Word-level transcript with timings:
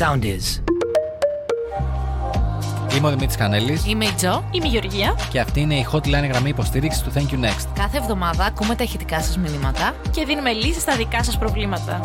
sound 0.00 0.24
is. 0.24 0.62
Είμαι 2.96 3.06
ο 3.06 3.10
Δημήτρης 3.10 3.36
Κανέλης 3.36 3.86
Είμαι 3.86 4.04
η 4.04 4.12
Τζο. 4.12 4.48
Είμαι 4.50 4.66
η 4.66 4.68
Γεωργία. 4.68 5.14
και 5.30 5.40
αυτή 5.40 5.60
είναι 5.60 5.74
η 5.74 5.86
hotline 5.92 6.28
γραμμή 6.28 6.48
υποστήριξης 6.48 7.02
του 7.02 7.12
Thank 7.14 7.34
you 7.34 7.44
Next. 7.44 7.66
Κάθε 7.74 7.96
εβδομάδα 7.96 8.44
ακούμε 8.44 8.74
τα 8.74 8.82
ηχητικά 8.82 9.22
σας 9.22 9.38
μηνύματα. 9.38 9.94
Και 10.10 10.24
δίνουμε 10.24 10.52
λύσεις 10.52 10.82
στα 10.82 10.96
δικά 10.96 11.22
σας 11.24 11.38
προβλήματα. 11.38 12.00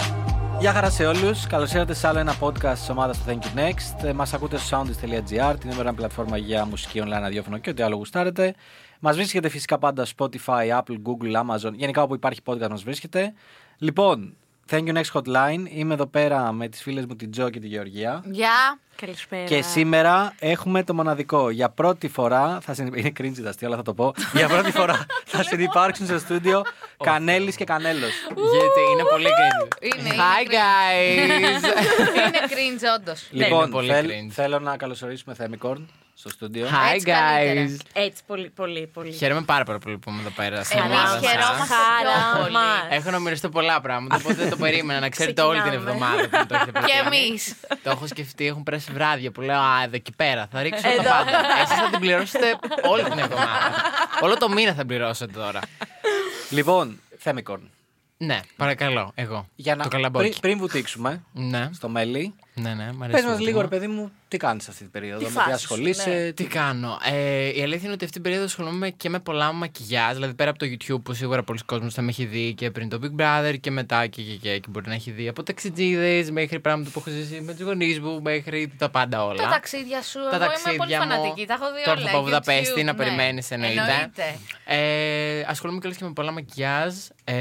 Γεια 0.59 0.71
χαρά 0.71 0.89
σε 0.89 1.05
όλους. 1.05 1.47
Καλώς 1.47 1.71
ήρθατε 1.73 1.93
σε 1.93 2.07
άλλο 2.07 2.19
ένα 2.19 2.35
podcast 2.39 2.73
της 2.73 2.89
ομάδας 2.89 3.17
του 3.17 3.23
Thank 3.27 3.43
you 3.43 3.59
Next. 3.59 4.13
Μας 4.13 4.33
ακούτε 4.33 4.57
στο 4.57 4.81
soundist.gr, 4.81 5.55
την 5.59 5.69
νούμερα 5.69 5.93
πλατφόρμα 5.93 6.37
για 6.37 6.65
μουσική 6.65 7.01
online 7.03 7.21
ραδιόφωνο 7.21 7.57
και 7.57 7.69
ό,τι 7.69 7.83
άλλο 7.83 7.95
γουστάρετε. 7.95 8.53
Μας 8.99 9.15
βρίσκεται 9.15 9.49
φυσικά 9.49 9.77
πάντα 9.77 10.05
Spotify, 10.17 10.79
Apple, 10.79 10.97
Google, 11.05 11.33
Amazon. 11.45 11.73
Γενικά 11.73 12.01
όπου 12.01 12.15
υπάρχει 12.15 12.39
podcast 12.45 12.69
μας 12.69 12.83
βρίσκεται. 12.83 13.33
Λοιπόν, 13.77 14.35
Thank 14.69 14.87
you 14.87 14.93
Next 14.93 15.11
Hotline. 15.13 15.63
Είμαι 15.69 15.93
εδώ 15.93 16.05
πέρα 16.05 16.51
με 16.51 16.67
τις 16.67 16.81
φίλες 16.81 17.05
μου 17.05 17.15
την 17.15 17.31
Τζο 17.31 17.49
και 17.49 17.59
τη 17.59 17.67
Γεωργία. 17.67 18.23
Γεια. 18.31 18.79
Καλησπέρα. 18.95 19.43
Και 19.43 19.61
σήμερα 19.61 20.33
έχουμε 20.39 20.83
το 20.83 20.93
μοναδικό. 20.93 21.49
Για 21.49 21.69
πρώτη 21.69 22.07
φορά. 22.07 22.57
Θα 22.61 22.73
συνυ... 22.73 22.89
Είναι 22.99 23.11
cringe 23.19 23.39
τα 23.43 23.49
αστεία, 23.49 23.67
αλλά 23.67 23.75
θα 23.77 23.83
το 23.83 23.93
πω. 23.93 24.13
Για 24.37 24.47
πρώτη 24.47 24.71
φορά 24.71 25.05
θα 25.25 25.43
συνυπάρξουν 25.43 26.05
στο 26.05 26.19
στούντιο 26.19 26.61
Κανέλης 27.03 27.55
και 27.55 27.63
Κανέλος. 27.63 28.11
Γιατί 28.27 28.91
είναι 28.91 29.03
πολύ 29.11 29.27
cringe. 29.27 29.83
Είναι, 29.99 30.07
είναι 30.09 30.15
Hi 30.15 30.47
guys! 30.51 31.63
Είναι 32.27 32.39
cringe, 32.47 32.99
όντως. 32.99 33.27
Λοιπόν, 33.31 33.69
πολύ 33.69 33.91
θέλ- 33.91 34.09
cringe. 34.11 34.31
θέλω 34.31 34.59
να 34.59 34.77
καλωσορίσουμε 34.77 35.35
Θέμικορν 35.35 35.89
στο 36.17 36.29
στούντιο. 36.29 36.67
Hi 36.67 36.93
Έτσι 36.93 37.05
καλύτερα. 37.05 37.67
guys! 37.67 37.79
Έτσι, 37.93 38.21
πολύ, 38.27 38.49
πολύ, 38.49 38.87
πολύ. 38.93 39.11
Χαίρομαι 39.11 39.41
πάρα 39.41 39.63
πολύ 39.63 39.97
που 39.97 40.09
είμαι 40.09 40.19
εδώ 40.21 40.29
πέρα 40.29 40.63
στην 40.63 40.79
Εμείς 40.79 40.91
ομάδα 40.91 41.07
σας. 41.19 41.31
χαιρόμαστε 41.31 41.73
Χαρά 41.73 42.31
πιο 42.33 42.39
πολύ. 42.41 42.51
μας. 42.51 42.81
Έχω 42.89 43.09
να 43.11 43.19
μοιραστώ 43.19 43.49
πολλά 43.49 43.81
πράγματα, 43.81 44.15
οπότε 44.15 44.33
δεν 44.33 44.49
το 44.49 44.55
περίμενα 44.57 44.99
να 44.99 45.09
ξέρετε 45.09 45.41
όλη 45.41 45.61
την 45.61 45.69
Ξεκινάμε. 45.69 45.91
εβδομάδα 45.91 46.29
που 46.29 46.37
μου 46.37 46.45
το 46.45 46.55
έχετε 46.55 46.71
Και 46.71 46.79
προτείνει. 46.79 47.25
εμείς. 47.25 47.55
Το 47.83 47.89
έχω 47.89 48.07
σκεφτεί, 48.07 48.47
έχουν 48.47 48.63
περάσει 48.63 48.91
βράδια 48.91 49.31
που 49.31 49.41
λέω 49.41 49.59
Α, 49.59 49.83
εδώ 49.83 49.95
εκεί 49.95 50.11
πέρα 50.15 50.47
θα 50.51 50.61
ρίξω 50.61 50.81
τα 50.81 51.03
πάντα. 51.03 51.31
Εσείς 51.63 51.77
θα 51.77 51.89
την 51.89 51.99
πληρώσετε 51.99 52.55
όλη 52.89 53.03
την 53.03 53.19
εβδομάδα. 53.19 53.71
Όλο 54.21 54.37
το 54.37 54.49
μήνα 54.49 54.73
θα 54.73 54.85
πληρώσετε 54.85 55.31
τώρα. 55.31 55.59
Λοιπόν, 56.49 56.99
Θέμικορν. 57.17 57.69
Ναι, 58.17 58.39
παρακαλώ, 58.55 59.11
εγώ. 59.15 59.47
Για 59.55 59.75
να... 59.75 59.83
Το 59.83 59.89
καλαμπόκι. 59.89 60.27
πριν, 60.29 60.39
πριν 60.41 60.57
βουτήξουμε 60.57 61.23
Ναι, 61.31 61.69
στο 61.73 61.89
μέλι, 61.89 62.33
ναι, 62.55 62.73
ναι, 62.73 62.89
μ' 62.93 63.03
αρέσει. 63.03 63.17
πες 63.21 63.29
μας 63.29 63.37
το 63.37 63.43
λίγο, 63.43 63.61
ρε 63.61 63.65
ζήτημα. 63.65 63.67
παιδί 63.67 63.87
μου, 63.87 64.11
τι 64.27 64.37
κάνεις 64.37 64.67
αυτή 64.67 64.81
την 64.81 64.91
περίοδο, 64.91 65.17
Τι 65.17 65.23
με 65.23 65.29
τι 65.29 65.35
φάση 65.35 65.47
σου, 65.49 65.53
ασχολείσαι. 65.55 66.09
ναι. 66.09 66.31
Τι 66.31 66.43
κάνω. 66.43 66.97
Ε, 67.11 67.45
η 67.45 67.61
αλήθεια 67.61 67.81
είναι 67.83 67.91
ότι 67.93 68.03
αυτή 68.03 68.09
την 68.11 68.21
περίοδο 68.21 68.43
ασχολούμαι 68.45 68.89
και 68.89 69.09
με 69.09 69.19
πολλά 69.19 69.51
μακιγιάζ. 69.51 70.13
Δηλαδή 70.13 70.33
πέρα 70.33 70.49
από 70.49 70.59
το 70.59 70.65
YouTube 70.65 71.01
που 71.03 71.13
σίγουρα 71.13 71.43
πολλοί 71.43 71.59
κόσμοι 71.65 71.89
θα 71.89 72.01
με 72.01 72.09
έχει 72.09 72.25
δει 72.25 72.53
και 72.53 72.71
πριν 72.71 72.89
το 72.89 72.99
Big 73.03 73.21
Brother 73.21 73.55
και 73.59 73.71
μετά 73.71 74.07
και, 74.07 74.21
και, 74.21 74.33
και, 74.35 74.57
και 74.59 74.67
μπορεί 74.69 74.87
να 74.87 74.93
έχει 74.93 75.11
δει 75.11 75.27
από 75.27 75.43
ταξιτζίδες 75.43 76.31
μέχρι 76.31 76.59
πράγματα 76.59 76.89
που 76.89 76.99
έχω 76.99 77.09
ζήσει 77.17 77.41
με 77.41 77.53
τους 77.53 77.61
γονείς 77.65 77.99
μου 77.99 78.21
μέχρι 78.21 78.73
τα 78.77 78.89
πάντα 78.89 79.25
όλα. 79.25 79.43
Τα 79.43 79.49
ταξίδια 79.49 80.01
σου, 80.01 80.19
Τα 80.29 80.35
εγώ 80.35 80.43
είμαι 80.43 80.77
πολύ 80.77 80.91
ταξίδια 80.91 81.05
μου. 81.05 81.11
φανατική. 81.11 81.45
Τα 81.47 81.53
έχω 81.53 81.65
δει 81.75 81.83
Τώρα 81.85 81.97
όλα. 81.97 82.05
θα 82.07 82.11
πάω 82.11 82.23
Βουδαπέστη 82.23 82.73
YouTube, 82.75 82.83
να 82.85 82.91
ναι. 82.91 82.97
περιμένεις 82.97 83.51
εννοείται. 83.51 83.81
Εννοείται. 83.81 84.37
Ε, 84.65 85.43
ασχολούμαι 85.47 85.79
κιόλας 85.79 85.97
και 85.97 86.03
με 86.05 86.13
πολλά 86.13 86.31
μακιγιάζ 86.31 86.93
ε, 87.23 87.33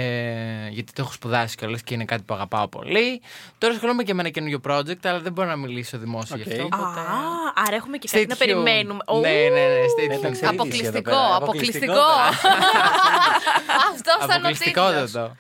γιατί 0.71 0.93
το 0.93 1.03
έχω 1.03 1.13
σπουδάσει 1.13 1.57
κιόλας 1.57 1.83
και 1.83 1.95
είναι 1.95 2.05
κάτι 2.05 2.23
που 2.23 2.35
αγαπάω 2.35 2.69
πολύ. 2.69 3.21
Τώρα 3.59 3.75
ασχολούμαι 3.75 4.03
και 4.03 4.15
με 4.15 4.21
ένα 4.21 4.31
καινούριο 4.31 4.61
project 4.69 5.04
αλλά 5.09 5.21
δεν 5.21 5.33
μπορώ 5.33 5.49
να 5.49 5.57
μιλήσω 5.57 5.99
δημόσια 5.99 6.37
Οκ. 6.37 6.43
γι' 6.47 6.53
αυτό. 6.53 6.63
Α, 6.63 6.67
Οπότε... 6.81 7.01
άρα 7.67 7.77
έχουμε 7.77 7.97
και 7.99 8.09
κάτι 8.11 8.23
Stay 8.25 8.29
να 8.29 8.35
tuned. 8.35 8.39
περιμένουμε. 8.39 9.01
Ου, 9.13 9.19
Ναι, 9.21 9.29
ναι, 9.29 9.49
ναι, 9.49 9.85
stay 9.97 10.11
Ε, 10.11 10.17
tuned. 10.17 10.21
το 10.23 10.31
ξέρεις 10.31 10.43
Αποκλειστικό, 10.49 10.89
εδώ 10.99 11.03
πέρα, 11.03 11.37
αποκλειστικό. 11.37 12.03
Αυτό 13.91 14.13
ήταν 14.25 14.45
ο 14.45 14.49
τίτλος. 14.49 14.75
Αποκλειστικότατο. 14.75 15.37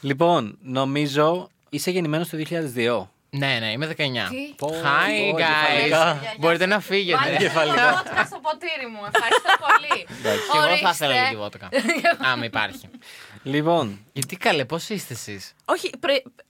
Λοιπόν, 0.00 0.58
νομίζω 0.62 1.48
είσαι 1.70 1.90
γεννημένος 1.90 2.28
το 2.28 2.36
2002. 2.36 3.06
Ναι, 3.32 3.56
ναι, 3.60 3.70
είμαι 3.70 3.86
19. 3.86 3.92
Τι; 3.96 4.54
Πω, 4.56 4.68
Hi 4.68 5.30
πω, 5.30 5.36
guys. 5.36 5.42
κεφαλικά. 5.42 6.20
Μπορείτε 6.38 6.66
να 6.66 6.80
φύγετε. 6.80 7.18
Βάλε 7.24 7.36
Κεφαλικά. 7.36 7.92
βότκα 8.04 8.24
στο 8.24 8.38
ποτήρι 8.42 8.86
μου. 8.92 9.00
Ευχαριστώ 9.14 9.50
πολύ. 9.66 10.06
Και 10.22 10.28
εγώ 10.56 10.62
θα 10.62 10.68
Ορίστε. 10.68 10.88
ήθελα 10.90 11.22
λίγη 11.22 11.36
βότκα. 11.36 11.68
Άμα 12.32 12.44
υπάρχει. 12.44 12.88
Λοιπόν, 13.42 14.04
Γιατί 14.12 14.36
καλέ, 14.36 14.64
πώς 14.64 14.88
είστε 14.88 15.14
εσείς; 15.14 15.54
Όχι, 15.64 15.90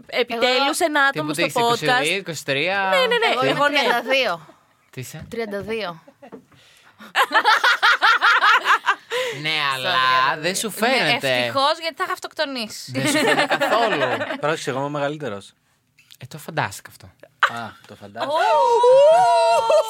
επιτέλους 0.06 0.78
ένα 0.80 1.02
άτομο 1.02 1.34
στο 1.34 1.44
podcast. 1.44 1.84
22, 1.84 2.22
23. 2.24 2.32
Ναι, 2.46 2.62
ναι, 2.62 3.06
Ναι, 3.06 3.06
ναι, 3.06 3.16
ναι. 3.18 3.26
Εγώ 3.32 3.44
είμαι 3.44 3.50
Εγώ 3.50 3.68
ναι. 3.68 3.80
32. 4.36 4.38
Τι 4.90 5.00
είσαι; 5.00 5.26
32. 5.32 5.36
Ναι, 9.42 9.56
αλλά 9.74 9.94
δεν 10.38 10.54
σου 10.56 10.70
φαίνεται. 10.70 11.36
Ευτυχώς 11.36 11.78
γιατί 11.80 11.94
θα 11.96 12.02
είχα 12.04 12.12
αυτοκτονήσει. 12.12 12.92
Δεν 12.92 13.06
σου 13.06 13.12
φαίνεται 13.12 13.56
καθόλου. 13.56 13.98
πρόσεξε, 14.40 14.70
εγώ 14.70 14.78
είμαι 14.78 14.88
ο 14.88 14.90
μεγαλύτερος. 14.90 15.52
Ε, 16.18 16.26
το 16.26 16.38
φαντάστηκα 16.38 16.90
αυτό. 16.90 17.06
Α, 17.54 17.70
το 17.86 17.94
φαντάζομαι. 17.94 18.32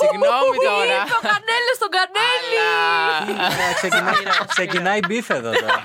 Συγγνώμη 0.00 0.56
τώρα. 0.70 0.98
Το 1.04 1.20
κανέλο 1.32 1.72
στον 1.74 1.90
κανέλη. 1.98 2.56
Ε, 3.70 3.74
ξεκινάει, 3.74 4.46
ξεκινάει 4.46 5.00
beef 5.06 5.30
εδώ 5.30 5.50
τώρα. 5.50 5.84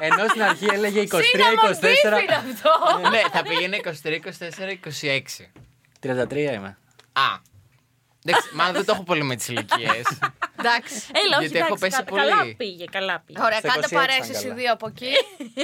Ενώ 0.00 0.28
στην 0.28 0.42
αρχή 0.42 0.66
έλεγε 0.72 1.00
23-24. 1.10 1.14
είναι 1.22 2.34
αυτό. 2.34 3.08
Ναι, 3.10 3.20
θα 3.32 3.42
πήγαινε 3.42 3.80
23, 3.84 3.88
24, 4.08 4.18
26. 6.00 6.20
33 6.28 6.36
είμαι. 6.36 6.78
Α. 7.12 7.48
Εντάξει, 8.24 8.54
μάλλον 8.54 8.72
δεν 8.74 8.84
το 8.84 8.92
έχω 8.92 9.02
πολύ 9.02 9.22
με 9.22 9.36
τις 9.36 9.48
ηλικίες. 9.48 10.02
Εντάξει. 10.58 11.06
Έλα, 11.12 11.36
όχι, 11.38 11.46
Γιατί 11.46 11.56
έχω 11.58 11.66
εντάξει, 11.74 11.78
πέσει 11.84 11.96
κα- 11.96 12.04
πολύ. 12.04 12.20
Καλά 12.22 12.54
πήγε, 12.56 12.84
καλά 12.84 13.22
πήγε. 13.26 13.40
Ωραία, 13.42 13.58
Στα 13.58 13.68
κάντε 13.68 13.86
26 13.90 13.94
παρέες 13.94 14.16
ήταν 14.16 14.30
εσείς 14.30 14.40
οι 14.40 14.42
καλά. 14.42 14.54
δύο 14.54 14.72
από 14.72 14.86
εκεί. 14.88 15.12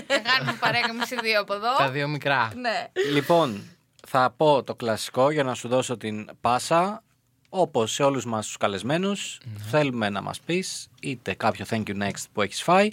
Να 0.09 0.19
κάνουμε 0.19 0.57
παρέα 0.61 0.81
και 0.81 0.91
εμείς 0.91 1.11
οι 1.11 1.17
δύο 1.23 1.41
από 1.41 1.55
εδώ. 1.55 1.77
Τα 1.77 1.91
δύο 1.91 2.09
μικρά. 2.09 2.53
Ναι. 2.55 2.87
Λοιπόν, 3.13 3.77
θα 4.09 4.35
πω 4.37 4.63
το 4.63 4.75
κλασικό 4.75 5.31
για 5.31 5.43
να 5.45 5.55
σου 5.55 5.69
δώσω 5.69 5.97
την 5.97 6.29
πάσα. 6.41 7.01
Όπως 7.49 7.93
σε 7.93 8.03
όλους 8.03 8.25
μας 8.25 8.47
τους 8.47 8.57
καλεσμένους, 8.57 9.41
θέλουμε 9.71 10.09
να 10.11 10.21
μας 10.23 10.41
πεις 10.41 10.89
είτε 11.01 11.35
κάποιο 11.35 11.65
thank 11.71 11.83
you 11.87 12.03
next 12.03 12.25
που 12.33 12.43
έχεις 12.43 12.63
φάει, 12.63 12.89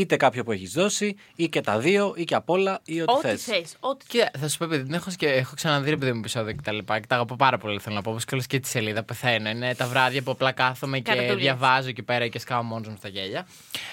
είτε 0.00 0.16
κάποιο 0.16 0.44
που 0.44 0.52
έχεις 0.52 0.72
δώσει, 0.72 1.16
ή 1.36 1.48
και 1.48 1.60
τα 1.60 1.78
δύο, 1.78 2.12
ή 2.16 2.24
και 2.24 2.34
απ' 2.34 2.50
όλα, 2.50 2.80
ή 2.84 3.00
ό,τι 3.00 3.12
Ό,τι 3.12 3.20
θες. 3.26 3.42
θες. 3.42 3.76
Ό,τι 3.80 4.06
Και 4.06 4.30
θα 4.38 4.48
σου 4.48 4.58
πω, 4.58 4.64
επειδή 4.64 4.82
δεν 4.82 4.92
έχω, 4.92 5.10
σκε... 5.10 5.26
έχω 5.32 5.54
ξαναδεί 5.54 5.90
ρε 5.90 5.96
παιδί 5.96 6.12
μου 6.12 6.18
επεισόδια 6.18 6.52
και 6.52 6.60
τα 6.64 6.72
λοιπά 6.72 7.00
και 7.00 7.06
τα 7.06 7.14
αγαπώ 7.14 7.36
πάρα 7.36 7.58
πολύ. 7.58 7.78
Θέλω 7.80 7.94
να 7.94 8.02
πω, 8.02 8.10
όπως 8.10 8.24
και 8.24 8.34
όλες 8.34 8.46
και 8.46 8.60
τη 8.60 8.68
σελίδα 8.68 9.02
πεθαίνω. 9.02 9.48
Είναι 9.48 9.74
τα 9.74 9.86
βράδια 9.86 10.22
που 10.22 10.30
απλά 10.30 10.52
κάθομαι 10.52 10.98
και 10.98 11.10
Καρατούλες. 11.10 11.42
διαβάζω 11.42 11.88
εκεί 11.88 12.02
πέρα 12.02 12.28
και 12.28 12.38
σκάω 12.38 12.62
μόνος 12.62 12.88
μου 12.88 12.94
στα 12.98 13.08
γέλια. 13.08 13.46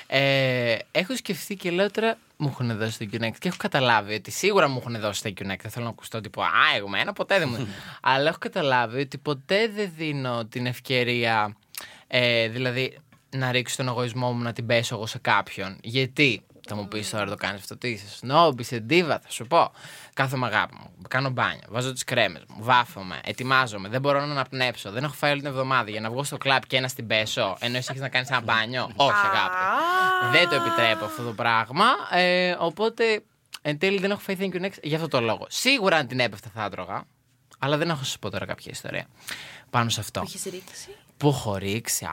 Ε, 0.07 0.75
έχω 0.91 1.15
σκεφτεί 1.15 1.55
και 1.55 1.71
λέω 1.71 1.91
τώρα 1.91 2.17
μου 2.37 2.47
έχουν 2.47 2.77
δώσει 2.77 2.97
το 2.97 3.05
Connect 3.11 3.37
και 3.39 3.47
έχω 3.47 3.57
καταλάβει 3.59 4.13
ότι 4.13 4.31
σίγουρα 4.31 4.67
μου 4.67 4.77
έχουν 4.79 4.99
δώσει 4.99 5.23
το 5.23 5.29
Connect. 5.29 5.59
Δεν 5.61 5.71
θέλω 5.71 5.85
να 5.85 5.91
ακουστώ 5.91 6.21
τύπου 6.21 6.41
Α, 6.41 6.47
εγώ 6.77 6.87
ένα 7.01 7.13
ποτέ 7.13 7.39
δεν 7.39 7.49
μου. 7.49 7.67
Αλλά 8.11 8.29
έχω 8.29 8.37
καταλάβει 8.39 8.99
ότι 9.01 9.17
ποτέ 9.17 9.67
δεν 9.67 9.91
δίνω 9.95 10.45
την 10.45 10.65
ευκαιρία, 10.65 11.55
ε, 12.07 12.47
δηλαδή 12.47 12.97
να 13.37 13.51
ρίξω 13.51 13.75
τον 13.75 13.87
εγωισμό 13.87 14.31
μου 14.31 14.43
να 14.43 14.53
την 14.53 14.65
πέσω 14.65 14.95
εγώ 14.95 15.05
σε 15.05 15.17
κάποιον. 15.17 15.77
Γιατί; 15.81 16.45
Θα 16.67 16.75
μου 16.75 16.87
πεις 16.87 17.09
τώρα 17.09 17.25
το 17.25 17.35
κάνεις 17.35 17.61
αυτό, 17.61 17.77
τι 17.77 17.87
είσαι, 17.89 18.09
σνόμπ, 18.09 18.59
είσαι 18.59 18.79
ντίβα, 18.79 19.19
θα 19.19 19.29
σου 19.29 19.47
πω. 19.47 19.71
Κάθομαι 20.13 20.45
αγάπη 20.45 20.75
μου, 20.79 20.93
κάνω 21.07 21.29
μπάνιο, 21.29 21.63
βάζω 21.69 21.93
τις 21.93 22.03
κρέμες 22.03 22.43
μου, 22.47 22.55
βάφομαι, 22.59 23.19
ετοιμάζομαι, 23.23 23.89
δεν 23.89 24.01
μπορώ 24.01 24.25
να 24.25 24.31
αναπνεύσω, 24.31 24.91
δεν 24.91 25.03
έχω 25.03 25.13
φάει 25.13 25.31
όλη 25.31 25.39
την 25.39 25.49
εβδομάδα 25.49 25.89
για 25.89 26.01
να 26.01 26.09
βγω 26.09 26.23
στο 26.23 26.37
κλαπ 26.37 26.67
και 26.67 26.79
να 26.79 26.87
στην 26.87 27.07
πέσω, 27.07 27.57
ενώ 27.59 27.77
εσύ 27.77 27.87
έχεις 27.89 28.01
να 28.01 28.09
κάνεις 28.09 28.29
ένα 28.29 28.41
μπάνιο. 28.41 28.89
Όχι, 28.95 29.25
αγάπη. 29.25 29.55
δεν 30.37 30.49
το 30.49 30.55
επιτρέπω 30.55 31.05
αυτό 31.05 31.23
το 31.23 31.33
πράγμα. 31.33 31.85
Ε, 32.11 32.55
οπότε 32.59 33.23
εν 33.61 33.77
τέλει 33.77 33.99
δεν 33.99 34.11
έχω 34.11 34.19
φάει 34.19 34.37
thank 34.39 34.55
you 34.55 34.65
next 34.65 34.77
για 34.83 34.95
αυτό 34.95 35.07
το 35.07 35.21
λόγο. 35.21 35.45
Σίγουρα 35.49 35.97
αν 35.97 36.07
την 36.07 36.19
έπεφτα 36.19 36.49
θα 36.53 36.63
έτρωγα, 36.63 37.03
αλλά 37.59 37.77
δεν 37.77 37.89
έχω 37.89 37.99
να 37.99 38.05
σας 38.05 38.19
πω 38.19 38.29
τώρα 38.29 38.45
κάποια 38.45 38.71
ιστορία 38.71 39.07
πάνω 39.69 39.89
σε 39.89 39.99
αυτό. 39.99 40.21
Έχεις 40.25 40.43
ρίξει. 40.43 40.95
Που 41.17 41.27
έχω 41.27 41.55
ρίξει. 41.55 42.05
Α, 42.05 42.11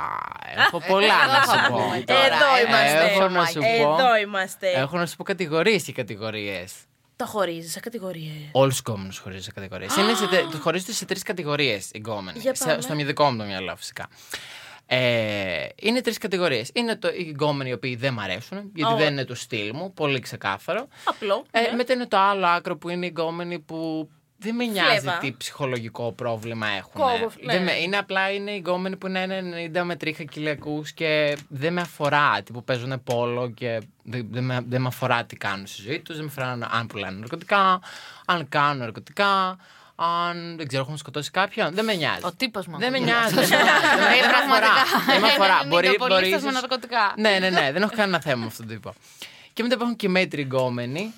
έχω 0.66 0.80
πολλά 0.88 1.14
Εδώ 1.24 1.32
να 1.32 1.44
θα 1.44 1.52
σου 1.64 1.70
πω. 1.72 1.76
πούμε 1.78 2.00
τώρα. 2.00 2.24
Εδώ 2.24 2.66
είμαστε. 2.66 3.10
Έχω 3.12 3.28
να 3.28 3.44
σου 3.46 3.58
πω. 3.60 3.66
Εδώ 3.66 4.16
είμαστε. 4.16 4.70
Έχω 4.70 4.96
να 4.98 5.06
σου 5.06 5.16
πω 5.16 5.22
κατηγορίες 5.24 5.82
και 5.82 5.92
κατηγορίες. 5.92 6.72
Το 7.16 7.26
χωρίζει 7.26 7.68
σε 7.68 7.80
κατηγορίες. 7.80 8.32
Όλου 8.52 8.68
τους 8.68 8.78
γκόμενου 8.78 9.10
χωρίζει 9.22 9.42
σε 9.44 9.52
κατηγορίες. 9.52 9.96
Είναι 9.96 10.14
σε, 10.14 10.26
τε- 10.26 10.50
τους 10.50 10.60
χωρίζονται 10.60 10.92
σε 10.92 11.04
τρεις 11.04 11.22
κατηγορίες 11.22 11.84
οι 11.92 11.98
γκόμενοι. 11.98 12.38
Για 12.38 12.54
Σε- 12.54 12.64
πάμε. 12.64 12.80
στο 12.80 12.94
δικό 12.94 13.30
μου 13.30 13.36
το 13.38 13.44
μυαλό, 13.44 13.76
φυσικά. 13.76 14.08
Ε, 14.86 15.66
είναι 15.76 16.00
τρεις 16.00 16.18
κατηγορίες. 16.18 16.70
Είναι 16.74 16.96
το, 16.96 17.08
οι 17.08 17.22
γκόμενοι 17.30 17.70
οι 17.70 17.72
οποίοι 17.72 17.96
δεν 17.96 18.12
μ' 18.12 18.20
αρέσουν, 18.20 18.70
γιατί 18.74 18.92
Ω. 18.92 18.96
δεν 18.96 19.12
είναι 19.12 19.24
του 19.24 19.34
στυλ 19.34 19.70
μου, 19.74 19.92
πολύ 19.92 20.20
ξεκάθαρο. 20.20 20.88
Απλό. 21.04 21.44
Ε, 21.50 21.60
ναι. 21.60 21.72
Μετά 21.76 21.92
είναι 21.92 22.06
το 22.06 22.18
άλλο 22.18 22.46
άκρο 22.46 22.76
που 22.76 22.88
είναι 22.88 23.06
οι 23.06 23.08
γκόμενοι 23.08 23.58
που 23.58 24.10
δεν 24.40 24.54
με 24.54 24.64
νοιάζει 24.64 24.98
Φλέβα. 25.00 25.18
τι 25.18 25.32
ψυχολογικό 25.32 26.12
πρόβλημα 26.12 26.66
έχουν. 26.68 26.92
Κόβω, 27.00 27.30
ναι. 27.44 27.52
Δεν 27.52 27.62
με- 27.62 27.72
είναι 27.80 27.96
απλά 27.98 28.30
είναι 28.32 28.50
οι 28.50 28.56
γκόμενοι 28.58 28.96
που 28.96 29.06
είναι 29.06 29.26
90 29.74 29.84
με 29.84 29.96
τρίχα 29.96 30.24
κυλιακούς 30.24 30.92
και 30.92 31.36
δεν 31.48 31.72
με 31.72 31.80
αφορά. 31.80 32.42
Τι 32.42 32.52
που 32.52 32.64
παίζουν 32.64 33.02
πόλο 33.04 33.50
και 33.50 33.80
δεν, 34.02 34.26
δεν, 34.30 34.44
με, 34.44 34.60
δεν 34.68 34.80
με 34.80 34.86
αφορά 34.88 35.24
τι 35.24 35.36
κάνουν 35.36 35.66
στη 35.66 35.82
ζωή 35.82 36.00
τους. 36.00 36.16
Δεν 36.16 36.24
με 36.24 36.30
αφορά 36.30 36.50
αν- 36.50 36.68
αν 36.72 36.86
πουλάνε 36.86 37.18
ναρκωτικά, 37.18 37.80
αν 38.26 38.48
κάνουν 38.48 38.76
ναρκωτικά, 38.78 39.56
αν 39.96 40.56
δεν 40.56 40.66
ξέρω, 40.68 40.82
έχουν 40.82 40.96
σκοτώσει 40.96 41.30
κάποιον. 41.30 41.74
Δεν 41.74 41.84
με 41.84 41.94
νοιάζει. 41.94 42.20
Ο 42.24 42.32
τύπος 42.32 42.66
μου. 42.66 42.78
Δεν 42.78 42.90
με 42.90 42.98
αυτό. 42.98 43.10
νοιάζει. 43.10 43.34
Δεν 43.34 43.48
με 43.48 43.64
νοιάζει. 43.64 43.80
Δεν 43.96 43.98
με- 43.98 44.16
Ε, 44.16 44.20
δεν 44.20 44.30
με 44.30 44.36
αφορά. 44.36 44.60
πραγματικά. 44.60 45.12
Δεν 45.12 45.20
με 45.20 45.26
αφορά. 45.28 45.54
Είναι 45.60 45.68
Μπορεί, 45.68 45.68
μπορεί, 45.68 45.88
νικοπολίστας 45.88 46.42
με 46.42 46.48
ίσως- 46.48 46.60
ναρκωτικά. 46.60 47.14
ναι, 47.16 47.38
ναι, 47.40 47.50
ναι. 47.50 47.72
Δεν 47.72 47.82
έχω 47.82 47.92
κανένα 47.96 48.20
θέμα 48.20 48.36
με 48.40 48.46
αυτόν 48.46 48.66
τον 48.66 48.74
τύπο. 48.74 48.94
Και 49.52 49.62
μετά 49.62 49.74
υπάρχουν 49.74 49.96
και 49.96 50.08
μέτροι 50.08 50.42
γκόμενοι 50.42 51.12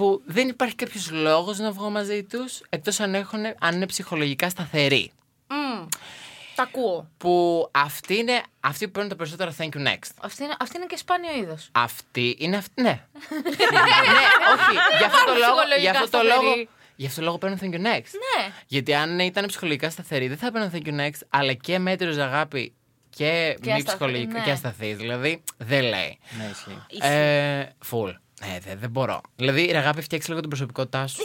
που 0.00 0.06
που 0.06 0.22
δεν 0.26 0.48
υπάρχει 0.48 0.74
κάποιος 0.74 1.10
λόγος 1.10 1.58
να 1.58 1.70
βγω 1.72 1.90
μαζί 1.90 2.22
τους 2.24 2.60
εκτός 2.68 3.00
αν, 3.00 3.14
έχουν, 3.14 3.40
αν 3.60 3.74
είναι 3.74 3.86
ψυχολογικά 3.86 4.48
σταθεροί. 4.48 5.12
Μμμ. 5.48 5.86
Τα 6.54 6.62
ακούω. 6.62 7.10
Που 7.16 7.68
αυτοί 7.72 8.16
είναι 8.16 8.42
αυτοί 8.60 8.84
που 8.84 8.90
παίρνουν 8.90 9.10
το 9.10 9.16
περισσότερο 9.16 9.54
thank 9.58 9.76
you 9.76 9.86
next. 9.86 10.10
Αυτή 10.20 10.44
είναι, 10.44 10.54
αυτή 10.60 10.76
είναι 10.76 10.86
και 10.86 10.96
σπάνιο 10.96 11.34
είδος. 11.34 11.68
Αυτή 11.72 12.36
είναι 12.38 12.56
αυτή. 12.56 12.82
Ναι. 12.82 12.88
ναι, 13.70 14.26
όχι. 14.54 14.76
Γι' 14.98 15.04
αυτό 15.04 15.24
το 15.26 15.32
λόγο. 15.32 15.54
ψυχολογικά 15.54 15.80
Γι' 15.80 15.88
αυτό 15.88 16.00
το 16.00 16.06
σταθεροί. 16.06 16.44
λόγο. 16.44 16.68
Γι' 16.96 17.06
αυτό 17.06 17.20
το 17.20 17.26
λόγο 17.26 17.38
παίρνουν 17.38 17.58
thank 17.62 17.74
you 17.74 17.86
next. 17.86 18.12
Ναι. 18.24 18.52
Γιατί 18.66 18.94
αν 18.94 19.18
ήταν 19.18 19.46
ψυχολογικά 19.46 19.90
σταθεροί, 19.90 20.28
δεν 20.28 20.36
θα 20.36 20.46
έπαιρναν 20.46 20.70
thank 20.74 20.86
you 20.86 21.00
next, 21.00 21.20
αλλά 21.28 21.52
και 21.52 21.78
μέτριος 21.78 22.16
αγάπη 22.16 22.74
και, 23.10 23.56
Και 23.60 23.70
μη 23.70 23.72
ασταθή, 23.72 23.84
ψυχολογικά 23.84 24.38
ναι. 24.38 24.44
και 24.44 24.50
ασταθή. 24.50 24.94
Δηλαδή 24.94 25.42
δεν 25.56 25.82
λέει. 25.82 26.18
Ναι, 26.38 26.50
ισχύει. 26.50 27.06
Ε, 27.06 27.68
full. 27.90 28.14
Ναι, 28.46 28.58
δεν, 28.64 28.78
δεν 28.78 28.90
μπορώ. 28.90 29.20
Δηλαδή, 29.36 29.64
ρε 29.64 29.78
αγάπη, 29.78 30.00
φτιάξε 30.02 30.28
λίγο 30.28 30.40
την 30.40 30.48
προσωπικότητά 30.48 31.06
σου. 31.06 31.22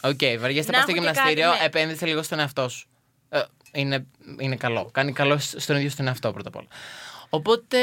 Οκ, 0.00 0.18
βαριέσαι 0.38 0.70
Να 0.70 0.76
πα 0.78 0.82
στο 0.82 0.90
έχω 0.90 0.92
και 0.92 0.92
γυμναστήριο, 0.92 1.44
κάτι, 1.50 1.58
ναι. 1.58 1.64
επένδυσε 1.64 2.06
λίγο 2.06 2.22
στον 2.22 2.38
εαυτό 2.38 2.68
σου. 2.68 2.86
Ε, 3.28 3.42
είναι, 3.72 4.06
είναι 4.38 4.56
καλό. 4.56 4.88
Κάνει 4.92 5.12
καλό 5.12 5.38
σ- 5.38 5.60
στον 5.60 5.76
ίδιο 5.76 5.90
στον 5.90 6.06
εαυτό 6.06 6.32
πρώτα 6.32 6.48
απ' 6.48 6.56
όλα. 6.56 6.66
Οπότε 7.30 7.78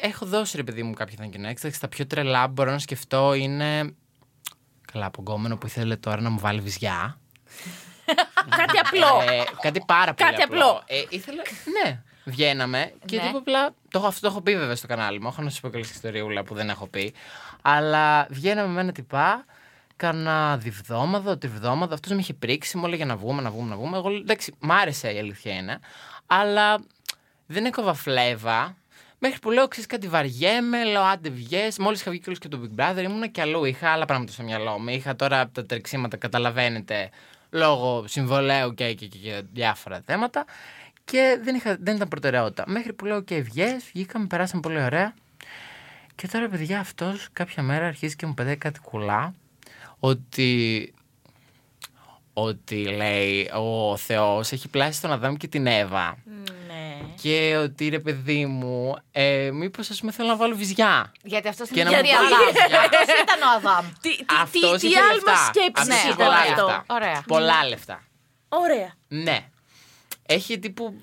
έχω 0.00 0.26
δώσει 0.26 0.56
ρε 0.56 0.62
παιδί 0.62 0.82
μου 0.82 0.92
κάποια 0.94 1.18
thank 1.20 1.36
you 1.36 1.50
next. 1.66 1.70
Τα 1.80 1.88
πιο 1.88 2.06
τρελά 2.06 2.46
που 2.46 2.52
μπορώ 2.52 2.70
να 2.70 2.78
σκεφτώ 2.78 3.34
είναι. 3.34 3.94
Καλά, 4.92 5.06
από 5.06 5.21
γκόμενο 5.21 5.56
που 5.56 5.66
ήθελε 5.66 5.96
τώρα 5.96 6.20
να 6.20 6.30
μου 6.30 6.38
βάλει 6.38 6.60
βυζιά. 6.60 7.18
Κάτι 8.56 8.78
απλό. 8.78 9.32
Ε, 9.32 9.42
κάτι 9.60 9.82
πάρα 9.86 10.14
πολύ 10.14 10.30
Κάτι 10.30 10.42
απλό. 10.42 10.64
απλό. 10.66 10.82
Ε, 10.86 11.02
ήθελα, 11.08 11.42
ναι, 11.84 12.02
βγαίναμε 12.24 12.92
και 13.04 13.16
Ναι. 13.16 13.22
ναι. 13.22 13.30
απλά. 13.36 13.68
Το, 13.68 13.98
έχω- 13.98 14.06
αυτό 14.06 14.20
το 14.20 14.26
έχω 14.26 14.40
πει 14.40 14.56
βέβαια 14.56 14.76
στο 14.76 14.86
κανάλι 14.86 15.20
μου. 15.20 15.28
Έχω 15.28 15.42
να 15.42 15.50
σας 15.50 15.60
πω 15.60 15.68
καλή 15.70 15.84
ιστοριούλα 15.84 16.42
που 16.44 16.54
δεν 16.54 16.68
έχω 16.68 16.86
πει. 16.86 17.14
Αλλά 17.62 18.26
βγαίναμε 18.30 18.72
με 18.72 18.80
ένα 18.80 18.92
τυπά. 18.92 19.44
Κάνα 19.96 20.56
διβδόμαδο, 20.56 21.38
τριβδόμαδο. 21.38 21.94
Αυτός 21.94 22.12
με 22.12 22.18
είχε 22.18 22.34
πρίξει, 22.34 22.76
μου 22.76 22.86
έλεγε 22.86 23.04
να 23.04 23.16
βγούμε, 23.16 23.42
να 23.42 23.50
βγούμε, 23.50 23.68
να 23.68 23.76
βγούμε. 23.76 23.96
Εγώ 23.96 24.10
εντάξει, 24.10 24.54
μ' 24.58 24.72
άρεσε 24.72 25.12
η 25.12 25.18
αλήθεια 25.18 25.54
είναι. 25.54 25.78
Αλλά 26.26 26.80
δεν 27.46 27.64
έκοβα 27.64 27.94
φλέβα. 27.94 28.76
Μέχρι 29.18 29.38
που 29.38 29.50
λέω, 29.50 29.68
ξέρεις 29.68 29.88
κάτι, 29.88 30.08
βαριέμαι, 30.08 30.84
λέω 30.84 31.02
άντε 31.02 31.28
βγες. 31.28 31.78
Μόλις 31.78 32.00
είχα 32.00 32.10
βγει 32.10 32.20
κιόλας 32.20 32.40
και 32.40 32.48
το 32.48 32.60
Big 32.62 32.80
Brother, 32.80 33.02
ήμουνα 33.02 33.26
κι 33.26 33.40
αλλού. 33.40 33.64
Είχα 33.64 33.90
άλλα 33.90 34.04
πράγματα 34.04 34.32
στο 34.32 34.42
μυαλό 34.42 34.78
μου. 34.78 34.88
Είχα 34.88 35.16
τώρα 35.16 35.48
τα 35.48 35.66
τρεξίματα, 35.66 36.16
καταλαβαίνετε, 36.16 37.10
λόγω 37.50 38.04
συμβολέου 38.06 38.74
και, 38.74 38.94
και, 38.94 39.06
και, 39.06 39.18
και 39.18 39.42
διάφορα 39.52 40.02
θέματα. 40.06 40.44
Και 41.04 41.40
δεν, 41.42 41.54
είχα, 41.54 41.76
δεν 41.80 41.96
ήταν 41.96 42.08
προτεραιότητα. 42.08 42.64
Μέχρι 42.66 42.92
που 42.92 43.04
λέω 43.04 43.20
και 43.20 43.40
βγες, 43.40 43.84
βγήκαμε, 43.92 44.26
περάσαμε 44.26 44.60
πολύ 44.60 44.82
ωραία. 44.82 45.14
Και 46.20 46.28
τώρα, 46.28 46.48
παιδιά, 46.48 46.80
αυτός 46.80 47.28
κάποια 47.32 47.62
μέρα 47.62 47.86
αρχίζει 47.86 48.16
και 48.16 48.26
μου 48.26 48.34
πετάει 48.34 48.56
κάτι 48.56 48.80
κουλά. 48.80 49.34
Ότι 49.98 50.92
ότι 52.32 52.76
λέει 52.84 53.50
ο 53.54 53.96
Θεός 53.96 54.52
έχει 54.52 54.68
πλάσει 54.68 55.00
τον 55.00 55.12
Αδάμ 55.12 55.34
και 55.34 55.48
την 55.48 55.66
Εύα 55.66 56.16
Ναι. 56.66 56.98
και 57.22 57.56
ότι 57.62 57.88
ρε 57.88 57.98
παιδί 57.98 58.46
μου 58.46 58.96
ε, 59.12 59.50
μήπως 59.52 59.90
ας 59.90 60.00
πούμε 60.00 60.12
θέλω 60.12 60.28
να 60.28 60.36
βάλω 60.36 60.54
βυζιά 60.56 61.12
Γιατί 61.22 61.48
αυτός 61.48 61.68
Και 61.68 61.80
είναι 61.80 61.90
να 61.90 61.98
η 61.98 62.02
μου 62.02 62.08
Αδάμ. 62.08 62.28
βάλει 62.28 62.44
βυζιά. 62.52 62.80
Αυτός 62.80 63.00
ήταν 63.22 63.40
ο 63.42 63.50
Αδάμ. 63.56 63.86
Τι, 64.00 64.16
τι, 64.16 64.24
Αυτός 64.42 64.72
τι, 64.72 64.78
τι 64.78 64.86
είχε 64.86 64.98
άλμα 65.00 65.12
λεφτά. 65.14 65.36
σκέψης 65.36 65.72
Αυτός 65.74 65.86
Ναι, 65.86 65.94
είχε 65.94 66.06
ήταν 66.06 66.16
πολλά 66.16 66.38
ωραία. 66.38 66.50
αυτό. 66.52 66.66
λεφτά. 66.66 66.84
Ωραία. 66.94 67.22
Πολλά 67.26 67.68
λεφτά 67.68 68.02
Ωραία. 68.48 68.92
Ναι 69.08 69.48
Έχει 70.26 70.58
τύπου 70.58 71.02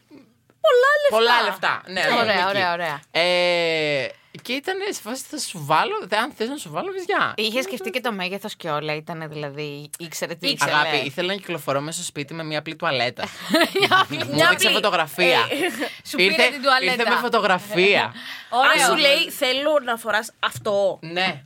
Πολλά 0.69 0.91
λεφτά. 1.01 1.17
πολλά 1.17 1.41
λεφτά 1.43 1.81
ναι, 1.87 2.19
Ωραία, 2.21 2.33
ναι, 2.33 2.39
εκεί. 2.41 2.49
ωραία, 2.49 2.71
ωραία. 2.73 2.99
Ε, 3.11 4.07
Και 4.41 4.53
ήταν 4.53 4.75
σε 4.89 5.01
φάση 5.01 5.23
θα 5.29 5.37
σου 5.37 5.65
βάλω 5.65 6.07
Αν 6.21 6.31
θες 6.37 6.49
να 6.49 6.57
σου 6.57 6.69
βάλω 6.71 6.91
βυζιά 6.91 7.33
Είχες 7.37 7.63
σκεφτεί 7.63 7.89
και 7.89 8.01
το 8.01 8.11
μέγεθος 8.11 8.55
και 8.55 8.69
όλα. 8.69 8.95
Ήταν 8.95 9.29
δηλαδή. 9.29 9.89
ήξερε 9.99 10.35
τι 10.35 10.47
ήξερε. 10.49 10.71
Αγάπη, 10.71 10.97
ήθελα 10.97 11.27
να 11.27 11.33
κυκλοφορώ 11.35 11.81
μέσα 11.81 11.97
στο 11.97 12.05
σπίτι 12.05 12.33
με 12.33 12.43
μια 12.43 12.59
απλή 12.59 12.75
τουαλέτα. 12.75 13.23
Μου 14.09 14.17
Μια 14.17 14.45
έδειξε 14.45 14.67
απλή- 14.67 14.73
φωτογραφία. 14.73 15.39
Σου 16.09 16.15
πήρε 16.17 16.35
την 16.49 16.61
τουαλέτα. 16.61 16.91
Ήρθε 16.93 17.09
με 17.09 17.15
φωτογραφία. 17.15 18.13
Ωραίο. 18.49 18.71
Αν 18.71 18.89
σου 18.89 18.95
λέει 19.01 19.29
θέλω 19.31 19.79
να 19.83 19.97
φοράς 19.97 20.31
αυτό. 20.39 20.99
ναι, 21.01 21.43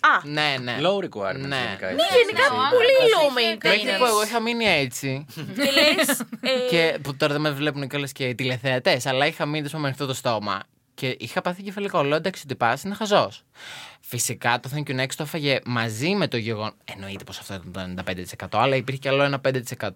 Α, 0.00 0.20
ναι, 0.28 0.56
ναι. 0.62 0.76
Low 0.80 1.04
requirements 1.04 1.46
Ναι. 1.48 1.56
γενικά. 1.56 1.86
ναι, 1.86 2.02
έτσι. 2.02 2.18
γενικά 2.18 2.42
Ναι, 2.42 2.76
πολύ 2.76 2.86
ναι. 2.86 3.08
low 3.14 3.32
Μέχρι 3.68 3.98
που 3.98 4.04
εγώ 4.04 4.20
maintenance. 4.20 4.26
είχα 4.26 4.40
μείνει 4.40 4.64
έτσι. 4.66 5.26
Και 5.34 5.70
λες, 5.70 6.20
ε, 6.40 6.68
και 6.70 6.98
που 7.02 7.16
τώρα 7.16 7.32
δεν 7.32 7.40
με 7.42 7.50
βλέπουν 7.50 7.88
κιόλας 7.88 8.12
και 8.12 8.34
τηλεθεατές, 8.34 9.06
αλλά 9.06 9.26
είχα 9.26 9.46
μείνει 9.46 9.62
τόσο 9.62 9.78
με 9.78 9.86
ανοιχτό 9.86 10.06
το 10.06 10.14
στόμα. 10.14 10.62
Και 10.94 11.16
είχα 11.18 11.40
πάθει 11.40 11.62
κεφαλικό. 11.62 12.02
Λέω 12.02 12.16
εντάξει, 12.16 12.42
ότι 12.44 12.54
πας 12.54 12.82
είναι 12.82 12.94
χαζός. 12.94 13.42
Φυσικά 14.00 14.60
το 14.60 14.70
Thank 14.74 14.90
you 14.90 15.00
Next 15.00 15.12
το 15.16 15.22
έφαγε 15.22 15.58
μαζί 15.64 16.14
με 16.14 16.28
το 16.28 16.36
γεγονός. 16.36 16.72
Εννοείται 16.84 17.24
πως 17.24 17.38
αυτό 17.38 17.54
ήταν 17.54 17.94
το 17.96 18.02
95%, 18.56 18.58
αλλά 18.60 18.76
υπήρχε 18.76 19.00
κι 19.00 19.08
άλλο 19.08 19.22
ένα 19.22 19.40
5% 19.44 19.92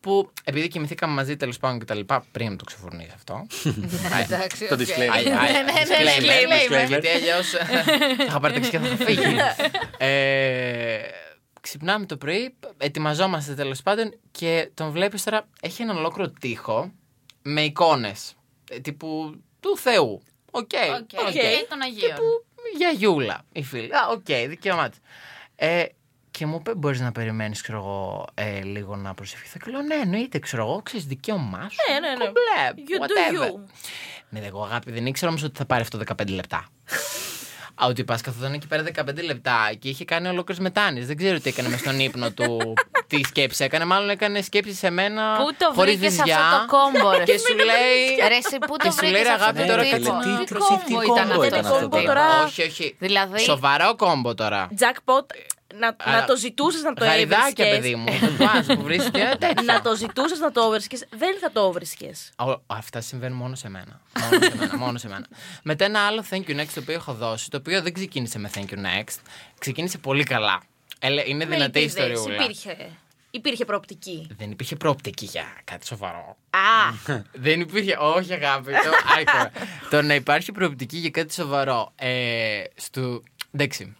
που 0.00 0.30
επειδή 0.44 0.68
κοιμηθήκαμε 0.68 1.14
μαζί 1.14 1.36
τέλος 1.36 1.58
πάντων 1.58 1.78
και 1.78 1.84
τα 1.84 1.94
λοιπά. 1.94 2.24
Πριν 2.32 2.56
το 2.56 2.64
ξεφουρνίσει 2.64 3.10
αυτό. 3.14 3.46
Εντάξει, 4.22 4.66
Το 4.68 4.74
οκ. 4.74 4.80
disclaimer. 4.80 5.16
Αι, 5.16 5.22
αι, 5.22 5.28
Ναι, 5.28 5.62
ναι, 5.62 5.62
ναι, 5.62 6.10
disclaimer, 6.18 6.84
disclaimer. 6.84 6.88
Γιατί 6.88 7.08
αλλιώς 7.08 7.48
θα 8.18 8.24
είχα 8.26 8.40
πάρει 8.40 8.54
ταξί 8.54 8.70
και 8.70 8.78
θα 8.78 8.86
είχα 8.86 9.04
φύγει. 9.04 9.22
Ε, 9.98 10.98
Ξυπνάμε 11.60 12.06
το 12.06 12.16
πρωί, 12.16 12.54
ετοιμαζόμαστε 12.76 13.54
τέλος 13.54 13.82
πάντων 13.82 14.14
και 14.30 14.70
τον 14.74 14.90
βλέπεις 14.90 15.24
τώρα. 15.24 15.48
Έχει 15.60 15.82
έναν 15.82 15.96
ολόκληρο 15.96 16.30
τοίχο 16.40 16.92
με 17.42 17.60
εικόνες. 17.60 18.34
Τύπου 18.82 19.40
του 19.60 19.76
Θεού. 19.78 20.22
Οκ. 20.50 20.70
Οκ, 21.00 21.20
οκ. 21.26 21.30
και 21.32 21.66
των 21.68 21.80
Αγίων. 21.82 22.16
γιαγιούλα 22.76 23.42
η 23.52 23.62
φίλη. 23.62 23.94
Α, 23.94 24.06
οκ, 24.10 24.24
δικαίωμά 24.48 24.88
της. 24.88 24.98
Ε, 25.56 25.84
και 26.30 26.46
μου 26.46 26.56
είπε: 26.60 26.74
Μπορείς 26.74 27.00
να 27.00 27.12
περιμένεις, 27.12 27.62
ξέρω 27.62 27.78
εγώ, 27.78 28.26
ε, 28.34 28.60
λίγο 28.62 28.96
να 28.96 29.14
προσευχηθώ. 29.14 29.58
Και 29.58 29.70
λέω: 29.70 29.82
Ναι, 29.82 29.94
εννοείται, 29.94 30.38
ξέρω 30.38 30.62
εγώ, 30.62 30.80
ξέρεις 30.82 31.06
δικαίωμά 31.06 31.68
σου. 31.70 31.76
Ναι, 31.92 31.98
ναι, 32.08 32.14
ναι. 32.14 32.24
Κομπλέ, 32.24 32.84
You 32.88 33.00
do 33.00 33.04
whatever. 33.04 33.46
you. 33.48 33.60
Ναι, 34.28 34.40
εγώ 34.46 34.62
αγάπη, 34.64 34.90
δεν 34.90 35.06
ήξερα 35.06 35.30
όμως 35.30 35.42
ότι 35.42 35.58
θα 35.58 35.64
πάρει 35.64 35.82
αυτό 35.82 35.98
15 36.18 36.28
λεπτά. 36.30 36.68
Α, 37.82 37.86
ότι 37.86 38.04
πα 38.04 38.18
καθόταν 38.22 38.52
εκεί 38.52 38.66
πέρα 38.66 38.82
15 38.82 39.22
λεπτά 39.24 39.70
και 39.78 39.88
είχε 39.88 40.04
κάνει 40.04 40.28
ολόκληρες 40.28 40.62
μετάνοιες. 40.62 41.06
Δεν 41.06 41.16
ξέρω 41.16 41.40
τι 41.40 41.48
έκανε 41.48 41.68
μες 41.68 41.80
στον 41.80 41.98
ύπνο 42.00 42.30
του, 42.30 42.74
τι 43.08 43.24
σκέψη 43.24 43.64
έκανε. 43.64 43.84
Μάλλον 43.84 44.10
έκανε 44.10 44.42
σκέψη 44.42 44.74
σε 44.74 44.90
μένα. 44.90 45.36
Πού 45.36 45.54
το 45.58 45.72
χωρίς 45.74 45.96
βρήκες 45.96 46.16
βυζιά. 46.16 46.38
αυτό 46.38 46.58
το 46.58 46.76
κόμπο, 46.76 47.10
ρε; 47.16 47.24
Και 47.30 47.38
σου 47.38 47.54
λέει. 47.56 48.28
Ρε, 48.28 48.34
εσύ 48.36 48.58
πού 48.58 48.76
Και 48.76 48.86
το 48.88 48.92
σου 48.92 49.02
λέει, 49.02 49.10
βρήκες 49.10 49.26
ρε, 49.28 49.32
αυτό 49.32 49.44
αγάπη, 49.44 49.60
το 49.60 49.66
τώρα 49.66 49.82
τύπο. 49.82 49.96
κάτσε 49.96 50.10
να- 50.10 50.18
τι- 50.38 50.44
Τι 50.44 50.52
τι 50.84 50.92
κόμπο 50.94 51.02
ήταν 51.02 51.28
κόμπο 51.28 51.32
αυτό 51.32 51.44
ήταν 51.44 51.62
το 51.62 51.68
αυτό 51.74 51.88
τύπο. 51.88 52.02
τώρα; 52.06 52.42
Όχι, 52.44 52.62
όχι. 52.62 52.96
Δηλαδή- 52.98 53.40
Σοβαρό 53.40 53.96
κόμπο 53.96 54.34
τώρα. 54.34 54.68
Jackpot, 54.78 55.26
να, 55.74 55.96
Αλλά- 55.98 56.20
να 56.20 56.24
το 56.26 56.36
ζητούσες 56.36 56.82
να 56.82 56.92
το 56.92 57.04
Γαϊδάκια, 57.04 57.66
έβρισκες. 57.66 57.78
παιδί 57.78 57.94
μου. 57.94 58.36
Τατουάζ 58.38 58.66
που 58.66 58.82
βρίσκεται. 58.82 59.36
τέτοια. 59.40 59.62
Να 59.62 59.80
το 59.82 59.96
ζητούσες 59.96 60.38
να 60.38 60.52
το 60.52 60.60
έβρισκες, 60.62 61.04
δεν 61.10 61.38
θα 61.40 61.50
το 61.52 61.64
έβρισκες. 61.66 62.30
Ο- 62.38 62.60
Αυτά 62.66 63.00
συμβαίνουν 63.00 63.36
μόνο 63.38 63.54
σε 63.54 63.68
μένα. 63.68 64.00
Μόνο 64.30 64.42
σε 64.44 64.54
μένα. 64.56 64.76
μόνο 64.76 64.98
σε 64.98 65.08
μένα. 65.08 65.26
Μετά 65.62 65.84
ένα 65.84 66.06
άλλο 66.06 66.24
thank 66.30 66.42
you 66.50 66.60
next 66.60 66.66
το 66.74 66.80
οποίο 66.80 66.94
έχω 66.94 67.12
δώσει, 67.14 67.50
το 67.50 67.56
οποίο 67.56 67.82
δεν 67.82 67.92
ξεκίνησε 67.92 68.38
με 68.38 68.50
thank 68.54 68.58
you 68.70 68.76
next. 68.78 69.16
Ξεκίνησε 69.58 69.98
πολύ 69.98 70.24
καλά. 70.24 70.62
Έλε, 70.98 71.22
είναι 71.26 71.44
δυνατή 71.46 71.80
η 71.80 71.84
ιστοριούλα. 71.84 72.34
Υπήρχε, 72.44 72.90
υπήρχε 73.30 73.64
προοπτική. 73.64 74.26
Δεν 74.36 74.50
υπήρχε 74.50 74.76
προοπτική 74.76 75.24
για 75.24 75.44
κάτι 75.64 75.86
σοβαρό. 75.86 76.36
Α, 76.50 76.92
Δεν 77.32 77.60
υπήρχε. 77.60 77.96
Όχι, 78.00 78.32
αγάπη. 78.32 78.70
Το, 78.72 78.90
άκουρα. 79.20 79.50
το 79.90 80.02
να 80.02 80.14
υπάρχει 80.14 80.52
προοπτική 80.52 80.96
για 80.96 81.10
κάτι 81.10 81.32
σοβαρό. 81.34 81.92
Ε, 81.96 82.62
στο, 82.76 83.22
εντάξει. 83.52 83.96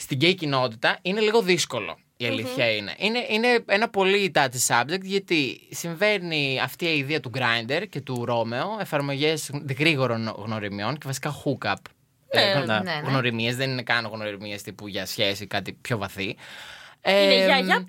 Στην 0.00 0.16
γκέι 0.16 0.34
κοινότητα 0.34 0.98
είναι 1.02 1.20
λίγο 1.20 1.42
δύσκολο. 1.42 1.98
Η 2.16 2.26
αλήθεια 2.26 2.70
είναι. 2.76 2.94
είναι. 2.98 3.26
Είναι 3.28 3.64
ένα 3.66 3.88
πολύ 3.88 4.32
touchy 4.34 4.66
subject 4.66 5.02
γιατί 5.02 5.60
συμβαίνει 5.70 6.60
αυτή 6.62 6.84
η 6.84 6.98
ιδέα 6.98 7.20
του 7.20 7.30
Grindr 7.34 7.82
και 7.90 8.00
του 8.00 8.24
Romeo, 8.28 8.80
εφαρμογές 8.80 9.50
γρήγορων 9.78 10.34
γνωριμιών 10.36 10.92
και 10.94 11.02
βασικά 11.06 11.34
hookup. 11.44 11.74
Ναι, 12.34 12.40
γνω- 12.42 12.66
ναι, 12.66 12.78
ναι. 12.78 13.00
Γνωριμίες, 13.04 13.56
δεν 13.56 13.70
είναι 13.70 13.82
καν 13.82 14.06
γνωριμίες 14.06 14.62
τύπου 14.62 14.88
για 14.88 15.06
σχέση, 15.06 15.46
κάτι 15.46 15.72
πιο 15.72 15.98
βαθύ. 15.98 16.22
είναι 16.24 16.36
Ε, 17.34 17.44
για, 17.44 17.58
για. 17.58 17.88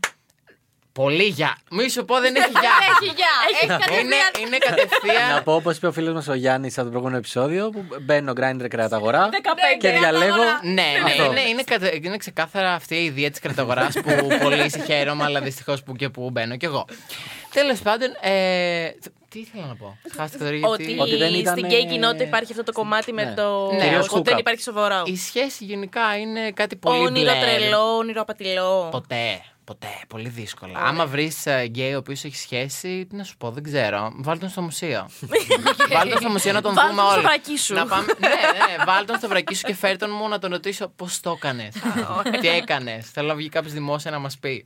Πολύ 1.04 1.24
για. 1.24 1.58
Μη 1.72 1.90
σου 1.90 2.06
πω 2.06 2.20
δεν 2.20 2.36
έχει 2.36 2.50
για. 2.50 2.76
Έχει 2.92 3.14
γεια. 3.16 3.34
Έχει 3.52 3.66
είναι, 3.66 3.78
κατευθείαν. 3.78 4.48
είναι 4.48 4.58
κατευθείαν. 4.58 5.34
Να 5.34 5.44
πω 5.44 5.54
όπως 5.56 5.78
είπε 5.78 5.88
ο 5.88 5.92
φίλος 5.92 6.14
μας 6.14 6.28
ο 6.28 6.34
Γιάννης 6.34 6.74
από 6.74 6.84
το 6.84 6.90
προηγούμενο 6.90 7.18
επεισόδιο 7.18 7.70
που 7.70 7.86
μπαίνω 8.02 8.34
Grindr 8.40 8.66
κρεαταγορά 8.70 9.30
15 9.32 9.36
και 9.82 9.90
διαλέγω. 9.90 10.44
Ναι, 10.62 10.72
ναι, 10.72 10.84
Αυτό. 11.06 11.24
είναι, 11.26 11.42
είναι, 11.42 11.64
κατε- 11.64 12.06
είναι 12.06 12.18
ξεκάθαρα 12.18 12.74
αυτή 12.74 12.96
η 12.96 13.04
ιδέα 13.06 13.30
της 13.30 13.40
κραταγοράς 13.40 13.94
που 13.94 14.28
πολύ 14.42 14.70
σε 14.70 14.84
χαίρομαι, 14.86 15.24
αλλά 15.24 15.40
δυστυχώς 15.42 15.84
που 15.84 15.96
και 15.96 16.10
που 16.10 16.30
μπαίνω 16.30 16.58
κι 16.58 16.66
εγώ. 16.66 16.86
Τέλος 17.54 17.80
πάντων, 17.80 18.10
ε, 18.22 18.90
τι 19.30 19.40
ήθελα 19.40 19.66
να 19.66 19.76
πω; 19.76 19.98
Χάθηκα 20.18 20.44
τώρα 20.44 20.56
γιατί. 20.56 20.84
Ότι, 20.84 20.96
Ότι 21.00 21.16
δεν 21.16 21.34
ήταν, 21.34 21.58
στην 21.58 21.66
ε, 21.66 21.68
γκέι 21.68 21.86
κοινότητα 21.86 22.24
υπάρχει 22.24 22.52
αυτό 22.52 22.64
το 22.64 22.72
κομμάτι 22.72 23.14
με 23.14 23.24
ναι. 23.24 23.34
το. 23.34 23.72
Ναι, 23.72 23.84
κυρίως 23.84 24.10
ότι 24.12 24.22
δεν 24.22 24.36
hookup. 24.36 24.40
υπάρχει 24.40 24.62
σοβαρό. 24.62 25.02
Η 25.06 25.18
σχέση 25.18 25.66
γενικά 25.66 26.18
είναι 26.22 26.52
κάτι 26.52 26.76
πολύ 26.76 27.00
Όνειρο 27.06 27.32
μπλε. 27.32 27.42
τρελό, 27.42 27.98
όνειρο 27.98 28.22
απατηλό. 28.22 28.88
Ποτέ. 28.92 29.42
Ποτέ. 29.70 29.88
Πολύ 30.08 30.30
δύσκολα. 30.30 30.80
Άμα 30.80 31.06
βρεις 31.06 31.48
γκέι 31.66 31.94
ο 31.94 31.98
οποίος 31.98 32.24
έχει 32.24 32.36
σχέση, 32.36 33.06
τι 33.10 33.16
να 33.16 33.24
σου 33.24 33.38
πω, 33.38 33.52
δεν 33.52 33.64
ξέρω. 33.64 34.12
Βάλτε 34.16 34.40
τον 34.40 34.50
στο 34.50 34.62
μουσείο. 34.62 35.10
Βάλτε 35.94 36.10
τον 36.10 36.20
στο 36.20 36.30
μουσείο 36.30 36.54
να 36.54 36.62
τον 36.62 36.74
Βάλτε 36.74 36.90
δούμε 36.90 37.02
τον 37.02 37.10
στο 37.12 37.18
όλοι. 37.20 37.28
βρακί 37.28 37.58
σου. 37.58 37.74
Να 37.74 37.86
πάμε... 37.86 38.06
ναι, 38.20 38.28
ναι, 38.28 38.84
βάλτε 38.86 39.06
τον 39.06 39.18
στο 39.18 39.28
βρακί 39.28 39.56
σου 39.56 39.66
και 39.66 39.74
φέρε 39.76 39.98
τον 39.98 40.10
μου 40.12 40.28
να 40.28 40.40
τον 40.40 40.52
ρωτήσω 40.52 40.88
πώς 40.96 41.20
το 41.20 41.32
έκανες. 41.32 41.76
τι 42.42 42.48
έκανες. 42.48 43.10
Θέλω 43.10 43.28
να 43.28 43.36
βγει 43.36 43.50
κάποιος 43.50 43.74
δημόσια 43.74 44.12
να 44.12 44.20
μας 44.20 44.38
πει. 44.38 44.66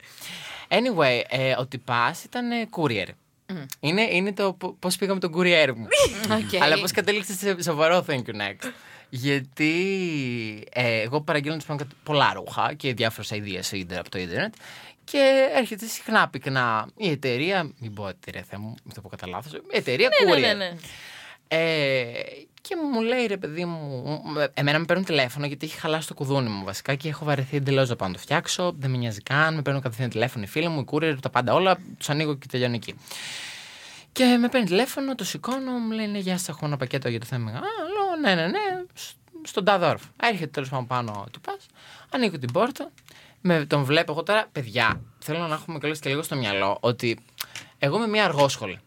Anyway, 0.67 1.21
ε, 1.29 1.55
ο 1.57 1.65
τυπάς 1.67 2.23
ήταν 2.23 2.51
ε, 2.51 2.69
courier. 2.77 3.07
Είναι, 3.79 4.01
είναι 4.01 4.33
το 4.33 4.57
πώς 4.79 4.95
πήγα 4.95 5.13
με 5.13 5.19
τον 5.19 5.31
courier 5.35 5.73
μου. 5.75 5.87
Οκ. 6.39 6.61
Αλλά 6.61 6.79
πώς 6.79 6.91
κατέληξε 6.91 7.33
σε 7.33 7.61
σοβαρό 7.61 8.05
thank 8.07 8.13
you 8.13 8.35
next. 8.35 8.71
Γιατί 9.09 9.73
ε, 10.73 11.01
εγώ 11.01 11.21
παραγγέλνω 11.21 11.57
τους 11.57 11.65
πάνω 11.67 11.79
πολλά 12.03 12.33
ρούχα 12.33 12.73
και 12.73 12.93
διάφορες 12.93 13.31
αηδίες 13.33 13.95
από 13.97 14.09
το 14.09 14.17
ίντερνετ. 14.19 14.53
Και 15.03 15.49
έρχεται 15.55 15.85
συχνά 15.85 16.29
πυκνά 16.29 16.87
η 16.97 17.09
εταιρεία, 17.09 17.71
μην 17.79 17.93
πω 17.93 18.07
εταιρεία, 18.07 18.43
θα 18.49 18.59
μου, 18.59 18.75
μην 18.83 18.93
το 18.93 19.01
πω 19.01 19.09
κατά 19.09 19.27
λάθος. 19.27 19.51
Εταιρεία 19.71 20.09
Ναι, 20.25 20.31
courier. 20.31 20.39
ναι, 20.41 20.47
ναι, 20.47 20.53
ναι. 20.53 20.71
Ε, 21.47 22.11
και 22.61 22.75
μου 22.91 23.01
λέει 23.01 23.25
ρε 23.25 23.37
παιδί 23.37 23.65
μου, 23.65 24.03
εμένα 24.53 24.79
με 24.79 24.85
παίρνουν 24.85 25.05
τηλέφωνο 25.05 25.45
γιατί 25.45 25.65
έχει 25.65 25.79
χαλάσει 25.79 26.07
το 26.07 26.13
κουδούνι 26.13 26.49
μου 26.49 26.63
βασικά 26.63 26.95
και 26.95 27.09
έχω 27.09 27.25
βαρεθεί 27.25 27.55
εντελώς 27.57 27.89
να 27.89 27.95
πάω 27.95 28.07
να 28.07 28.13
το 28.13 28.19
φτιάξω. 28.19 28.73
Δεν 28.77 28.91
με 28.91 28.97
νοιάζει 28.97 29.21
καν, 29.21 29.55
με 29.55 29.61
παίρνουν 29.61 29.81
κατευθείαν 29.81 30.09
τηλέφωνο 30.09 30.43
οι 30.43 30.47
φίλοι 30.47 30.67
μου, 30.67 30.79
οι 30.79 30.85
courier, 30.91 31.15
τα 31.21 31.29
πάντα 31.29 31.53
όλα, 31.53 31.77
τους 31.97 32.09
ανοίγω 32.09 32.35
και 32.35 32.45
τελειώνει 32.49 32.75
εκεί. 32.75 32.95
Και 34.11 34.37
με 34.39 34.47
παίρνει 34.49 34.67
τηλέφωνο, 34.67 35.15
το 35.15 35.23
σηκώνω, 35.23 35.71
μου 35.71 35.91
λέει 35.91 36.07
ναι, 36.07 36.17
γεια 36.17 36.37
σας, 36.37 36.49
έχω 36.49 36.65
ένα 36.65 36.77
πακέτο 36.77 37.09
για 37.09 37.19
το 37.19 37.25
θέμα. 37.25 37.49
Α, 37.51 37.53
λέω 37.53 38.15
ναι, 38.21 38.41
ναι, 38.41 38.47
ναι, 38.47 38.59
σ- 38.93 39.15
στον 39.43 39.65
τάδε 39.65 39.85
όρφο. 39.85 40.07
Έρχεται 40.23 40.47
τέλος 40.47 40.69
πάντων 40.69 40.87
πάνω 40.87 41.25
του 41.31 41.41
πας, 41.41 41.65
ανοίγω 42.09 42.37
την 42.39 42.51
πόρτα, 42.51 42.91
με, 43.45 43.65
τον 43.65 43.83
βλέπω 43.83 44.11
εγώ 44.11 44.23
τώρα, 44.23 44.47
παιδιά. 44.51 45.01
Θέλω 45.19 45.47
να 45.47 45.53
έχουμε 45.53 45.79
καλέσει 45.79 46.01
και 46.01 46.09
λίγο 46.09 46.23
στο 46.23 46.35
μυαλό 46.35 46.77
ότι 46.79 47.19
εγώ 47.77 47.97
είμαι 47.97 48.07
μια 48.07 48.23
αργόσχολη. 48.23 48.79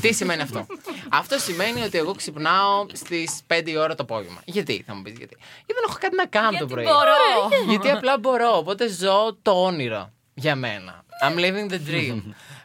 Τι 0.00 0.12
σημαίνει 0.12 0.42
αυτό; 0.42 0.66
αυτό 1.08 1.38
σημαίνει 1.38 1.82
ότι 1.82 1.98
εγώ 1.98 2.14
ξυπνάω 2.14 2.86
στις 2.92 3.40
5 3.46 3.62
η 3.64 3.76
ώρα 3.76 3.94
το 3.94 4.02
απόγευμα. 4.02 4.40
Γιατί, 4.44 4.82
θα 4.86 4.94
μου 4.94 5.02
πεις 5.02 5.14
γιατί. 5.16 5.36
Γιατί 5.66 5.72
δεν 5.72 5.84
έχω 5.88 5.98
κάτι 6.00 6.16
να 6.16 6.26
κάνω 6.26 6.58
το 6.58 6.66
πρωί. 6.66 6.84
μπορώ. 6.84 7.68
γιατί 7.68 7.90
απλά 7.90 8.18
μπορώ. 8.18 8.56
Οπότε 8.56 8.88
ζω 8.88 9.36
το 9.42 9.64
όνειρο 9.64 10.12
για 10.34 10.56
μένα. 10.56 11.04
I'm 11.24 11.36
living 11.38 11.72
the 11.72 11.80
dream. 11.90 12.22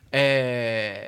ε, 0.10 0.20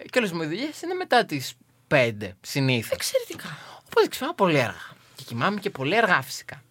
και 0.09 0.17
όλες 0.17 0.31
μου 0.31 0.41
οι 0.41 0.45
δουλειές 0.45 0.81
είναι 0.81 0.93
μετά 0.93 1.25
τις 1.25 1.53
5 1.87 2.11
συνήθως. 2.41 2.91
Εξαιρετικά. 2.91 3.57
Οπότε 3.85 4.07
ξυπνάω 4.07 4.33
πολύ 4.33 4.59
αργά. 4.59 4.87
Και 5.15 5.23
κοιμάμαι 5.27 5.59
και 5.59 5.69
πολύ 5.69 5.97
αργά 5.97 6.21
φυσικά. 6.21 6.63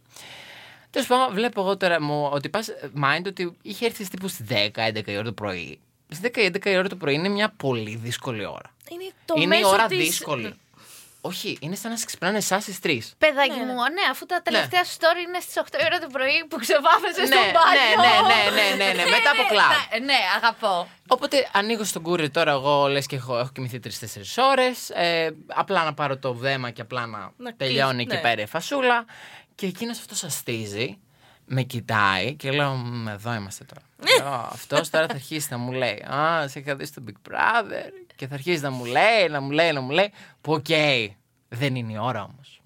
Τέλος 0.90 1.08
πάντων, 1.08 1.34
βλέπω 1.34 1.60
εγώ 1.60 1.76
τώρα 1.76 2.02
μου, 2.02 2.28
ότι 2.32 2.48
πας. 2.48 2.68
Mind 3.04 3.26
ότι 3.26 3.56
είχε 3.62 3.86
έρθει 3.86 4.08
τύπους 4.08 4.30
στι 4.32 4.72
10-11 4.74 5.02
η 5.06 5.14
ώρα 5.14 5.22
το 5.24 5.32
πρωί. 5.32 5.80
Στις 6.08 6.30
10-11 6.34 6.64
η 6.66 6.76
ώρα 6.76 6.88
το 6.88 6.96
πρωί 6.96 7.14
είναι 7.14 7.28
μια 7.28 7.52
πολύ 7.56 7.96
δύσκολη 7.96 8.44
ώρα. 8.46 8.74
Είναι 8.90 9.10
το 9.24 9.34
είναι 9.36 9.56
η 9.56 9.58
μέσο 9.58 9.68
ώρα 9.68 9.86
της... 9.86 9.98
δύσκολη. 9.98 10.54
Όχι, 11.20 11.58
είναι 11.60 11.74
σαν 11.74 11.90
να 11.90 11.96
σε 11.96 12.04
ξυπνάνε 12.04 12.36
εσάς 12.36 12.62
στις 12.62 12.78
3. 12.82 12.98
Παιδάκι 13.18 13.58
μου, 13.58 13.64
ναι, 13.66 14.04
αφού 14.10 14.26
τα 14.26 14.42
τελευταία 14.42 14.84
story 14.84 15.28
είναι 15.28 15.40
στις 15.40 15.62
8 15.64 15.66
η 15.80 15.84
ώρα 15.86 15.98
το 15.98 16.06
πρωί 16.12 16.44
που 16.48 16.56
ξεβάφεσαι 16.58 17.20
Ναι, 17.20 17.26
στο 17.26 17.36
μπάνιο. 17.36 17.96
ναι, 18.04 18.14
ναι, 18.28 18.50
ναι, 18.50 18.84
ναι, 18.84 18.92
ναι, 18.92 19.02
ναι, 19.02 19.10
μετά 19.10 19.30
από 19.30 19.42
κλαμπ. 19.48 19.70
Ναι, 19.92 19.98
ναι, 20.04 20.18
αγαπώ. 20.36 20.88
Οπότε 21.08 21.48
ανοίγω 21.52 21.84
στον 21.84 22.02
courier 22.02 22.30
τώρα 22.30 22.50
εγώ 22.50 22.86
λες 22.88 23.06
και 23.06 23.16
έχω, 23.16 23.38
έχω 23.38 23.50
κοιμηθεί 23.54 23.80
3-4 23.84 23.88
ώρες 24.50 24.90
ε, 24.90 25.30
Απλά 25.46 25.84
να 25.84 25.94
πάρω 25.94 26.18
το 26.18 26.32
δέμα 26.32 26.70
και 26.70 26.80
απλά 26.80 27.06
να, 27.06 27.32
Να 27.36 27.54
τελειώνει 27.56 27.92
κλείσει, 27.92 28.06
και 28.08 28.14
ναι. 28.14 28.20
πέρα 28.20 28.42
η 28.42 28.46
φασούλα 28.46 29.04
Και 29.58 29.66
εκείνος 29.66 29.98
αυτός 29.98 30.24
αρχίζει 30.24 30.98
με 31.44 31.62
κοιτάει 31.62 32.34
και 32.34 32.50
λέω 32.50 32.74
«Μ, 32.74 33.08
εδώ 33.08 33.34
είμαστε 33.34 33.64
τώρα. 33.64 33.82
λέω, 34.18 34.48
αυτός 34.52 34.90
τώρα 34.90 35.06
θα 35.06 35.14
αρχίσει 35.14 35.48
να 35.50 35.58
μου 35.58 35.72
λέει 35.72 36.04
Α, 36.10 36.48
σε 36.48 36.58
είχα 36.58 36.76
δει 36.76 36.86
στο 36.86 37.02
Big 37.08 37.30
Brother 37.32 37.90
και 38.16 38.26
θα 38.26 38.34
αρχίσει 38.34 38.62
να 38.62 38.70
μου 38.70 38.84
λέει, 38.84 39.28
να 39.30 39.40
μου 39.40 39.50
λέει, 39.50 39.72
να 39.72 39.80
μου 39.80 39.90
λέει 39.90 40.12
που 40.40 40.52
οκ, 40.52 40.66
δεν 41.48 41.74
είναι 41.76 41.92
η 41.92 41.98
ώρα 42.00 42.22
όμως. 42.22 42.60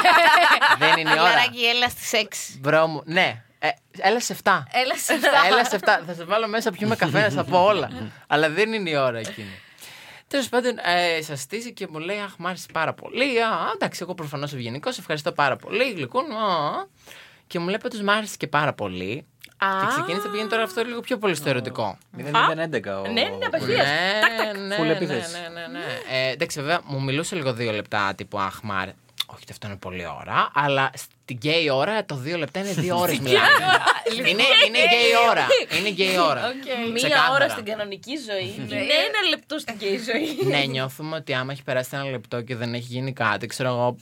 δεν 0.78 0.96
είναι 0.98 1.10
η 1.10 1.18
ώρα. 1.18 1.28
Φιλαράκι, 1.28 1.64
έλα 1.64 1.88
στις 1.88 2.10
6. 2.54 2.58
Bro 2.60 2.86
μου, 2.86 3.02
ναι, 3.04 3.42
ε, 3.58 3.68
έλα 3.98 4.20
σε 4.20 4.36
7. 4.42 4.62
Έλα 4.70 4.96
σε 4.96 5.12
Έλα 5.50 5.64
σε 5.64 5.76
αυτά. 5.76 6.02
Θα 6.06 6.14
σε 6.14 6.24
βάλω 6.24 6.48
μέσα, 6.48 6.70
πιούμε 6.70 6.96
καφέ, 6.96 7.20
να 7.20 7.30
στα 7.30 7.44
πω 7.44 7.64
όλα. 7.64 7.90
Αλλά 8.26 8.50
δεν 8.50 8.72
είναι 8.72 8.90
η 8.90 8.96
ώρα 8.96 9.18
εκείνη. 9.18 9.60
Τέλος 10.28 10.48
πάντων, 10.48 10.72
ε, 10.84 11.22
σας 11.22 11.40
στήσει 11.40 11.72
και 11.72 11.86
μου 11.90 11.98
λέει: 11.98 12.18
Αχ, 12.18 12.36
μ' 12.38 12.46
άρεσε 12.46 12.66
πάρα 12.72 12.92
πολύ. 12.92 13.42
Α, 13.42 13.70
εντάξει, 13.74 14.00
εγώ 14.02 14.14
προφανώς 14.14 14.52
ευγενικός, 14.52 14.98
ευχαριστώ 14.98 15.32
πάρα 15.32 15.56
πολύ. 15.56 15.92
Γλυκούν. 15.92 16.30
Α, 16.32 16.66
α. 16.66 16.86
Και 17.46 17.58
μου 17.58 17.66
λέει: 17.66 17.78
Πάντως, 17.82 18.00
μ' 18.02 18.10
άρεσε 18.10 18.34
και 18.38 18.46
πάρα 18.46 18.72
πολύ. 18.72 19.26
Και 19.58 19.86
ξεκίνησε 19.88 20.24
να 20.26 20.30
πηγαίνει 20.32 20.48
τώρα 20.48 20.62
αυτό 20.62 20.82
λίγο 20.84 21.00
πιο 21.00 21.18
πολύ 21.18 21.34
στο 21.34 21.48
ερωτικό. 21.48 21.98
0-0-11 22.18 22.22
ο... 23.04 23.12
Ναι, 23.12 23.20
είναι 23.20 23.46
απευθείας. 23.46 23.86
Ναι, 23.86 24.20
Τάκ, 24.20 24.36
τάκ. 24.46 24.56
ναι, 24.56 24.76
Full 24.78 24.84
ναι, 24.86 24.92
επίθεση. 24.92 25.32
ναι, 25.40 25.48
ναι, 25.60 25.66
ναι. 25.66 25.84
Ε, 26.10 26.30
εντάξει, 26.30 26.60
βέβαια, 26.60 26.80
μου 26.84 27.02
μιλούσε 27.02 27.34
λίγο 27.36 27.52
δύο 27.52 27.72
λεπτά 27.72 28.14
τύπου 28.14 28.38
Αχ, 28.38 28.60
μ' 28.62 28.72
άρεσε. 28.72 28.96
Όχι, 29.26 29.40
ότι 29.42 29.52
αυτό 29.52 29.66
είναι 29.66 29.76
πολλή 29.76 30.06
ώρα, 30.20 30.50
αλλά 30.54 30.90
στην 31.26 31.36
γκέι 31.38 31.70
ώρα 31.70 32.04
το 32.04 32.14
δύο 32.14 32.36
λεπτά 32.38 32.60
είναι 32.60 32.72
δύο 32.72 32.98
ώρες 32.98 33.18
μιλάμε. 33.26 33.48
είναι, 34.16 34.28
είναι 34.66 34.78
γκέι 34.78 35.12
ώρα. 35.30 35.46
Είναι 35.78 35.88
γκέι 35.88 36.18
ώρα. 36.18 36.40
Μία 36.84 36.94
Ξεκάθαρα. 36.94 37.32
ώρα 37.34 37.48
στην 37.48 37.64
κανονική 37.64 38.12
ζωή 38.16 38.54
είναι 38.58 38.76
ένα 38.76 39.28
λεπτό 39.30 39.58
στην 39.58 39.74
γκέι 39.74 39.98
ζωή. 39.98 40.48
ναι, 40.50 40.64
νιώθουμε 40.64 41.16
ότι 41.16 41.34
άμα 41.34 41.52
έχει 41.52 41.62
περάσει 41.62 41.90
ένα 41.92 42.04
λεπτό 42.04 42.40
και 42.40 42.56
δεν 42.56 42.74
έχει 42.74 42.84
γίνει 42.88 43.12
κάτι, 43.12 43.46
ξέρω 43.46 43.68
εγώ. 43.68 43.96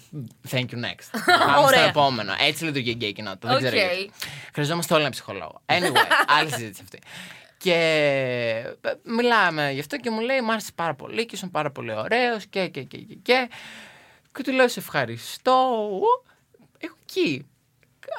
Thank 0.51 0.59
you 0.61 0.85
next. 0.85 1.09
Πάμε 1.45 1.53
στο 1.57 1.63
Ωραία. 1.67 1.85
επόμενο. 1.85 2.33
Έτσι 2.47 2.65
λειτουργεί 2.65 2.91
η 2.91 2.95
γκέι 2.95 3.13
κοινότητα. 3.13 3.49
Δεν 3.49 3.57
ξέρω 3.59 3.77
Οκ. 3.77 3.83
γιατί. 3.83 4.11
Χρειαζόμαστε 4.53 4.95
όλοι 4.95 5.03
ένα 5.03 5.11
ψυχολόγο. 5.13 5.63
Anyway, 5.67 6.07
άλλη 6.39 6.51
συζήτηση 6.51 6.81
αυτή. 6.85 6.99
Και 7.59 7.75
ε, 8.81 8.91
μιλάμε 9.03 9.71
γι' 9.73 9.81
αυτό 9.81 9.97
και 9.97 10.11
μου 10.11 10.21
λέει: 10.21 10.41
Μ' 10.41 10.51
άρεσε 10.51 10.71
πάρα 10.75 10.95
πολύ 10.95 11.27
και 11.27 11.35
ήσουν 11.35 11.51
πάρα 11.51 11.71
πολύ 11.71 11.95
ωραίος 11.95 12.47
και, 12.47 12.67
και, 12.69 12.83
και, 12.83 12.97
και, 12.99 13.15
και. 13.23 13.49
Και 14.33 14.43
του 14.43 14.53
λέω: 14.53 14.69
Σε 14.69 14.81
ευχαριστώ. 14.81 15.79
Έχω 16.85 16.97
εκεί. 17.09 17.47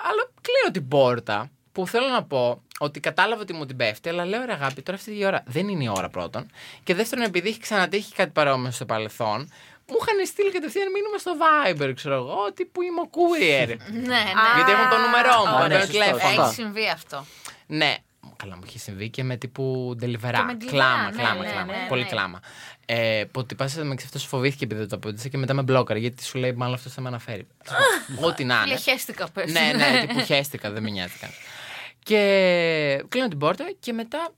Αλλά 0.10 0.29
κλείνω 0.41 0.72
την 0.72 0.88
πόρτα 0.88 1.50
που 1.72 1.88
θέλω 1.88 2.07
να 2.07 2.24
πω 2.24 2.62
ότι 2.79 3.00
κατάλαβα 3.00 3.41
ότι 3.41 3.53
μου 3.53 3.65
την 3.65 3.77
πέφτει, 3.77 4.10
αλλά 4.10 4.25
λέω 4.25 4.45
ρε 4.45 4.51
αγάπη, 4.51 4.81
τώρα 4.81 4.98
αυτή 4.98 5.17
η 5.17 5.25
ώρα 5.25 5.43
δεν 5.45 5.67
είναι 5.67 5.84
η 5.84 5.91
ώρα 5.95 6.10
πρώτον. 6.10 6.51
Και 6.84 6.95
δεύτερον, 6.95 7.25
επειδή 7.25 7.50
έχει 7.50 7.60
ξανατύχει 7.60 8.13
κάτι 8.13 8.31
παρόμοιο 8.31 8.72
στο 8.72 8.86
παρελθόν, 8.86 9.39
μου 9.88 9.95
είχαν 10.01 10.25
στείλει 10.25 10.51
κατευθείαν 10.51 10.88
μήνυμα 10.91 11.17
στο 11.17 11.31
Viber, 11.41 11.95
ξέρω 11.95 12.15
εγώ, 12.15 12.43
ότι 12.48 12.65
που 12.65 12.81
είμαι 12.81 13.01
ο 13.01 13.10
courier. 13.12 13.67
Ναι, 13.91 14.00
ναι. 14.01 14.22
Γιατί 14.55 14.72
έχουν 14.72 14.89
το 14.89 14.98
νούμερό 14.98 15.45
μου, 15.45 15.55
Α, 15.55 15.60
με 15.62 15.67
ναι, 15.67 15.67
παίρνουν 15.67 15.86
σωστό, 15.86 15.91
τηλέφωνο. 15.91 16.19
σωστό. 16.29 16.41
Έχει 16.41 16.53
συμβεί 16.53 16.89
αυτό. 16.89 17.25
Ναι. 17.67 17.95
Καλά, 18.38 18.55
μου 18.55 18.62
έχει 18.67 18.79
συμβεί 18.79 19.10
και 19.10 19.24
με 19.24 19.36
τύπου 19.38 19.95
delivery. 20.01 20.05
Και 20.31 20.43
με 20.45 20.57
delivery, 20.60 20.65
Κλάμα, 20.65 21.10
ναι, 21.12 21.17
κλάμα, 21.22 21.43
ναι, 21.43 21.50
κλάμα. 21.51 21.65
ναι, 21.74 21.86
Πολύ 21.88 22.01
ναι. 22.01 22.07
κλάμα. 22.10 22.39
Ε, 22.88 23.24
που 23.32 23.39
ότι 23.39 23.56
πα 23.56 23.70
με 23.75 23.96
αυτό 24.04 24.20
φοβήθηκε 24.20 24.63
επειδή 24.63 24.80
δεν 24.80 24.89
το 24.89 24.96
απάντησε 24.96 25.30
και 25.30 25.38
μετά 25.38 25.54
με 25.54 25.62
μπλόκαρε 25.62 26.00
γιατί 26.00 26.24
σου 26.24 26.38
λέει 26.38 26.51
μάλλον 26.54 26.75
αυτό 26.75 26.89
θα 26.89 27.01
με 27.01 27.08
αναφέρει. 27.08 27.48
Ό,τι 28.22 28.44
να 28.44 28.56
είναι. 28.56 28.65
Λεχέστηκα 28.65 29.30
πες. 29.30 29.51
ναι, 29.51 29.72
ναι, 29.75 30.06
τύπου 30.08 30.25
χαίστηκα, 30.25 30.72
δεν 30.72 30.84
με 30.84 30.89
νοιάζει 30.89 31.13
καν. 31.20 31.30
Και 32.04 33.04
κλείνω 33.10 33.27
την 33.27 33.38
πόρτα 33.38 33.65
και 33.80 33.94
μετά. 33.94 34.30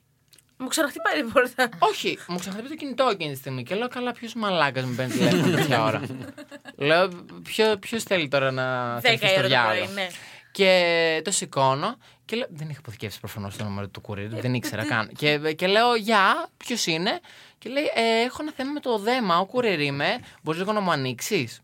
Μου 0.58 0.68
ξαναχτυπάει 0.68 1.22
την 1.22 1.32
πόρτα. 1.32 1.70
Όχι, 1.80 2.18
μου 2.28 2.38
ξαναχτύπησε 2.38 2.74
το 2.74 2.80
κινητό 2.80 3.10
εκείνη 3.12 3.32
τη 3.32 3.38
στιγμή 3.38 3.64
και 3.64 3.76
λέω 3.76 3.88
καλά, 3.88 4.12
ποιος 4.12 4.34
μαλάκας 4.34 4.86
με 4.86 4.96
παίρνει 4.96 5.14
τηλέφωνο 5.14 5.56
τέτοια 5.56 5.84
ώρα. 5.84 6.02
λέω, 6.88 7.10
ποιο 7.80 8.00
θέλει 8.00 8.28
τώρα 8.28 8.52
να 8.52 9.00
Δέκα 9.00 9.02
θέλει 9.02 9.14
η 9.14 9.28
στο 9.28 9.32
ώρα 9.32 9.42
το 9.42 9.48
διάλογο. 9.48 9.86
πρωί, 9.86 9.94
ναι. 9.94 10.08
Και 10.58 11.22
το 11.24 11.32
σηκώνω 11.32 11.98
και 12.26 12.36
λέω. 12.36 12.48
Δεν 12.50 12.70
είχα 12.70 12.80
αποθηκεύσει 12.80 13.20
προφανώς 13.20 13.58
το 13.58 13.64
νούμερο 13.64 13.88
του 13.88 14.02
courier, 14.08 14.28
δεν 14.30 14.54
ήξερα 14.54 14.86
καν. 14.86 15.12
Και, 15.18 15.54
και 15.54 15.68
λέω, 15.68 15.96
Γεια, 15.96 16.50
ποιος 16.58 16.86
είναι; 16.86 17.20
Και 17.58 17.70
λέει, 17.70 17.84
ε, 17.96 18.24
Έχω 18.24 18.38
ένα 18.42 18.52
θέμα 18.52 18.72
με 18.72 18.80
το 18.80 18.98
δέμα. 18.98 19.40
Ο 19.40 19.48
courier 19.54 19.80
είμαι. 19.80 20.20
Μπορείς 20.42 20.60
λίγο 20.60 20.72
να 20.72 20.80
μου 20.80 20.92
ανοίξεις; 20.92 21.62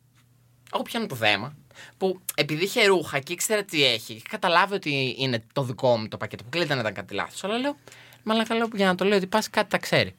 Εγώ 0.73 0.81
πιάνω 0.83 1.05
το 1.05 1.15
δέμα. 1.15 1.55
Που 1.97 2.19
επειδή 2.35 2.63
είχε 2.63 2.85
ρούχα 2.85 3.19
και 3.19 3.33
ήξερα 3.33 3.63
τι 3.63 3.83
έχει, 3.85 4.13
είχε 4.13 4.25
καταλάβει 4.29 4.73
ότι 4.73 5.15
είναι 5.17 5.43
το 5.53 5.63
δικό 5.63 5.97
μου 5.97 6.07
το 6.07 6.17
πακέτο. 6.17 6.43
Που 6.43 6.49
κλείνει 6.49 6.65
δεν 6.67 6.79
ήταν 6.79 6.93
κάτι 6.93 7.13
λάθος. 7.13 7.43
Αλλά 7.43 7.57
λέω, 7.57 7.75
Μαλάκα 8.23 8.55
λέω 8.55 8.67
για 8.75 8.85
να 8.85 8.95
το 8.95 9.05
λέω 9.05 9.17
ότι 9.17 9.27
πας 9.27 9.49
κάτι 9.49 9.69
τα 9.69 9.77
ξέρει. 9.77 10.15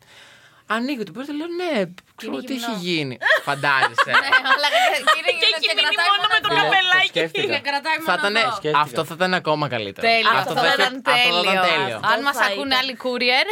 Ανοίγω 0.67 1.03
την 1.03 1.13
πόρτα, 1.13 1.33
λέω 1.33 1.47
ναι, 1.47 1.85
ξέρω 2.17 2.37
τι 2.49 2.55
έχει 2.61 2.75
γίνει. 2.89 3.15
Φαντάζεσαι. 3.49 4.13
Ναι, 4.23 4.29
αλλά 4.55 4.69
κύριε, 5.15 5.33
Και 5.41 5.47
έχει 5.51 5.61
και 5.67 5.73
μείνει 5.77 5.95
κρατάει 5.97 6.11
μόνο 6.15 6.27
με 6.35 6.39
το 6.45 6.49
μόνο 6.49 6.61
αυτό. 6.63 6.73
καπελάκι. 6.75 7.09
σκέφτηκα. 7.13 7.53
Και 7.55 7.63
κρατάει 7.69 7.99
θα 8.09 8.15
μόνο 8.17 8.21
ήταν, 8.23 8.35
αυτό. 8.37 8.55
Σκέφτηκα. 8.61 8.81
αυτό 8.87 9.01
θα 9.09 9.15
ήταν 9.19 9.33
ακόμα 9.43 9.65
καλύτερο. 9.75 10.05
Τέλειο. 10.09 10.31
Αυτό 10.39 10.41
Αυτό 10.41 10.53
θα 10.63 10.67
είχε- 10.67 10.79
ήταν 10.83 10.93
αυτό 10.97 11.11
θα 11.11 11.17
ήταν 11.21 11.45
τέλειο. 11.45 11.61
τέλειο. 11.71 11.97
Αν 12.13 12.19
μας 12.27 12.35
θα 12.41 12.47
ακούνε 12.51 12.73
ήταν. 12.75 12.81
άλλοι 12.81 12.95
courier. 13.05 13.47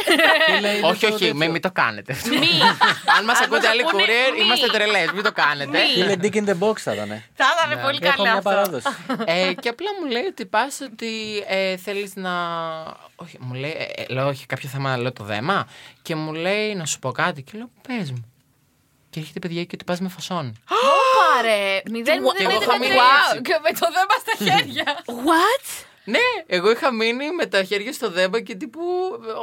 όχι, 0.91 1.03
όχι, 1.11 1.27
μην, 1.39 1.47
μην 1.55 1.61
το 1.67 1.71
κάνετε. 1.81 2.11
Μη. 2.41 2.53
Αν 3.15 3.21
μας 3.29 3.39
ακούτε 3.45 3.67
άλλοι 3.71 3.83
ακούνε, 3.87 4.03
courier, 4.03 4.29
μη. 4.35 4.39
είμαστε 4.43 4.67
τρελές. 4.75 5.07
Μην 5.17 5.23
το 5.27 5.31
κάνετε. 5.41 5.77
Φίλε, 5.93 6.15
Dick 6.23 6.35
in 6.39 6.45
the 6.51 6.57
box 6.63 6.77
θα 6.87 6.91
ήταν. 6.97 7.09
Θα 7.39 7.45
ήταν 7.55 7.69
πολύ 7.85 7.99
Έχω 8.01 8.09
καλό 8.11 8.23
μια 8.27 8.33
αυτό. 8.41 8.49
παράδοση. 8.49 8.87
ε, 9.35 9.53
και 9.61 9.69
απλά 9.73 9.89
μου 9.99 10.05
λέει 10.15 10.25
ότι 10.33 10.43
πας 10.55 10.73
ότι 10.89 11.11
ε, 11.47 11.77
θέλεις 11.85 12.11
να. 12.25 12.33
Όχι, 13.15 13.37
μου 13.45 13.53
λέει. 13.53 13.75
Ε, 13.77 14.01
ε, 14.01 14.05
λέω, 14.13 14.27
όχι, 14.27 14.45
κάποιο 14.45 14.69
θέμα, 14.69 14.97
λέω 14.97 15.11
το 15.13 15.23
δέμα. 15.23 15.67
Και 16.01 16.15
μου 16.15 16.33
λέει 16.33 16.75
να 16.75 16.85
σου 16.85 16.99
πω 16.99 17.11
κάτι. 17.11 17.41
Και 17.41 17.51
λέω, 17.55 17.69
πες 17.87 18.11
μου. 18.11 18.27
Και 19.13 19.19
έρχεται 19.19 19.39
παιδιά 19.39 19.63
και 19.63 19.71
ότι 19.73 19.83
πας 19.83 19.99
με 19.99 20.09
φασώνει. 20.09 20.53
Πάρε. 21.35 21.81
Μηδέν, 21.89 22.03
Και 22.03 22.11
εγώ 22.11 22.31
μηδέν, 22.39 22.61
είχα 22.61 22.77
μηδέν, 22.77 22.79
μείνει 22.79 22.99
wow, 22.99 23.29
έτσι. 23.29 23.41
Και 23.41 23.59
με 23.63 23.69
το 23.79 23.87
δέμα 23.95 24.15
στα 24.23 24.33
χέρια. 24.45 25.03
What? 25.05 25.85
Ναι, 26.05 26.19
εγώ 26.47 26.71
είχα 26.71 26.91
μείνει 26.93 27.31
με 27.31 27.45
τα 27.45 27.63
χέρια 27.63 27.93
στο 27.93 28.09
δέμπα 28.11 28.39
και 28.41 28.55
τύπου 28.55 28.81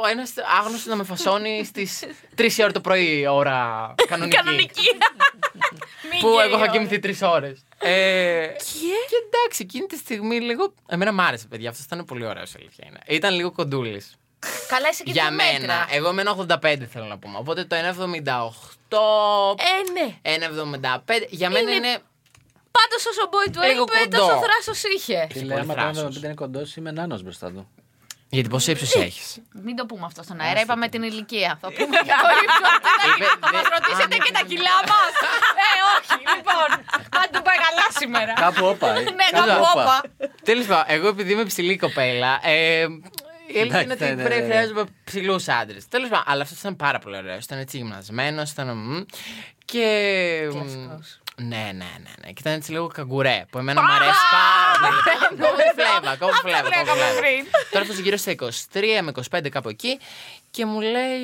ο 0.03 0.07
ένας 0.11 0.33
άγνωστος 0.59 0.85
να 0.85 0.95
με 0.95 1.03
φασώνει 1.03 1.63
στις 1.65 2.03
3 2.37 2.47
ώρα 2.61 2.71
το 2.71 2.81
πρωί, 2.81 3.27
ώρα 3.27 3.93
κανονική. 4.07 4.35
Κανονική. 4.35 4.87
που 6.21 6.39
εγώ 6.39 6.57
είχα 6.57 6.67
κοιμηθεί 6.67 6.99
3 7.03 7.29
ώρες. 7.31 7.63
Ε, 7.77 8.45
και; 8.47 9.15
εντάξει, 9.27 9.61
εκείνη 9.61 9.85
τη 9.85 9.97
στιγμή 9.97 10.39
λίγο. 10.39 10.73
Εμένα 10.87 11.11
μ' 11.11 11.19
άρεσε, 11.21 11.47
παιδιά. 11.47 11.69
Αυτό 11.69 11.83
ήταν 11.85 12.05
πολύ 12.05 12.25
ωραίος, 12.25 12.55
αλήθεια 12.55 12.85
είναι. 12.87 12.99
Ήταν 13.07 13.33
λίγο 13.35 13.51
κοντούλης. 13.51 14.15
Καλά, 14.67 14.87
είσαι 14.89 15.03
και 15.03 15.11
Για 15.11 15.23
δύο 15.27 15.35
μένα. 15.35 15.59
μέτρα. 15.59 15.87
Εγώ 15.91 16.09
εμένα 16.09 16.35
85 16.63 16.75
θέλω 16.91 17.05
να 17.05 17.17
πούμε. 17.17 17.37
Οπότε 17.37 17.63
το 17.65 17.75
1,78. 17.75 18.75
Ε, 18.97 19.91
ναι. 19.91 20.15
1,75. 20.21 21.27
Για 21.29 21.49
μένα 21.49 21.71
Είναι 21.71 21.87
είναι. 21.87 21.97
Πάντως 22.77 23.05
όσο 23.09 23.21
ο 23.25 23.29
Boy 23.33 23.51
του 23.53 23.61
Λίγο 23.61 23.83
είπε, 23.83 23.97
κοντό. 23.99 24.17
τόσο 24.17 24.39
θράσος 24.45 24.83
είχε. 24.95 25.27
Τι 25.33 25.39
λέει, 25.39 25.47
πολύ 25.57 25.59
άμα 25.59 25.73
θράσος. 25.73 26.03
το 26.13 26.19
1,75 26.19 26.23
είναι 26.23 26.33
κοντός, 26.33 26.75
είμαι 26.75 26.91
νάνος 26.91 27.21
μπροστά 27.23 27.51
του. 27.51 27.69
Γιατί 28.29 28.49
πόσο 28.49 28.71
ύψος 28.71 28.95
έχεις; 28.95 29.39
Μην 29.63 29.75
το 29.75 29.85
πούμε 29.85 30.05
αυτό 30.05 30.23
στον 30.23 30.39
αέρα, 30.39 30.61
είπαμε 30.61 30.87
την 30.89 31.03
ηλικία. 31.03 31.57
Θα 31.61 31.67
πούμε 31.67 31.97
για 32.03 32.15
το 32.23 32.27
ύψο. 32.43 32.65
Είπε- 33.17 33.25
Θα 33.39 33.51
μας 33.53 33.61
δε- 33.61 33.69
ρωτήσετε 33.75 34.15
αν- 34.15 34.21
και 34.25 34.31
τα 34.31 34.43
κιλά 34.47 34.75
μας. 34.91 35.13
Ε, 35.65 35.69
όχι, 35.97 36.19
λοιπόν. 36.35 36.69
Αν 37.19 37.25
του 37.31 37.41
πάει 37.41 37.57
καλά 37.67 37.85
σήμερα. 37.99 38.33
Κάπου 38.33 38.65
όπα. 38.65 38.87
ε. 38.95 38.99
Ναι, 39.01 39.27
κάπου 39.31 39.65
όπα. 39.71 40.01
Τέλος 40.43 40.65
πάντων, 40.65 40.83
εγώ 40.87 41.07
επειδή 41.07 41.31
είμαι 41.33 41.45
ψηλή 41.45 41.77
κοπέλα. 41.77 42.39
Ε, 43.53 43.57
η 43.57 43.61
αλήθεια 43.61 43.81
είναι 43.81 43.93
Εντάξει, 43.93 44.13
ότι 44.13 44.21
ναι, 44.21 44.27
πρέπει 44.29 44.41
ναι. 44.41 44.47
να 44.47 44.53
χρειάζομαι 44.53 44.83
ψηλούς 45.03 45.47
άντρες. 45.47 45.87
Τέλος 45.87 46.09
πάντων, 46.09 46.23
αλλά 46.27 46.41
αυτός 46.41 46.59
ήταν 46.59 46.75
πάρα 46.75 46.99
πολύ 46.99 47.17
ωραίος. 47.17 47.43
Ήταν 47.43 47.59
έτσι 47.59 47.77
γυμνασμένος, 47.77 48.51
ήταν. 48.51 48.67
μμ, 48.77 49.01
Και. 49.65 50.47
μ, 50.53 50.57
Ναι, 51.43 51.55
ναι, 51.57 51.71
ναι, 51.73 52.13
ναι. 52.21 52.27
Και 52.27 52.39
ήταν 52.39 52.53
έτσι 52.53 52.71
λίγο 52.71 52.87
καγκουρέ. 52.87 53.45
Που 53.51 53.57
εμένα 53.57 53.81
μου 53.81 53.91
αρέσει 53.91 54.19
πάρα 54.31 54.89
πολύ. 54.89 55.01
Κόβω 55.41 55.55
τη 55.55 55.81
φλέβα, 55.81 56.15
κόβω 56.17 56.31
τη 56.31 56.37
φλέβα. 56.39 56.61
κόβω 56.61 56.93
τη 56.93 57.17
φλέβα. 57.19 57.49
Τώρα 57.71 57.83
αυτός 57.85 57.97
γύρω 57.97 58.17
στα 58.17 58.31
23 58.31 59.01
με 59.01 59.11
25 59.31 59.49
κάπου 59.49 59.69
εκεί 59.69 59.99
και 60.51 60.65
μου 60.65 60.79
λέει 60.81 61.21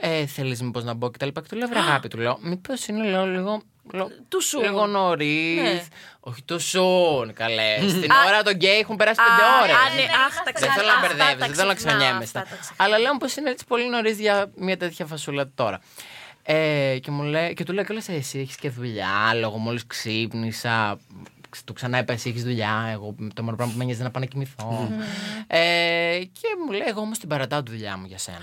ε, 0.00 0.26
θέλεις 0.26 0.62
μήπως 0.62 0.84
να 0.84 0.94
μπω 0.94 1.10
και 1.10 1.18
τα 1.18 1.26
λοιπά 1.26 1.40
και 1.40 1.46
του 1.50 1.56
λέω 1.56 1.68
βρε 1.68 1.78
αγάπη 1.78 2.08
του 2.08 2.18
λέω 2.18 2.38
μήπως 2.42 2.86
είναι 2.86 3.04
λέω 3.10 3.26
λίγο 3.26 3.62
λέω, 3.92 4.08
Του 4.28 4.42
σουν. 4.42 4.62
λίγο 4.62 4.86
νωρίς. 4.86 5.62
Ναι. 5.62 5.82
Όχι 6.20 6.42
του 6.42 6.60
σουν, 6.60 7.32
καλέ. 7.32 7.76
Στην 7.88 8.10
ώρα 8.28 8.42
των 8.42 8.54
γκέι 8.54 8.78
έχουν 8.78 8.96
περάσει 8.96 9.20
πέντε 9.20 9.48
Α, 9.50 9.62
ώρες. 9.62 9.74
α, 9.74 9.88
ναι, 9.94 9.94
Ναι, 10.02 10.08
αχ, 10.26 10.34
τα 10.36 10.42
Δεν 10.44 10.54
θέλω 10.54 10.70
ξεχνάω. 10.70 10.86
να 10.86 10.92
Αυτά 10.92 11.06
μπερδεύεσαι, 11.06 11.38
τα 11.38 11.46
δεν 11.46 11.54
θέλω 11.54 11.68
να 11.68 11.74
ξεχνάω, 11.74 11.96
ξανιέμαι. 11.98 12.24
αυτά 12.24 12.40
τα 12.40 12.56
ξεχνάω. 12.60 12.86
Αλλά 12.88 12.98
λέω 12.98 13.16
πως 13.16 13.36
είναι 13.36 13.50
έτσι 13.50 13.64
πολύ 13.64 13.88
νωρίς 13.88 14.18
για 14.20 14.50
μια 14.56 14.76
τέτοια 14.76 15.06
φασούλα 15.06 15.50
τώρα. 15.54 15.80
Ε, 16.42 16.98
και, 17.02 17.10
μου 17.10 17.22
λέει, 17.22 17.52
και 17.54 17.64
του 17.64 17.72
λέω 17.72 17.84
κιόλα 17.84 18.02
εσύ 18.06 18.38
έχεις 18.38 18.56
και 18.56 18.70
δουλειά. 18.70 19.34
Εγώ 19.34 19.56
μόλις 19.58 19.86
ξύπνησα. 19.86 20.98
Του 21.64 21.72
ξανά 21.72 21.98
είπα 21.98 22.12
εσύ 22.12 22.28
έχεις 22.28 22.42
δουλειά. 22.42 22.88
Εγώ 22.92 23.14
το 23.34 23.42
μόνο 23.42 23.56
πράγμα 23.56 23.72
που 23.72 23.78
με 23.78 23.84
νοιάζει 23.84 23.98
είναι 24.00 24.08
να 24.08 24.12
πάω 24.14 24.22
να 24.22 24.28
κοιμηθώ. 24.28 24.92
ε, 25.46 25.58
και 26.32 26.48
μου 26.66 26.72
λέει 26.72 26.86
εγώ 26.88 27.00
όμως 27.00 27.18
την 27.18 27.28
παρατάω 27.28 27.62
τη 27.62 27.70
δουλειά 27.70 27.96
μου 27.96 28.06
για 28.06 28.18
σένα. 28.18 28.38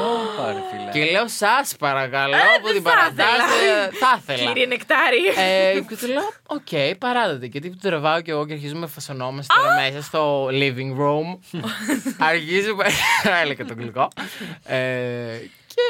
Όπα, 0.00 0.52
ρε 0.52 0.60
φίλε. 0.70 1.04
και 1.04 1.10
λέω 1.10 1.28
σας 1.28 1.76
παρακαλώ 1.78 2.36
που 2.62 2.72
την 2.72 2.82
θα 2.82 2.90
παρατάτε. 2.90 3.96
Θα 4.00 4.18
ήθελα. 4.20 4.46
Κύριε 4.48 4.66
Νεκτάρι. 4.66 5.26
Ε, 5.36 5.80
και 5.88 5.96
του 5.96 6.06
λέω, 6.06 6.30
οκ, 6.46 6.96
παράτα 6.98 7.30
τη. 7.30 7.46
Και 7.46 7.60
τον 7.60 7.70
τραβάω 7.70 8.20
και 8.20 8.30
εγώ 8.30 8.46
και 8.46 8.52
αρχίζουμε 8.52 8.80
να 8.80 8.86
φασωνόμαστε 8.86 9.54
τώρα 9.60 9.74
μέσα 9.80 10.02
στο 10.02 10.46
living 10.46 10.96
room. 11.00 11.38
Αρχίζουμε. 12.18 12.84
Έλεγα 13.42 13.64
το 13.64 13.74
γλυκό. 13.74 14.08
Ε, 14.64 14.78
και 15.66 15.82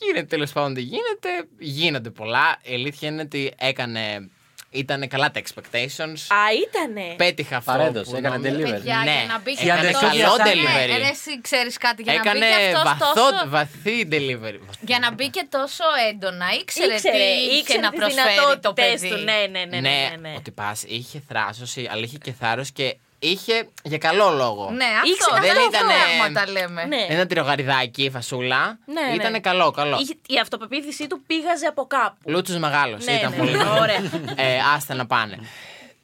γίνεται 0.00 0.26
τέλος 0.26 0.52
πάντων 0.52 0.74
τι 0.74 0.80
γίνεται. 0.80 1.28
Γίνονται 1.58 2.10
πολλά. 2.10 2.56
Η 2.62 2.74
αλήθεια 2.74 3.08
είναι 3.08 3.22
ότι 3.22 3.52
έκανε. 3.58 4.30
Ήταν 4.74 5.08
καλά 5.08 5.30
τα 5.30 5.40
expectations. 5.44 6.20
Α, 6.28 6.40
ήτανε. 6.66 7.14
Πέτυχα 7.16 7.56
αυτό. 7.56 7.72
Παρέδωσε, 7.72 8.10
που 8.10 8.16
έκανε 8.16 8.36
νόμιζα. 8.36 8.56
delivery. 8.56 8.70
Παιδιά, 8.70 8.96
Ναι, 9.04 9.10
για 9.12 9.24
να 9.28 9.38
μπει 9.38 9.54
και 9.54 9.64
έκανε 9.64 9.88
αυτό. 9.88 10.06
καλό 10.06 10.36
Ναι, 10.36 10.50
delivery. 10.52 10.98
ρε, 10.98 11.08
εσύ 11.08 11.40
ξέρεις 11.40 11.76
κάτι 11.78 12.02
για 12.02 12.12
να 12.12 12.18
Έκανε 12.20 12.38
μπει 12.38 12.44
και 12.46 12.64
αυτός 12.76 12.82
βαθό, 12.82 13.12
τόσο. 13.14 13.48
βαθύ 13.48 14.08
delivery. 14.12 14.60
Για 14.80 14.98
να 14.98 15.12
μπει 15.12 15.30
και 15.30 15.46
τόσο 15.50 15.84
έντονα, 16.10 16.46
ήξερε, 16.60 16.94
Ήξερε, 16.94 17.16
τι 17.16 17.22
είχε 17.22 17.58
ήξερε 17.58 17.80
να 17.80 17.90
τις 17.90 17.98
προσφέρει 17.98 18.26
το 18.36 18.46
δυνατότητες 18.48 19.00
παιδί. 19.00 19.08
του. 19.08 19.16
Ναι, 19.16 19.32
ναι, 19.50 19.64
ναι, 19.64 19.80
ναι, 19.80 19.80
ναι, 19.80 20.16
ναι. 20.20 20.34
ότι 20.36 20.50
πας 20.50 20.82
είχε 20.86 21.22
θράσος, 21.28 21.76
αλλά 21.90 22.02
είχε 22.04 22.18
και 22.18 22.32
θάρρος 22.32 22.70
και 22.70 22.96
είχε 23.22 23.68
για 23.82 23.98
καλό 23.98 24.30
λόγο. 24.30 24.70
Ναι, 24.70 24.84
αυτό 24.84 25.08
Ήξερε, 25.10 25.40
δεν 25.40 25.54
δεν 25.54 25.68
ήταν 25.68 25.88
ήτανε- 25.88 26.18
πράγματα 26.18 26.50
λέμε. 26.50 26.84
Ναι. 26.84 27.04
Δεν 27.06 27.14
ήταν 27.16 27.26
τυρογαριδάκι 27.28 28.02
η 28.04 28.10
φασούλα. 28.10 28.78
Ναι, 28.86 29.00
ναι. 29.00 29.14
Ήταν 29.14 29.40
καλό, 29.40 29.70
καλό. 29.70 29.98
Είχε- 30.00 30.16
Η 30.26 30.38
αυτοπεποίθησή 30.42 31.06
του 31.06 31.22
πήγαζε 31.26 31.66
από 31.66 31.86
κάπου. 31.86 32.16
Λούτσος 32.30 32.56
μεγάλος. 32.58 33.04
Ναι, 33.04 33.12
ήταν 33.12 33.30
ναι, 33.30 33.36
πολύ 33.36 33.50
ναι, 33.50 33.58
καλό. 33.58 33.80
ωραία. 33.80 33.96
Ε, 34.36 34.58
άστα 34.76 34.94
να 34.94 35.06
πάνε. 35.06 35.38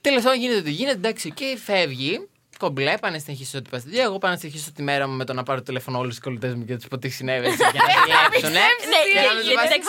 Τέλος 0.01 0.23
πάντων 0.23 0.39
γίνεται 0.39 0.59
ότι 0.59 0.71
γίνεται, 0.71 0.97
εντάξει, 0.97 1.31
και 1.31 1.59
φεύγει. 1.65 2.29
Κομπλέ, 2.59 2.95
πάνε 3.01 3.17
να 3.17 3.23
συνεχίσω 3.23 3.59
ότι 3.59 3.71
πας 3.71 3.81
στη 3.81 3.89
δουλειά. 3.91 4.05
Εγώ 4.05 4.19
πάω 4.19 4.31
να 4.31 4.37
συνεχίσω 4.37 4.73
τη 4.73 4.83
μέρα 4.83 5.09
μου 5.09 5.17
με 5.17 5.25
το 5.25 5.33
να 5.33 5.43
πάρω 5.43 5.63
τηλέφωνο 5.63 5.99
όλους 5.99 6.15
τους 6.15 6.25
κολλητές 6.25 6.55
μου 6.55 6.65
και 6.65 6.73
να 6.73 6.79
τους 6.79 6.89
πω 6.89 6.99
τι 6.99 7.09
συνέβη 7.09 7.47
έτσι, 7.47 7.57
για 7.73 7.83
να 7.83 7.93
δουλέψουν. 8.01 8.51
Ναι, 8.53 8.59
Για 9.13 9.23
να 9.23 9.29
ναι, 9.29 9.35
μην 9.35 9.43
γιατί 9.43 9.55
βάζει- 9.55 9.71
εντάξει, 9.73 9.89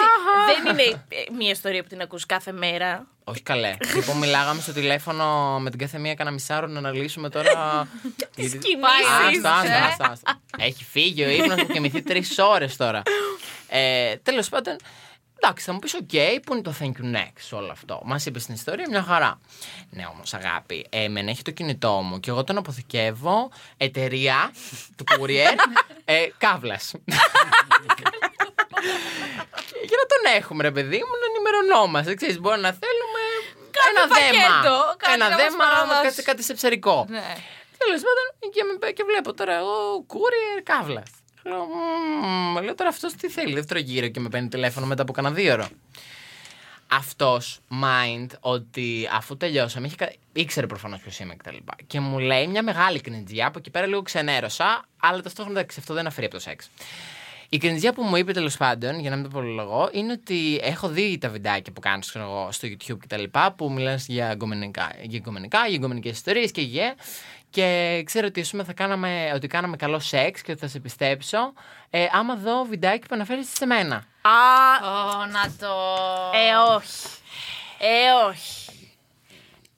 δεν 0.49 0.73
είναι 0.87 1.03
ε, 1.09 1.33
μια 1.37 1.49
ιστορία 1.49 1.81
που 1.81 1.87
την 1.89 2.01
ακούς 2.01 2.25
κάθε 2.25 2.51
μέρα. 2.51 3.07
Όχι 3.23 3.41
καλέ. 3.41 3.73
λοιπόν, 3.95 4.17
μιλάγαμε 4.17 4.61
στο 4.61 4.73
τηλέφωνο 4.73 5.59
με 5.59 5.69
την 5.69 5.79
κάθε 5.79 5.97
μία 5.99 6.13
κάνα 6.13 6.31
μισάρο 6.31 6.67
να 6.67 6.77
αναλύσουμε 6.79 7.29
τώρα. 7.29 7.51
Τις 8.35 8.49
Γιατί- 8.51 8.57
κινήσεις. 8.57 9.37
Άστα, 9.37 9.53
άστα, 9.55 9.73
ε. 9.77 9.81
άστα, 9.85 10.09
άστα. 10.11 10.39
Έχει 10.57 10.83
φύγει 10.83 11.23
ο 11.23 11.29
ύπνος 11.29 11.55
μου 11.57 11.65
έχω 11.65 11.73
κοιμηθεί 11.73 12.01
τρεις 12.01 12.37
ώρες 12.37 12.75
τώρα. 12.75 13.01
Ε, 13.67 14.15
Τέλος 14.23 14.49
πάντων, 14.49 14.75
εντάξει, 15.41 15.65
θα 15.65 15.73
μου 15.73 15.79
πεις: 15.79 15.93
Οκ, 15.93 16.09
πού 16.45 16.53
είναι 16.53 16.61
το 16.61 16.73
thank 16.79 16.83
you 16.85 17.15
next 17.15 17.39
σε 17.39 17.55
όλο 17.55 17.71
αυτό. 17.71 18.01
Μας 18.05 18.25
είπες 18.25 18.41
στην 18.41 18.53
ιστορία 18.53 18.85
μια 18.89 19.03
χαρά. 19.03 19.39
Ναι, 19.89 20.05
όμως, 20.13 20.33
αγάπη, 20.33 20.85
ε, 20.89 21.03
εμένα 21.03 21.29
έχει 21.29 21.41
το 21.41 21.51
κινητό 21.51 21.91
μου 21.91 22.19
και 22.19 22.29
εγώ 22.29 22.43
τον 22.43 22.57
αποθηκεύω 22.57 23.51
εταιρεία 23.77 24.51
του 24.95 25.03
courier 25.07 25.55
ε, 26.05 26.27
καύλας. 26.37 26.91
για 29.89 29.97
να 30.01 30.05
τον 30.11 30.23
έχουμε, 30.41 30.63
ρε 30.63 30.71
παιδί 30.71 30.97
μου, 30.97 31.13
να 31.21 31.25
ενημερωνόμαστε. 31.33 32.13
Ξέρεις, 32.13 32.39
μπορεί 32.39 32.59
να 32.59 32.71
θέλουμε 32.81 33.21
ένα 33.89 34.03
δέμα. 34.15 34.45
πακέτο, 34.47 34.95
κάτι 34.97 35.13
ένα 35.13 35.29
να 35.29 35.35
μας 35.35 35.43
δέμα, 35.43 35.57
παραδώσεις. 35.65 36.01
κάτι, 36.15 36.23
κάτι 36.23 36.43
σε 36.43 36.53
ψερικό. 36.53 37.05
Ναι. 37.09 37.35
Τέλος 37.77 38.01
πάντων, 38.05 38.51
και, 38.53 38.61
με- 38.79 38.91
και 38.91 39.03
βλέπω 39.03 39.33
τώρα 39.33 39.53
εγώ 39.57 40.05
courier 40.13 40.61
καύλας. 40.63 41.09
Λέω, 41.43 41.65
«Μμμ», 41.65 42.63
λέω 42.63 42.75
τώρα 42.75 42.89
αυτός 42.89 43.13
τι 43.13 43.29
θέλει, 43.29 43.53
δεύτερο 43.53 43.79
γύρο 43.79 44.07
και 44.07 44.19
με 44.19 44.29
παίρνει 44.29 44.47
τηλέφωνο 44.47 44.85
μετά 44.85 45.01
από 45.01 45.13
κανένα 45.13 45.35
δύο 45.35 45.53
ώρα. 45.53 45.69
Αυτός 46.91 47.59
mind 47.83 48.27
ότι 48.39 49.09
αφού 49.13 49.37
τελειώσαμε, 49.37 49.87
είχε, 49.87 49.95
κα- 49.95 50.13
ήξερε 50.33 50.67
προφανώς 50.67 50.99
ποιος 50.99 51.19
είμαι 51.19 51.35
κτλ. 51.35 51.55
Και, 51.55 51.83
και 51.87 51.99
μου 51.99 52.19
λέει 52.19 52.47
μια 52.47 52.63
μεγάλη 52.63 53.01
κνιτζιά, 53.01 53.47
από 53.47 53.59
εκεί 53.59 53.69
πέρα 53.69 53.85
λίγο 53.85 54.01
ξενέρωσα, 54.01 54.85
αλλά 54.99 55.21
ταυτόχρονα 55.21 55.59
εντάξει, 55.59 55.79
αυτό 55.79 55.93
δεν 55.93 56.07
αφαιρεί 56.07 56.25
από 56.25 56.35
το 56.35 56.41
σεξ. 56.41 56.69
Η 57.49 57.57
κνιτζιά 57.57 57.93
που 57.93 58.03
μου 58.03 58.15
είπε 58.15 58.31
τέλος 58.33 58.57
πάντων, 58.57 58.99
για 58.99 59.09
να 59.09 59.15
μην 59.15 59.25
το 59.25 59.29
πολυλογώ, 59.31 59.89
είναι 59.91 60.11
ότι 60.11 60.59
έχω 60.63 60.87
δει 60.87 61.17
τα 61.17 61.29
βιντεάκια 61.29 61.73
που 61.73 61.81
κάνεις 61.81 62.05
στο 62.49 62.67
YouTube 62.67 62.97
κτλ. 62.99 63.23
που 63.55 63.71
μιλάνε 63.71 63.99
για 64.07 64.27
εγκομενικά, 64.29 64.91
για 65.01 65.17
εγκομενικά, 65.17 65.65
για 65.65 65.75
εγκομενικέ 65.75 66.09
ιστορίες 66.09 66.51
και 66.51 66.61
γε. 66.61 66.93
Και 67.49 68.01
ξέρω 68.05 68.27
ότι, 68.27 68.41
ας 68.41 68.49
πούμε, 68.49 68.63
θα 68.63 68.73
κάναμε, 68.73 69.31
ότι 69.35 69.47
κάναμε 69.47 69.75
καλό 69.75 69.99
σεξ 69.99 70.41
και 70.41 70.51
ότι 70.51 70.59
θα 70.61 70.67
σε 70.67 70.79
πιστέψω, 70.79 71.53
ε, 71.89 72.05
άμα 72.11 72.35
δω 72.35 72.63
βιντεάκι 72.63 72.99
που 73.07 73.15
αναφέρεις 73.15 73.49
σε 73.53 73.65
μένα. 73.65 73.95
Α, 74.21 74.31
Ω, 74.83 75.25
να 75.25 75.51
το. 75.59 75.73
ε, 76.37 76.55
όχι. 76.75 77.07
Ε, 77.79 78.27
όχι. 78.29 78.71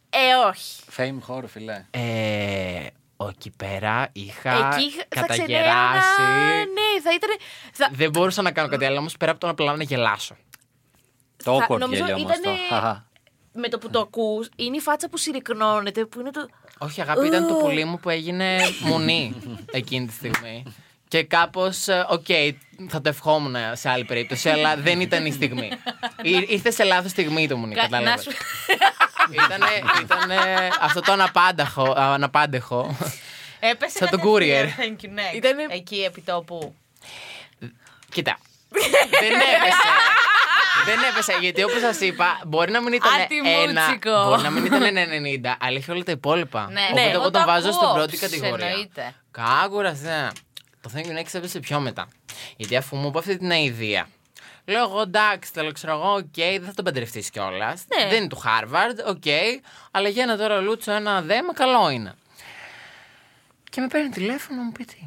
Ε, 0.10 0.48
όχι. 0.50 0.82
Fame 0.98 1.18
χώρο, 1.22 1.48
φιλέ. 1.48 1.86
Ε, 1.92 2.86
εκεί 3.30 3.52
πέρα 3.58 4.10
είχα 4.12 4.52
Εκεί 4.52 4.92
θα 4.92 5.06
καταγεράσει. 5.10 6.08
ξενέρωνα. 6.16 6.56
Ναι, 6.56 7.02
θα 7.04 7.14
ήταν. 7.14 7.30
Θα, 7.74 7.90
Δεν 7.92 8.10
μπορούσα 8.10 8.42
να 8.42 8.52
κάνω 8.52 8.68
κάτι 8.70 8.86
άλλο, 8.86 8.98
όμως 8.98 9.18
πέρα 9.18 9.32
από 9.32 9.40
το 9.40 9.46
να 9.46 9.52
απλά 9.52 9.76
να 9.76 9.84
γελάσω. 9.84 10.36
Το 11.44 11.58
Θα- 11.60 11.66
awkward 11.70 11.80
νομίζω 11.80 12.06
γέλιο 12.06 12.16
όμως 12.16 12.32
το. 12.32 12.40
ήτανε- 12.40 12.60
Χαχα. 12.70 13.06
με 13.54 13.68
το 13.70 13.78
που 13.78 13.90
το 13.90 14.00
ακούς, 14.00 14.50
είναι 14.56 14.76
η 14.78 14.80
φάτσα 14.80 15.10
που 15.10 15.18
συρρικνώνεται, 15.18 16.06
που 16.06 16.20
είναι 16.20 16.32
το. 16.32 16.48
Όχι, 16.84 17.02
αγάπη, 17.02 17.28
ήταν 17.28 17.48
το 17.48 17.54
πουλί 17.54 17.86
μου 17.86 18.00
που 18.00 18.10
έγινε 18.10 18.58
μουνί 18.80 19.36
εκείνη 19.72 20.06
τη 20.08 20.14
στιγμή. 20.14 20.64
Και 21.08 21.24
κάπως, 21.24 21.88
οκ, 22.10 22.26
θα 22.90 23.02
το 23.02 23.10
ευχόμουν 23.10 23.56
σε 23.74 23.90
άλλη 23.90 24.04
περίπτωση, 24.06 24.50
αλλά 24.50 24.76
δεν 24.78 25.00
ήταν 25.02 25.26
η 25.26 25.32
στιγμή. 25.32 25.72
Ή- 26.22 26.46
Ήρθε 26.50 26.72
σε 26.72 26.84
λάθος 26.84 27.12
στιγμή 27.12 27.48
το 27.48 27.58
μουνί, 27.58 27.74
Κα- 27.76 27.82
Να 27.82 27.88
κατάλαβες. 27.98 28.24
σου. 28.24 28.32
Ήτανε, 29.46 29.68
ήτανε 30.02 30.70
αυτό 30.82 31.02
το 31.02 31.12
αναπάνταχο, 31.12 31.94
αναπάντεχο. 31.98 32.98
Έπεσε 33.60 33.98
Σαν 33.98 34.10
το 34.10 34.18
κατευθείαν, 34.18 34.68
courier. 34.68 34.82
Thank 34.82 35.06
you 35.06 35.10
next. 35.10 35.36
Ήτανε- 35.36 35.72
Εκεί 35.72 35.96
επί 36.04 36.22
τόπου. 36.22 36.76
Κοίτα. 38.12 38.38
δεν 39.22 39.32
έπεσε. 39.32 39.90
Δεν 40.86 40.98
έπεσε, 41.12 41.38
γιατί 41.42 41.64
όπως 41.64 41.80
σας 41.80 42.00
είπα, 42.00 42.42
μπορεί 42.48 42.72
να 42.72 42.82
μην 42.82 42.94
ήταν 42.94 43.12
ένα. 43.14 43.24
Αντιμούτσικο. 43.84 44.24
Μπορεί 44.24 44.42
να 44.42 44.50
μην 44.50 44.66
ήταν 44.66 44.84
ένα 44.84 45.02
90, 45.04 45.56
αλλά 45.60 45.78
είχε 45.78 45.92
όλα 45.92 46.04
τα 46.04 46.12
υπόλοιπα. 46.12 46.68
Ναι, 46.72 46.80
Οπότε 46.90 47.02
ναι, 47.02 47.08
εγώ 47.08 47.22
εγώ 47.22 47.30
τον 47.32 47.42
το 47.42 47.48
βάζω 47.48 47.70
ακούω. 47.70 47.82
στην 47.82 47.94
πρώτη 47.94 48.16
Ψ, 48.16 48.20
κατηγορία. 48.20 48.68
εννοείται. 48.68 49.16
Κάκουρας, 49.32 50.00
ναι. 50.02 50.28
Το 50.82 50.90
Thank 50.96 51.06
you 51.06 51.20
next 51.20 51.34
έπεσε 51.34 51.60
πιο 51.60 51.80
μετά. 51.80 52.08
Γιατί 52.58 52.76
αφού 52.76 52.96
μου 52.96 53.08
είπε 53.08 53.18
αυτή 53.18 53.38
την 53.38 53.52
αηδία. 53.52 54.08
Λέω 54.66 54.84
εγώ 54.84 55.02
εντάξει, 55.02 55.52
θέλω 55.54 55.72
ξέρω 55.72 55.94
εγώ, 55.94 56.14
οκ, 56.14 56.34
δεν 56.36 56.64
θα 56.66 56.74
τον 56.74 56.86
παντρευτείς 56.86 57.30
κιόλας. 57.30 57.86
Ναι. 57.98 58.10
Δεν 58.10 58.18
είναι 58.18 58.28
του 58.28 58.42
Harvard, 58.46 59.08
οκ. 59.16 59.24
αλλά 59.92 60.10
για 60.10 60.24
ένα 60.24 60.38
τώρα 60.38 60.60
Λούτσο 60.60 60.92
ένα 60.92 61.22
δέμα, 61.22 61.54
καλό 61.54 61.90
είναι. 61.90 62.14
Και 63.70 63.82
με 63.82 63.88
παίρνει 63.88 64.10
τηλέφωνο 64.10 64.58
να 64.60 64.64
μου 64.66 64.72
πει 64.72 64.86
τι. 64.86 64.98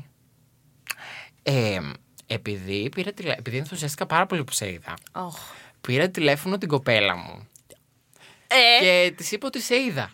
Ε, 1.42 1.80
επειδή, 2.26 2.88
πήρα 2.94 3.12
τηλε... 3.12 3.32
επειδή 3.38 3.56
ενθουσιάστηκα 3.56 4.06
πάρα 4.06 4.26
πολύ 4.26 4.44
που 4.44 4.52
σε 4.52 4.70
είδα, 4.70 4.94
Οχ. 5.12 5.36
Πήρα 5.86 6.08
τηλέφωνο 6.10 6.58
την 6.58 6.68
κοπέλα 6.68 7.16
μου 7.16 7.48
Ε, 8.46 8.80
και 8.80 9.12
της 9.16 9.32
είπα 9.32 9.46
ότι 9.46 9.60
σε 9.60 9.76
είδα. 9.76 10.10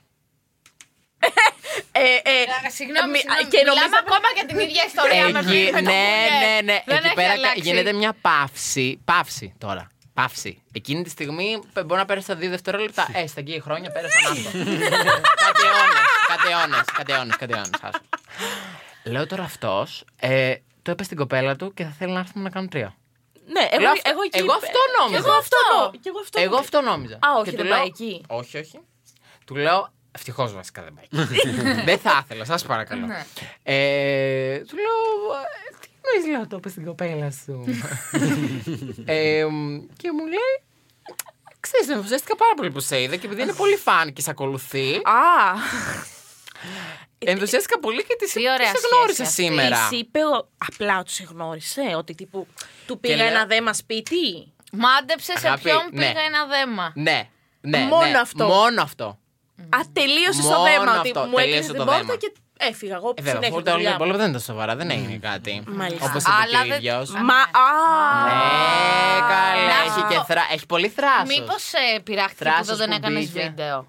ε, 1.93 2.01
ε, 2.03 2.71
Συγγνώμη, 2.71 3.11
μη- 3.11 3.19
συγγνώμη, 3.19 3.49
και 3.51 3.59
μιλάμε 3.59 3.81
νομίζω- 3.81 4.03
ακόμα 4.05 4.29
για 4.35 4.47
την 4.47 4.59
ίδια 4.59 4.85
ιστορία 4.87 5.29
με 5.29 5.39
Εκεί- 5.39 5.73
με 5.73 5.83
το 5.83 5.91
ναι, 5.91 6.03
courier. 6.03 6.45
ναι, 6.45 6.61
ναι. 6.73 6.83
Δεν 6.87 6.97
Εκεί 6.97 7.07
έχει 7.07 7.15
πέρα 7.15 7.33
αλλάξει. 7.33 7.61
γίνεται 7.61 7.93
μια 7.93 8.13
παύση. 8.21 9.01
Παύση 9.05 9.55
τώρα. 9.59 9.89
Παύση. 10.15 10.63
Εκείνη 10.73 11.03
τη 11.03 11.11
στιγμή 11.11 11.59
π- 11.73 11.85
μπορεί 11.85 12.01
να 12.01 12.07
πέρασε 12.07 12.27
τα 12.27 12.35
δύο 12.35 12.51
δευτερόλεπτα. 12.51 13.09
Ε, 13.13 13.27
στα 13.27 13.41
εκεί 13.41 13.61
χρόνια 13.61 13.91
πέρασαν 13.91 14.23
αυτό. 14.33 14.51
κάτι 15.45 15.63
αιώνες. 15.67 16.05
Κάτι 16.27 16.51
αιώνες. 16.51 16.85
Κάτι 16.97 17.13
αιώνες. 17.13 17.37
Κάτι 17.37 17.53
αιώνες, 17.53 17.81
άσου. 17.83 18.01
Λέω 19.05 19.27
τώρα 19.27 19.43
αυτός. 19.43 20.05
Ε, 20.21 20.55
το 20.83 20.91
είπε 20.93 21.05
στην 21.05 21.17
κοπέλα 21.17 21.57
του 21.57 21.75
και 21.75 21.85
θα 21.85 21.91
θέλει 21.99 22.13
να 22.13 22.19
έρθουμε 22.19 22.45
να 22.45 22.51
κάνουν 22.51 22.69
τρία. 22.69 22.95
Ναι, 23.55 23.67
εγώ, 23.71 23.81
Λέω 23.83 23.91
αυτό- 23.91 24.11
εγώ, 24.11 24.23
εκεί- 24.23 24.39
εγώ 24.39 24.53
αυτό 24.53 24.79
νόμιζα. 25.01 25.21
Και 25.23 25.29
εγώ 25.29 25.37
αυτό, 25.39 25.57
νο- 25.81 25.91
και 26.03 26.09
εγώ 26.09 26.19
αυτό, 26.21 26.41
Εγώ 26.41 26.57
αυτό 26.57 26.81
νόμιζα. 26.81 27.15
Α, 27.15 27.29
όχι, 27.39 27.51
Και 27.51 27.57
δεν 27.57 27.65
του 27.65 27.71
πάει 27.71 27.79
λέω- 27.79 27.87
εκεί. 27.87 28.25
Όχι, 28.29 28.59
όχι. 28.59 28.79
Του 29.47 29.57
λέω. 29.57 29.93
Ευτυχώς 30.13 30.53
βασικά 30.55 30.83
δεν 30.83 30.95
πάει 30.95 31.05
εκεί. 31.25 31.51
δεν 31.89 31.99
θα 31.99 32.21
ήθελα, 32.25 32.45
σας 32.45 32.63
παρακαλώ. 32.65 33.07
Ναι. 33.07 33.27
Ε, 33.63 34.59
του 34.59 34.77
λέω. 34.77 35.37
«Ε, 35.37 35.75
Τι 35.81 35.89
εννοείς, 36.19 36.37
λέω, 36.39 36.47
το 36.47 36.57
είπε 36.57 36.69
στην 36.69 36.85
κοπέλα 36.85 37.31
σου. 37.31 37.65
ε, 39.05 39.45
μ, 39.45 39.79
και 39.97 40.13
μου 40.13 40.27
λέει. 40.27 40.63
Ξέρεις, 41.61 41.89
ενθουσιάστηκα 41.89 42.37
πάρα 42.37 42.55
πολύ 42.57 42.71
που 42.71 42.81
σε 42.81 43.03
είδα 43.03 43.17
και 43.17 43.27
επειδή 43.27 43.43
είναι 43.43 43.53
πολύ 43.53 43.77
φαν 43.77 44.13
και 44.13 44.23
σε 44.23 44.31
ακολουθεί. 44.31 44.95
Α, 44.95 45.03
Ενθουσιάστηκα 47.25 47.79
πολύ 47.79 48.05
και 48.05 48.17
τη 48.19 48.33
Τι 48.33 48.41
ωραία 48.51 48.67
σε 48.67 48.77
σχέση 48.77 48.95
γνώρισα 48.95 49.23
αυτή. 49.23 49.35
σήμερα. 49.43 49.87
της 49.91 49.99
είπε 49.99 50.19
ο- 50.19 50.49
απλά 50.67 50.99
ότι 50.99 51.11
σε 51.13 51.27
γνώρισε, 51.31 51.83
ότι 51.97 52.15
τύπου 52.15 52.47
του 52.87 53.01
πήγα 53.01 53.17
λέω- 53.17 53.27
ένα 53.27 53.47
δέμα 53.47 53.73
σπίτι. 53.73 54.53
Μάντεψε 54.73 55.39
σε 55.39 55.47
Αγάπη, 55.47 55.63
ποιον 55.63 55.83
ναι. 55.93 56.07
πήγα 56.07 56.21
ένα 56.21 56.47
δέμα. 56.47 56.93
Ναι, 56.95 57.29
ναι. 57.61 57.79
Μόνο 57.79 58.07
ναι, 58.11 58.19
αυτό. 58.19 58.45
Μόνο 58.47 58.83
αυτό. 58.83 59.19
Α, 59.69 59.79
τελείωσε 59.93 60.41
στο 60.43 60.51
Μόνο 60.51 60.63
δέμα. 60.63 60.99
Ότι 60.99 61.09
αυτό, 61.09 61.21
μου 61.21 61.35
τελείωσε 61.37 61.55
έκλεισε 61.57 61.73
το 61.73 61.77
την 61.77 61.85
πόρτα 61.85 61.99
δέμα. 62.05 62.17
και 62.17 62.33
έφυγα. 62.59 62.95
Εγώ 62.95 63.13
Ε, 63.17 63.23
βέβαια, 63.23 63.33
συνέχεια 63.33 63.55
όλα 63.55 63.63
τη 63.65 63.69
τα 63.71 63.75
δουλειά 63.77 63.89
μου. 63.91 63.95
υπόλοιπα 63.95 64.19
δεν 64.19 64.29
ήταν 64.29 64.41
σοβαρά, 64.41 64.77
δεν 64.77 64.91
έγινε 64.91 65.17
κάτι. 65.17 65.63
Μάλιστα. 65.67 66.05
Όπως 66.07 66.23
είπε 66.23 66.31
Αλλά 66.43 66.51
και 66.51 66.57
ο 66.57 66.69
δεν- 66.69 66.77
ίδιο. 66.79 66.97
Μα, 67.31 67.35
α, 67.65 67.69
Ναι, 68.25 69.21
καλά. 69.21 69.67
Να 69.67 69.81
Έχει 69.85 69.91
σου 70.01 70.07
και 70.09 70.15
πω. 70.15 70.25
θρά... 70.25 70.43
Έχει 70.53 70.67
πολύ 70.67 70.89
θράσος. 70.89 71.29
Μήπως 71.39 71.73
ε, 71.73 71.99
πειράχτηκε 71.99 72.45
που 72.45 72.51
Θράσος 72.51 72.77
δεν 72.77 72.89
που 72.89 72.95
έκανες 72.95 73.31
μπήκε. 73.33 73.43
βίντεο; 73.47 73.87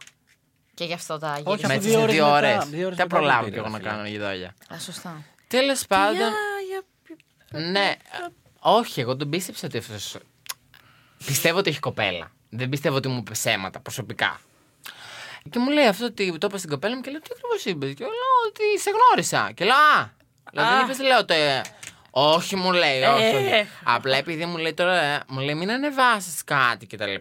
Και 0.81 0.87
γι' 0.87 0.93
αυτό 0.93 1.17
τα 1.17 1.31
Όχι, 1.33 1.41
γύρισε. 1.45 1.65
αφού 1.65 1.67
Μέσα 1.75 1.79
δύο 1.79 1.91
σε 1.91 1.97
ώρες 1.99 2.13
δύο 2.15 2.23
μετά- 2.25 2.37
ώρες. 2.37 2.69
δύο 2.69 2.85
ώρες 2.85 2.97
Θα 2.97 3.03
μετά 3.03 3.15
προλάβω 3.15 3.41
δεν 3.43 3.51
κι 3.51 3.57
εγώ 3.57 3.65
πήρε, 3.67 3.77
να 3.77 3.83
φίλε. 3.83 3.89
κάνω 3.89 4.07
γιδόλια. 4.07 4.53
Α, 4.73 4.79
σωστά. 4.79 5.23
Τέλος 5.47 5.85
πάντων. 5.87 6.15
για- 6.15 6.83
για- 7.49 7.61
Ναι. 7.71 7.95
Όχι, 8.59 8.99
εγώ 9.01 9.15
τον 9.15 9.29
πίστεψα 9.29 9.67
ότι 9.67 9.77
αυτός. 9.77 10.17
Πιστεύω 11.25 11.57
ότι 11.57 11.69
έχει 11.69 11.79
κοπέλα. 11.79 12.31
Δεν 12.49 12.69
πιστεύω 12.69 12.95
ότι 12.95 13.07
μου 13.07 13.17
είπε 13.17 13.31
ψέματα 13.31 13.79
προσωπικά. 13.79 14.39
Και 15.49 15.59
μου 15.59 15.69
λέει 15.71 15.85
αυτό 15.87 16.05
ότι 16.05 16.37
το 16.37 16.47
είπα 16.47 16.57
στην 16.57 16.69
κοπέλα 16.69 16.95
μου 16.95 17.01
και 17.01 17.11
λέω 17.11 17.19
τι 17.19 17.29
ακριβώς 17.31 17.65
είπες; 17.65 17.93
Και 17.93 18.03
λέω 18.03 18.35
ότι 18.47 18.79
σε 18.79 18.89
γνώρισα. 18.89 19.51
Και 19.53 19.65
λέω 19.65 19.75
Α, 19.75 20.09
λέω, 20.53 20.65
δεν 20.69 20.79
είπες, 20.85 20.99
λέω 20.99 21.25
το. 21.25 21.33
ε, 21.33 21.61
όχι, 22.11 22.55
μου 22.55 22.71
λέει, 22.71 23.01
όχι. 23.03 23.23
Ε. 23.23 23.59
όχι. 23.59 23.67
Απλά 23.83 24.17
επειδή 24.17 24.45
μου 24.45 24.57
λέει 24.57 24.73
τώρα, 24.73 25.01
ε, 25.01 25.23
μου 25.27 25.39
λέει 25.39 25.55
μην 25.55 25.71
ανεβάσεις 25.71 26.43
κάτι 26.43 26.87
κτλ. 26.87 27.15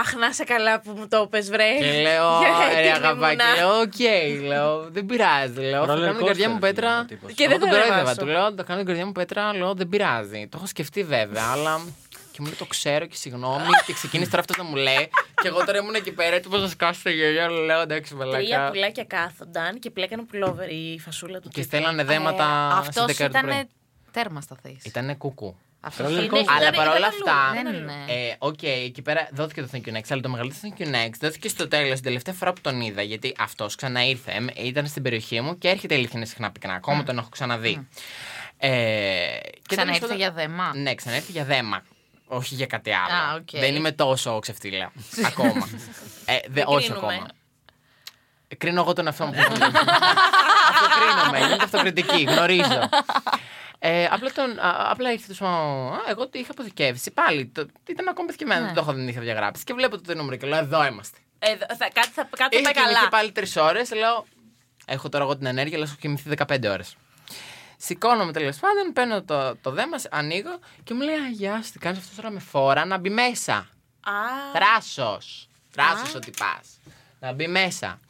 Αχ, 0.00 0.14
να 0.14 0.32
σε 0.32 0.44
καλά 0.44 0.80
που 0.80 0.90
μου 0.96 1.08
το 1.08 1.26
πες 1.30 1.50
βρε. 1.50 1.76
Και 1.78 2.00
λέω, 2.02 2.38
Για 2.40 2.48
ρε 2.68 2.78
έτοιμη 2.78 2.90
αγαπάκι, 3.06 3.32
ήμουνα. 3.42 3.54
λέω, 3.56 3.80
οκ, 3.80 4.42
λέω, 4.46 4.90
δεν 4.90 5.06
πειράζει. 5.06 5.60
Λέω, 5.60 5.84
θα 5.86 5.94
Roller 5.94 6.00
κάνω 6.00 6.16
την 6.16 6.26
καρδιά 6.26 6.46
coaster, 6.48 6.52
μου 6.52 6.58
πέτρα. 6.58 6.88
φίλε, 6.90 7.00
ο 7.00 7.04
τύπος. 7.04 7.32
Και 7.32 7.42
Εγώ 7.42 7.50
δεν 7.52 7.60
τον 7.60 7.68
θα 7.68 7.74
κορόιδευα. 7.74 7.96
ανεβάσω. 8.00 8.20
Του 8.20 8.26
λέω, 8.26 8.54
θα 8.56 8.62
κάνω 8.62 8.78
την 8.78 8.86
καρδιά 8.86 9.06
μου 9.06 9.12
πέτρα, 9.12 9.54
λέω, 9.54 9.74
δεν 9.74 9.88
πειράζει. 9.88 10.46
Το 10.50 10.56
έχω 10.56 10.66
σκεφτεί 10.66 11.02
βέβαια, 11.04 11.44
αλλά. 11.52 11.80
Και 12.32 12.38
μου 12.40 12.46
λέει, 12.46 12.54
το 12.58 12.64
ξέρω 12.64 13.06
και 13.06 13.16
συγγνώμη. 13.16 13.64
και 13.86 13.92
ξεκίνησε 13.92 14.30
τώρα 14.30 14.42
αυτό 14.48 14.62
να 14.62 14.68
μου 14.68 14.76
λέει. 14.76 15.08
και 15.42 15.48
εγώ 15.48 15.64
τώρα 15.64 15.78
ήμουν 15.78 15.94
εκεί 15.94 16.12
πέρα, 16.12 16.36
έτοιμο 16.36 16.56
να 16.56 16.68
σκάσω 16.68 17.00
το 17.02 17.10
γέλιο, 17.10 17.44
αλλά 17.44 17.60
λέω, 17.60 17.80
εντάξει, 17.80 18.14
Τρία 18.14 18.26
μαλακά. 18.26 18.68
πουλάκια 18.70 19.04
κάθονταν 19.04 19.78
και 19.78 19.90
πλέκανε 19.90 20.22
πουλόβερ 20.22 20.68
η 20.70 21.00
φασούλα 21.04 21.40
του. 21.40 21.48
Και 21.48 21.60
τύπου. 21.60 21.66
στέλνανε 21.66 22.04
δέματα 22.04 22.68
Αυτό 22.76 23.02
στις 23.02 23.16
10 23.20 23.30
το 23.32 23.38
πρωί. 23.40 23.52
ήταν 23.54 23.68
τέρμα 24.10 24.40
στα 24.40 24.56
θέση. 24.62 24.80
Ήτανε 24.82 25.14
κουκού. 25.14 25.56
Αυτό 25.80 26.04
Roller 26.04 26.08
είναι. 26.10 26.26
coaster. 26.30 26.44
Αλλά 26.48 26.60
ήταν 26.68 26.74
παρόλα 26.74 26.94
αλλού, 26.94 27.06
αυτά. 27.06 27.50
Δεν 27.54 27.74
είναι. 27.74 27.92
Ε, 28.06 28.34
Οκ, 28.38 28.62
εκεί 28.62 29.02
πέρα 29.02 29.28
δόθηκε 29.32 29.62
το 29.62 29.68
Thank 29.72 29.88
you 29.88 29.92
next, 29.96 30.04
αλλά 30.10 30.20
το 30.20 30.28
μεγαλύτερο 30.28 30.74
Thank 30.78 30.82
you 30.82 30.86
next 30.94 31.14
δόθηκε 31.20 31.48
στο 31.48 31.68
τέλος, 31.68 31.94
την 31.94 32.02
τελευταία 32.02 32.34
φορά 32.34 32.52
που 32.52 32.60
τον 32.60 32.80
είδα. 32.80 33.02
Γιατί 33.02 33.34
αυτός 33.38 33.74
ξαναήρθε, 33.74 34.30
εμ, 34.32 34.46
ήταν 34.56 34.86
στην 34.86 35.02
περιοχή 35.02 35.40
μου 35.40 35.58
και 35.58 35.68
έρχεται 35.68 35.94
ειλικρινά 35.94 36.26
συχνά 36.26 36.50
πυκνά. 36.50 36.74
Ακόμα 36.74 37.02
τον 37.02 37.18
έχω 37.18 37.28
ξαναδεί. 37.28 37.88
Ε, 38.56 38.68
και 38.68 39.60
Ξαναήρθε 39.68 40.00
τέλος 40.06 40.16
για 40.16 40.32
πάντων- 40.32 40.48
δέμα; 40.48 40.72
Ναι, 40.74 40.94
ξαναήρθε 40.94 41.32
για 41.32 41.44
δέμα. 41.44 41.82
Όχι 42.26 42.54
για 42.54 42.66
κάτι 42.66 42.90
άλλο. 42.92 43.32
Α, 43.32 43.34
οκ. 43.34 43.60
Δεν 43.60 43.74
είμαι 43.74 43.92
τόσο 43.92 44.38
ξεφτίλα. 44.38 44.92
ακόμα. 45.26 45.68
Ε, 46.24 46.36
δε, 46.48 46.62
όχι 46.66 46.88
κρίνουμε. 46.90 47.12
ακόμα. 47.14 47.28
Ε, 48.48 48.54
Κρίνω 48.54 48.80
εγώ 48.80 48.92
τον 48.92 49.06
εαυτό 49.06 49.26
μου. 49.26 49.32
Αυτοκρίνομαι. 50.70 51.38
Γίνεται 51.38 51.64
αυτοκριτική. 51.64 52.22
Γνωρίζω. 52.22 52.88
Ε, 53.82 54.04
απλά, 54.10 54.30
τον, 54.32 54.58
α, 54.58 54.90
απλά 54.90 55.12
ήρθε 55.12 55.34
το 55.34 55.46
α, 55.46 56.00
Εγώ 56.08 56.24
το 56.28 56.38
είχα 56.38 56.50
αποθηκεύσει. 56.50 57.10
Πάλι. 57.10 57.46
Το, 57.46 57.66
ήταν 57.88 58.08
ακόμα 58.08 58.26
αποθηκευμένο. 58.26 58.60
Ναι. 58.60 58.66
Δεν 58.66 58.74
το 58.74 58.80
είχα, 58.82 58.92
δεν 58.92 59.08
είχα 59.08 59.20
διαγράψει. 59.20 59.64
Και 59.64 59.72
βλέπω 59.74 60.00
το 60.00 60.14
νούμερο 60.14 60.36
και 60.36 60.46
λέω: 60.46 60.58
Εδώ 60.58 60.86
είμαστε. 60.86 61.18
Ε, 61.38 61.56
δ- 61.56 61.72
θα, 61.78 61.88
κάτι 61.92 62.08
θα, 62.08 62.28
κάτι 62.36 62.54
θα 62.56 62.60
Είχα 62.60 62.62
πάει 62.62 62.72
κοιμηθεί 62.72 62.94
καλά. 62.94 63.08
πάλι 63.08 63.32
τρεις 63.32 63.56
ώρες. 63.56 63.92
Λέω: 63.92 64.26
Έχω 64.86 65.08
τώρα 65.08 65.24
εγώ 65.24 65.36
την 65.36 65.46
ενέργεια, 65.46 65.76
αλλά 65.76 65.86
έχω 65.86 65.96
κοιμηθεί 66.00 66.30
15 66.46 66.64
ώρες. 66.70 66.96
Σηκώνομαι 67.76 68.32
τέλος 68.32 68.56
πάντων, 68.56 68.92
παίρνω 68.92 69.22
το, 69.22 69.56
το 69.56 69.70
δέμα, 69.70 69.96
ανοίγω 70.10 70.58
και 70.84 70.94
μου 70.94 71.00
λέει: 71.00 71.14
Α, 71.14 71.28
γεια 71.28 71.62
σου, 71.62 71.72
τι 71.72 71.78
κάνεις 71.78 71.98
αυτός 71.98 72.14
τώρα 72.16 72.30
με 72.30 72.40
φόρα 72.40 72.84
να 72.84 72.98
μπει 72.98 73.10
μέσα. 73.10 73.54
Α, 73.54 74.12
Θράσος. 74.52 75.48
Θράσος 75.70 76.14
ότι 76.14 76.30
πα. 76.38 76.60
Να 77.20 77.32
μπει 77.32 77.46
μέσα. 77.46 78.00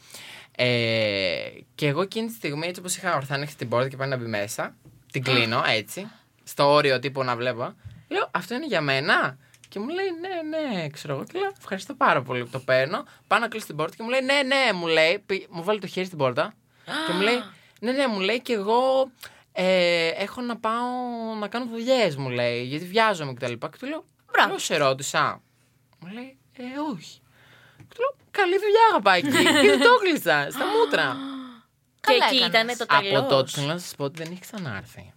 Ε, 0.56 1.50
και 1.74 1.87
εγώ 1.87 2.02
εκείνη 2.02 2.26
τη 2.26 2.35
στιγμή, 2.35 2.66
έτσι 2.66 2.80
όπως 2.80 2.96
είχα 2.96 3.14
ορθά 3.14 3.35
ανοίξει 3.35 3.56
την 3.56 3.68
πόρτα 3.68 3.88
και 3.88 3.96
πάει 3.96 4.09
να 4.09 4.16
μπει 4.16 4.24
μέσα, 4.26 4.74
την 5.12 5.23
κλείνω 5.23 5.62
έτσι, 5.66 6.11
στο 6.44 6.70
όριο 6.73 6.99
τύπου 6.99 7.25
να 7.25 7.37
βλέπω. 7.37 7.75
Λέω, 8.09 8.29
Αυτό 8.31 8.55
είναι 8.55 8.66
για 8.66 8.81
μένα. 8.81 9.38
Και 9.68 9.79
μου 9.79 9.88
λέει, 9.88 10.07
Ναι, 10.20 10.59
ναι, 10.59 10.88
ξέρω 10.88 11.14
εγώ. 11.14 11.25
Και 11.25 11.38
λέω, 11.38 11.53
Ευχαριστώ 11.59 11.94
πάρα 11.94 12.23
πολύ 12.23 12.44
που 12.44 12.51
το 12.51 12.59
παίρνω. 12.59 13.05
Πάω 13.27 13.38
να 13.38 13.49
κλείσω 13.49 13.66
την 13.66 13.77
πόρτα 13.77 13.96
και 13.96 14.03
μου 14.03 14.09
λέει, 14.09 14.20
Ναι, 14.20 14.42
ναι, 14.42 14.73
μου 14.73 14.87
λέει. 14.87 15.18
πη- 15.27 15.46
Μου 15.51 15.62
βάλει 15.64 15.81
το 15.81 15.87
χέρι 15.87 16.07
στην 16.07 16.18
πόρτα. 16.18 16.55
και 17.07 17.12
μου 17.12 17.20
λέει, 17.20 17.42
Ναι, 17.81 17.92
ναι, 17.92 18.07
μου 18.07 18.20
λέει 18.20 18.40
και 18.40 18.53
εγώ 18.53 19.11
ε, 19.53 20.07
έχω 20.09 20.40
να 20.40 20.57
πάω 20.57 20.87
να 21.40 21.49
κάνω 21.49 21.64
δουλειές, 21.70 22.16
μου 22.16 22.29
λέει, 22.29 22.62
γιατί 22.62 22.85
βιάζομαι 22.85 23.33
κτλ. 23.35 23.53
Και, 23.53 23.68
του 23.79 23.87
λέω, 23.87 24.05
Μπράβο. 24.33 24.49
Λέω, 24.49 24.59
σε 24.59 24.77
ρώτησα. 24.77 25.42
Μου 26.01 26.12
λέει, 26.12 26.38
Ε, 26.57 26.62
όχι. 26.94 27.20
Και 27.77 27.94
του 27.94 28.01
λέω, 28.01 28.14
Καλή 28.31 28.55
δουλειά, 28.59 28.81
αγαπάκι. 28.90 29.29
και 29.66 29.73
του 29.73 29.79
το 29.79 29.88
έκλεισα 30.03 30.49
στα 30.51 30.64
μούτρα. 30.66 31.16
Και 32.00 32.12
Καλά 32.12 32.26
εκεί 32.26 32.36
έκανες. 32.36 32.74
ήταν 32.76 32.86
το 32.88 33.00
τέλος. 33.00 33.18
Από 33.20 33.28
τότε 33.28 33.50
θέλω 33.50 33.66
να 33.66 33.78
σας 33.78 33.94
πω 33.96 34.04
ότι 34.04 34.22
δεν 34.22 34.32
έχει 34.32 34.40
ξανάρθει. 34.40 35.12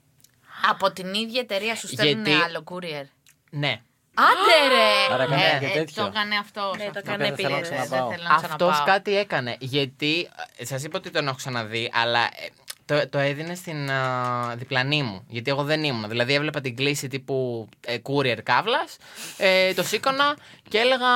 Από 0.69 0.91
την 0.91 1.13
ίδια 1.13 1.41
εταιρεία 1.41 1.75
σου 1.75 1.87
στέλνουν 1.87 2.25
Γιατί- 2.25 2.43
άλλο 2.43 2.63
courier. 2.71 3.05
Ναι. 3.49 3.81
Άντε 4.15 4.75
ρε! 4.75 5.13
Άρα 5.13 5.23
έκανε 5.23 5.67
και 5.67 5.73
τέτοιο. 5.79 6.03
Το 6.03 6.09
έκανε 6.13 6.35
αυτός. 6.37 6.77
Ναι, 6.77 6.89
το 6.91 6.99
έκανε 6.99 7.23
έκανε 7.23 7.35
θέλω 7.35 7.49
να 7.49 7.55
επιλογές. 7.57 7.69
ξαναπάω. 7.69 8.07
Δεν 8.09 8.17
θέλω 8.17 8.27
να 8.29 8.35
Αυτός 8.35 8.55
ξαναπάω. 8.71 8.85
κάτι 8.85 9.17
έκανε. 9.17 9.55
Γιατί 9.59 10.29
σας 10.61 10.83
είπα 10.83 10.97
ότι 10.97 11.09
τον 11.09 11.27
έχω 11.27 11.35
ξαναδεί, 11.35 11.91
αλλά 11.93 12.19
ε, 12.19 12.29
το, 12.85 13.09
το 13.09 13.17
έδινε 13.17 13.55
στην 13.55 13.91
α, 13.91 14.55
διπλανή 14.55 15.03
μου. 15.03 15.23
Γιατί 15.27 15.49
εγώ 15.49 15.63
δεν 15.63 15.83
ήμουν. 15.83 16.09
Δηλαδή 16.09 16.33
έβλεπα 16.33 16.61
την 16.61 16.75
κλήση 16.75 17.07
τύπου 17.07 17.67
ε, 17.85 17.97
courier 18.03 18.39
καύλας, 18.43 18.97
ε, 19.37 19.73
το 19.73 19.83
σήκωνα 19.83 20.37
και 20.69 20.77
έλεγα 20.77 21.07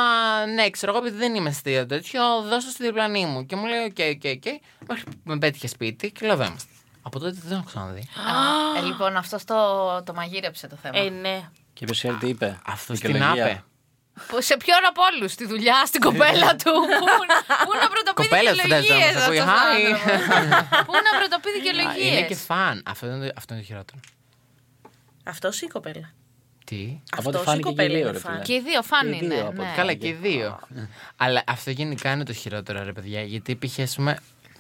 Ναι, 0.56 0.69
ξέρω 0.69 0.91
εγώ 0.91 1.01
επειδή 1.06 1.17
δεν 1.17 1.36
είμαι 1.36 1.51
στη 1.51 1.86
τέτοιο, 1.86 2.21
δώσω 2.41 2.69
στη 2.69 2.84
διπλανή 2.86 3.25
μου. 3.25 3.45
Και 3.45 3.56
μου 3.56 3.65
λέει: 3.65 3.84
OK, 3.84 3.98
OK, 4.15 4.36
OK. 4.36 4.62
Μέχρι 4.88 5.03
που 5.03 5.17
με 5.23 5.38
πέτυχε 5.38 5.67
σπίτι 5.67 6.12
και 6.12 6.25
λέω: 6.25 6.36
Δεν 6.36 6.47
είμαστε. 6.47 6.71
Από 7.01 7.19
τότε 7.19 7.38
δεν 7.43 7.58
έχω 7.58 7.65
ξαναδεί. 7.65 7.99
Α, 7.99 8.80
ε, 8.80 8.86
λοιπόν, 8.86 9.17
αυτό 9.17 9.38
το, 9.45 9.56
το 10.03 10.13
μαγείρεψε 10.13 10.67
το 10.67 10.75
θέμα. 10.75 10.97
Ε, 10.99 11.10
ναι. 11.10 11.49
Και 11.73 11.86
ποιο 11.86 11.93
ξέρει 11.93 12.15
τι 12.15 12.27
είπε. 12.27 12.60
Αυτό 12.65 12.93
Δικαιολογία. 12.93 13.30
στην 13.30 13.41
άπε. 13.41 13.63
Που- 14.27 14.41
Σε 14.41 14.58
ποιον 14.58 14.77
από 14.89 15.01
όλους, 15.13 15.32
στη 15.32 15.45
δουλειά, 15.47 15.86
στην 15.86 16.01
κοπέλα 16.01 16.56
του. 16.56 16.71
Πού, 16.99 17.06
πού 17.65 17.71
να 17.82 17.88
πρωτοποιεί 17.93 18.13
Κοπέλα 18.27 18.51
του 18.51 18.58
φαντάζομαι, 18.58 18.80
δικαιολογίε 18.82 19.13
μας 19.13 19.23
ακούει. 19.23 19.39
Hi. 19.39 20.86
Πού 20.86 20.93
να 21.08 21.12
πρωτοποιεί 21.19 21.51
Α, 21.51 21.56
Είναι 21.56 21.63
και 21.63 21.82
δικαιολογίε. 21.95 22.36
φαν. 22.36 22.84
Αυτό 22.86 23.06
είναι, 23.08 23.27
το- 23.27 23.34
αυτό 23.38 23.53
είναι 23.53 23.62
το 23.63 23.67
χειρότερο. 23.67 23.99
Αυτός 25.23 25.62
ή 25.62 25.65
η 25.65 25.69
κοπέλα; 25.69 26.12
Τι; 26.65 26.99
Από 27.17 27.30
ό,τι 27.30 27.38
Αυτός 27.38 27.39
ή 27.39 27.41
η 27.41 27.45
φάνηκε 27.45 27.63
και 27.63 27.69
οι 27.69 27.71
κοπέλα 27.71 27.89
δύο, 27.89 27.99
είναι 27.99 28.12
ρε 28.12 28.19
φαν. 28.19 28.32
φίλε. 28.34 28.43
Και 28.43 28.53
οι 28.53 28.60
δύο 28.60 28.82
φαν 28.82 29.01
Και 29.10 29.15
οι 29.15 29.19
είναι. 29.23 29.36
δύο, 29.36 29.43
από 29.43 29.51
ναι. 29.51 29.60
ό,τι 29.67 29.75
Καλά 29.75 29.88
φάνηκε. 29.88 30.08
και 30.08 30.08
οι 30.08 30.13
δύο. 30.32 30.60
Αλλά 31.17 31.43
αυτό 31.47 31.71
γενικά 31.71 32.12
είναι 32.12 32.23
το 32.25 32.34
χειρότερο, 32.34 32.84
ρε 32.84 32.91
παιδιά. 32.93 33.21
Γιατί 33.23 33.56
π.χ. 33.56 33.80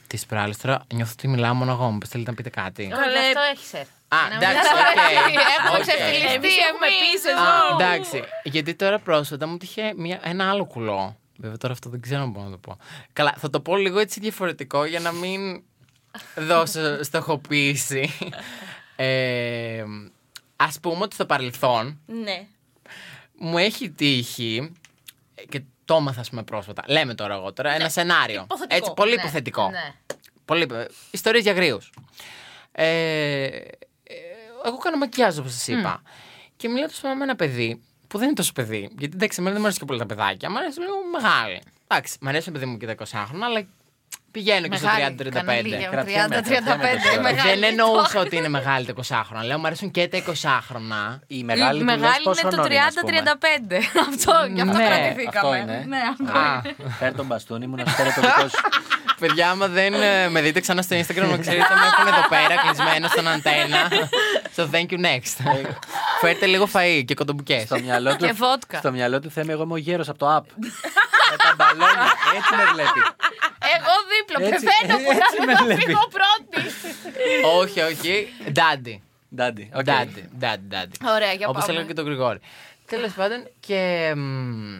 α 0.07 0.09
πούμε 0.09 0.19
τι 0.19 0.25
προάλλε 0.27 0.53
τώρα 0.61 0.85
νιώθω 0.93 1.11
ότι 1.17 1.27
μιλάω 1.27 1.53
μόνο 1.53 1.71
εγώ. 1.71 1.89
Μου 1.89 1.99
θέλετε 2.05 2.29
να 2.29 2.35
πείτε 2.35 2.49
κάτι. 2.49 2.81
Όχι, 2.81 2.91
Καλέ. 2.91 3.19
Αυτό 3.19 3.39
έχεις 3.53 3.73
έρθει. 3.73 3.91
Α, 4.07 4.17
Να 4.29 4.35
εντάξει, 4.35 4.69
μην- 4.73 5.37
οκ. 5.37 5.41
Έχουμε 5.59 5.77
Οκ. 5.77 5.81
ξεφτιλιστεί 5.81 6.33
Εμείς 6.33 6.55
έχουμε 6.69 6.87
εμείς 6.87 7.11
πει 7.11 7.19
σε 7.19 7.29
εδώ. 7.29 7.41
Α, 7.41 7.67
ζώο. 7.69 7.77
εντάξει. 7.79 8.23
Γιατί 8.43 8.75
τώρα 8.75 8.99
πρόσφατα 8.99 9.47
μου 9.47 9.57
τύχε 9.57 9.93
μια, 9.97 10.19
ένα 10.23 10.49
άλλο 10.49 10.65
κουλό. 10.65 11.17
Βέβαια 11.37 11.57
τώρα 11.57 11.73
αυτό 11.73 11.89
δεν 11.89 12.01
ξέρω 12.01 12.21
αν 12.21 12.29
μπορώ 12.29 12.45
να 12.45 12.51
το 12.51 12.57
πω. 12.57 12.77
Καλά, 13.13 13.33
θα 13.37 13.49
το 13.49 13.59
πω 13.59 13.75
λίγο 13.77 13.99
έτσι 13.99 14.19
διαφορετικό 14.19 14.85
για 14.85 14.99
να 14.99 15.11
μην. 15.11 15.61
δώσω 16.35 17.03
στοχοποίηση. 17.03 18.09
Ε, 18.99 19.83
ας 20.55 20.79
πούμε 20.79 21.03
ότι 21.03 21.13
στο 21.13 21.25
παρελθόν 21.25 21.99
Ναι. 22.05 22.47
μου 23.37 23.57
έχει 23.57 23.89
τύχει 23.89 24.71
και 25.49 25.61
το 25.87 25.95
έμαθα 25.95 26.21
ας 26.21 26.29
πούμε 26.29 26.43
πρόσφατα. 26.43 26.83
Λέμε 26.87 27.13
τώρα 27.15 27.33
εγώ 27.33 27.53
τώρα 27.53 27.71
ένα 27.73 27.89
σενάριο. 27.89 28.41
Υποθετικό. 28.43 28.75
Έτσι, 28.77 28.93
πολύ 28.95 29.15
Ναι, 29.15 29.21
υποθετικό. 29.21 29.69
ναι. 29.69 29.93
Πολύ... 30.45 30.67
Ιστορίες 31.11 31.43
για 31.43 31.53
γρίους. 31.53 31.91
Ε, 32.71 33.43
ε, 33.43 33.73
εγώ 34.65 34.77
κάνω 34.77 34.97
μακιάζ 34.97 35.37
όπως 35.37 35.51
σας 35.51 35.67
είπα. 35.67 36.01
Και 36.57 36.67
μιλάω 36.69 36.87
τόσο 36.87 37.07
με 37.07 37.23
ένα 37.23 37.35
παιδί 37.35 37.81
που 38.07 38.17
δεν 38.17 38.27
είναι 38.27 38.35
τόσο 38.35 38.51
παιδί. 38.53 38.89
Γιατί 38.97 39.15
εντάξει, 39.15 39.37
εμένα 39.39 39.51
δεν 39.53 39.59
μου 39.61 39.65
αρέσει 39.67 39.79
και 39.79 39.85
πολύ 39.85 39.99
τα 39.99 40.05
παιδάκια. 40.05 40.49
Μου 40.49 40.57
αρέσει 40.57 40.79
λίγο 40.79 40.93
μεγάλη. 41.11 41.61
Εντάξει, 41.87 42.17
μου 42.21 42.29
αρέσει 42.29 42.51
παιδί 42.51 42.65
μου 42.65 42.77
και 42.77 42.85
τα 42.85 42.95
20 42.95 43.03
χρόνια, 43.27 43.45
αλλά 43.45 43.67
πηγαίνω 44.37 44.67
και 44.67 44.77
στο 44.77 44.87
Μεγάλη, 44.87 45.15
30-35. 45.19 45.29
καναλίγια, 45.33 45.87
Κρατιέμαι, 45.91 46.35
30-35. 46.35 46.41
κρατιέμαι 46.43 47.21
μεγάλη. 47.21 47.49
Δεν 47.59 47.63
εννοούσα 47.63 48.19
ότι 48.19 48.35
είναι 48.35 48.47
μεγάλη 48.49 48.85
τα 48.85 48.93
20 48.93 49.21
χρόνια. 49.27 49.47
Λέω, 49.47 49.57
μου 49.59 49.65
αρέσουν 49.65 49.91
και 49.91 50.07
τα 50.07 50.17
20 50.17 50.59
χρόνια. 50.67 51.21
Η 51.27 51.37
Η 51.39 51.43
μεγάλη, 51.43 51.79
που 51.79 51.85
λες 51.85 51.95
μεγάλη 51.97 52.23
πόσο 52.23 52.39
είναι 52.41 52.49
το 52.55 52.61
χρονών 52.61 52.71
είναι, 52.71 52.81
ας 52.87 52.93
πούμε. 52.93 53.11
30-35. 53.99 53.99
Αυτό, 54.09 54.33
γι' 54.53 54.61
αυτό 54.61 54.77
Ναι, 54.77 54.85
κρατηθήκαμε. 54.87 55.37
αυτό 55.37 55.55
είναι. 55.55 55.83
Ναι, 55.87 55.99
αυτό 56.11 56.37
Α, 56.39 56.61
Φέρ 56.99 57.13
τον 57.15 57.25
μπαστούνι 57.25 57.67
μου 57.67 57.75
να 57.75 57.85
σου 57.85 57.95
φέρω 57.95 58.09
το 58.15 58.21
δικό 58.21 58.47
σου. 58.49 58.59
παιδιά, 59.21 59.49
άμα 59.49 59.67
δεν 59.67 59.93
ε, 59.93 60.29
με 60.29 60.41
δείτε 60.41 60.59
ξανά 60.59 60.81
στο 60.81 60.95
Instagram, 60.95 61.29
να 61.29 61.37
ξέρετε, 61.37 61.73
με 61.81 61.85
έχουν 61.91 62.07
εδώ 62.13 62.23
πέρα 62.29 62.55
κλεισμένο 62.61 63.07
στον 63.07 63.27
Αντένα. 63.27 63.79
Στο 64.51 64.69
thank 64.71 64.89
you 64.93 64.99
next. 65.05 65.35
Φέρτε 66.21 66.45
λίγο 66.45 66.67
φαΐ 66.73 67.03
και 67.05 67.13
κοντομπουκές. 67.13 67.63
Στο 67.63 67.79
μυαλό 67.79 68.15
του, 68.15 68.25
Και 68.25 68.31
βότκα. 68.31 68.77
στο 68.77 68.91
μυαλό 68.91 69.19
του 69.19 69.29
Θέμη, 69.31 69.51
εγώ 69.51 69.63
είμαι 69.63 69.73
ο 69.73 69.77
γέρος 69.77 70.09
από 70.09 70.17
το 70.17 70.35
app. 70.37 70.45
Με 71.31 71.37
τα 71.43 71.51
μπαλόνια. 71.57 72.07
Έτσι 72.37 72.51
με 72.59 72.65
βλέπει. 72.73 73.01
Εγώ 73.75 73.93
δίπλα, 74.11 74.37
Έτσι- 74.47 74.65
πεθαίνω 74.65 74.95
που 75.03 75.11
έτσι 75.21 75.37
με 75.45 75.53
να 75.53 75.63
βλέπει. 75.63 75.81
φύγω 75.83 76.05
πρώτη. 76.17 76.61
όχι, 77.61 77.79
όχι. 77.91 78.13
Daddy. 78.57 78.95
Daddy. 79.35 79.69
OK. 79.75 79.85
Daddy, 79.85 80.23
daddy, 80.43 80.67
daddy. 80.73 80.97
Ωραία, 81.15 81.31
για 81.33 81.47
Όπως 81.47 81.61
πάμε. 81.61 81.71
έλεγα 81.73 81.87
και 81.87 81.93
τον 81.93 82.05
Γρηγόρη. 82.05 82.39
Τέλος 82.85 83.11
πάντων, 83.13 83.39
και 83.59 84.13
μ, 84.15 84.75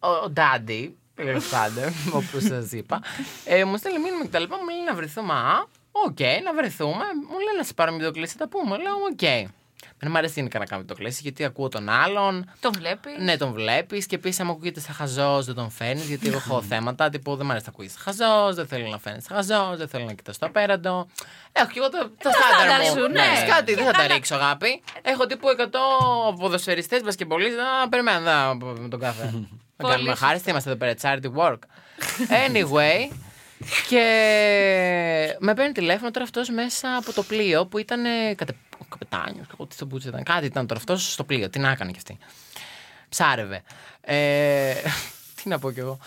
ο, 0.00 0.08
ο 0.08 0.32
Daddy, 0.36 0.90
τέλος 1.14 1.48
πάντων, 1.48 1.92
όπως 2.18 2.42
σας 2.42 2.72
είπα, 2.72 3.02
ε, 3.44 3.64
μου 3.64 3.76
στέλνει 3.76 3.98
μήνυμα 3.98 4.22
και 4.22 4.28
τα 4.30 4.38
λοιπά. 4.38 4.56
Μου 4.56 4.68
λέει 4.68 4.84
να 4.86 4.94
βρεθούμε. 4.94 5.32
Α, 5.34 5.66
οκ, 5.92 6.20
να 6.44 6.52
βρεθούμε. 6.54 7.04
Μου 7.30 7.38
λέει 7.44 7.56
να 7.56 7.62
σε 7.64 7.74
πάρω 7.74 7.92
βιντεοκλήση, 7.92 8.32
θα 8.32 8.38
τα 8.38 8.48
πούμε. 8.48 8.76
Λέω, 8.76 8.94
οκ. 9.12 9.50
Δεν 9.98 10.10
μου 10.10 10.18
αρέσει 10.18 10.32
γενικά 10.36 10.58
να 10.58 10.64
κάνω 10.64 10.80
βιντεοκλήση 10.80 11.20
γιατί 11.22 11.44
ακούω 11.44 11.68
τον 11.68 11.88
άλλον. 11.88 12.50
Τον 12.60 12.72
βλέπεις; 12.72 13.12
Ναι, 13.18 13.36
τον 13.36 13.52
βλέπεις 13.52 14.06
και 14.06 14.14
επίσης, 14.14 14.40
άμα 14.40 14.50
ακούγεται 14.50 14.80
σαν 14.80 14.94
χαζός, 14.94 15.44
δεν 15.46 15.54
τον 15.54 15.70
φέρνει. 15.70 16.00
Γιατί 16.00 16.28
εγώ 16.28 16.36
έχω 16.36 16.62
θέματα 16.70 17.10
τύπου 17.10 17.36
δεν 17.36 17.46
μου 17.46 17.50
αρέσει 17.50 17.66
να 17.66 17.72
ακούγεται 17.72 17.94
χαζός, 17.98 18.54
δεν 18.54 18.66
θέλω 18.66 18.88
να 18.88 18.98
φαίνει 18.98 19.22
χαζός, 19.28 19.76
δεν 19.76 19.88
θέλω 19.88 20.04
να 20.04 20.12
κοιτάς 20.12 20.38
το 20.38 20.46
απέραντο. 20.46 21.06
Έχω 21.52 21.70
και 21.70 21.78
εγώ 21.78 21.88
τα, 21.88 22.10
τα 22.22 22.30
στάνταρ 22.30 22.66
στάνταρ 22.66 22.80
μου. 22.80 23.00
σου, 23.00 23.12
ναι. 23.12 23.20
Ξέρεις 23.20 23.54
κάτι, 23.54 23.74
δεν 23.74 23.84
θα 23.84 23.92
τα 23.92 24.06
ρίξω, 24.06 24.34
αγάπη. 24.34 24.82
Έχω 25.02 25.26
τύπου 25.26 25.48
100 26.30 26.38
ποδοσφαιριστές, 26.38 27.02
μπασκεμπολίστες. 27.02 27.56
Να 27.56 27.88
περιμένω 27.88 28.20
να 28.20 28.54
με 28.54 28.88
τον 28.88 29.00
κάθε. 29.00 29.32
Να 29.76 29.88
κάνουμε 29.88 30.14
χάρη, 30.14 30.40
είμαστε 30.46 30.70
εδώ 30.70 30.78
πέρα, 30.78 30.94
charity 31.02 31.32
work. 31.36 31.58
Anyway. 32.48 33.14
Και 33.88 34.04
με 35.38 35.54
παίρνει 35.54 35.72
τηλέφωνο 35.72 36.10
τώρα 36.10 36.24
αυτός 36.24 36.48
μέσα 36.48 36.96
από 36.96 37.12
το 37.12 37.22
πλοίο 37.22 37.66
που 37.66 37.78
ήταν 37.78 38.02
κατε... 38.36 38.52
ο 38.73 38.73
καπετάνιο. 38.98 39.44
Τι 39.68 39.74
στο 39.74 39.84
μπούτσο 39.86 40.08
ήταν. 40.08 40.22
Κάτι 40.22 40.46
ήταν 40.46 40.66
τώρα 40.66 40.80
αυτός 40.80 41.12
στο 41.12 41.24
πλοίο. 41.24 41.50
Τι 41.50 41.58
να 41.58 41.70
έκανε 41.70 41.90
κι 41.90 41.96
αυτή. 41.98 42.18
Ψάρευε. 43.08 43.62
Ε, 44.00 44.74
τι 45.42 45.48
να 45.48 45.58
πω 45.58 45.70
κι 45.72 45.80
εγώ. 45.80 45.98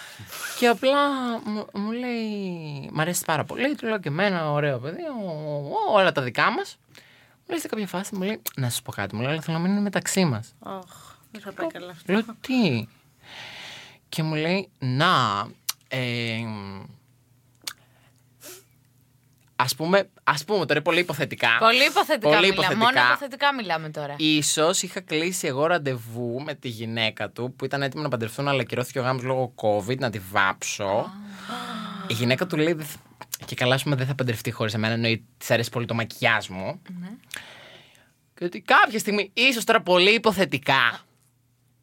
και 0.59 0.67
απλά 0.67 0.97
μου, 1.45 1.65
μου 1.73 1.91
λέει. 1.91 2.89
Μ' 2.91 2.99
αρέσει 2.99 3.23
πάρα 3.25 3.43
πολύ. 3.43 3.75
Του 3.75 3.85
λέω 3.87 3.99
και 3.99 4.07
εμένα, 4.09 4.51
ωραίο 4.51 4.77
παιδί. 4.79 5.01
ο- 5.01 5.67
ο- 5.69 5.93
όλα 5.93 6.11
τα 6.11 6.21
δικά 6.21 6.51
μας. 6.51 6.77
Μου 7.49 7.53
λέει 7.53 7.59
σε 7.59 7.67
κάποια 7.67 7.87
φάση, 7.87 8.15
μου 8.15 8.21
λέει. 8.23 8.41
Να 8.55 8.69
σα 8.69 8.81
πω 8.81 8.91
κάτι. 8.91 9.15
Μου 9.15 9.21
λέει, 9.21 9.31
αλλά 9.31 9.41
θέλω 9.41 9.57
να 9.57 9.67
μείνει 9.67 9.79
μεταξύ 9.81 10.25
μας. 10.25 10.53
Οχ, 10.59 11.15
δεν 11.31 11.41
θα 11.41 11.51
πάει 11.53 11.67
καλά 11.67 11.91
αυτό. 11.91 12.13
Λέω 12.13 12.23
τι; 12.41 12.87
Και 14.09 14.23
μου 14.23 14.35
λέει 14.35 14.69
να. 14.79 15.47
Ε, 15.87 16.37
ας 19.59 19.75
πούμε, 19.75 20.09
ας 20.23 20.43
πούμε 20.45 20.65
τώρα 20.65 20.81
πολύ 20.81 20.99
υποθετικά. 20.99 21.49
Πολύ 21.59 21.85
υποθετικά 21.85 22.29
Πολύ 22.35 22.49
μιλάμε. 22.49 22.75
Μόνο 22.75 22.79
υποθετικά. 22.89 23.07
υποθετικά 23.07 23.53
μιλάμε 23.53 23.89
τώρα. 23.89 24.15
Ίσως 24.17 24.81
είχα 24.81 24.99
κλείσει 25.01 25.47
εγώ 25.47 25.65
ραντεβού 25.65 26.41
με 26.45 26.53
τη 26.53 26.67
γυναίκα 26.67 27.29
του 27.29 27.53
που 27.55 27.65
ήταν 27.65 27.81
έτοιμη 27.81 28.03
να 28.03 28.09
παντρευτούν 28.09 28.47
αλλά 28.47 28.63
κυρώθηκε 28.63 28.99
ο 28.99 29.01
γάμος 29.01 29.23
λόγω 29.23 29.53
COVID 29.55 29.97
να 29.97 30.09
τη 30.09 30.19
βάψω. 30.31 31.11
Η 32.07 32.13
γυναίκα 32.13 32.45
του 32.47 32.57
λέει 32.57 32.73
«Δεν 32.73 32.85
θα- 32.85 32.97
και 33.45 33.55
καλά 33.55 33.75
ας 33.75 33.83
πούμε 33.83 33.95
δεν 33.95 34.07
θα 34.07 34.15
παντρευτεί 34.15 34.51
χωρίς 34.51 34.73
εμένα 34.73 34.93
εννοεί 34.93 35.25
της 35.37 35.51
αρέσει 35.51 35.69
πολύ 35.69 35.85
το 35.85 35.93
μακιάζ 35.93 36.47
μου. 36.47 36.81
Και 38.33 38.45
ότι 38.45 38.61
κάποια 38.61 38.99
στιγμή, 38.99 39.31
ίσως 39.33 39.63
τώρα 39.63 39.81
πολύ 39.81 40.13
υποθετικά, 40.13 40.99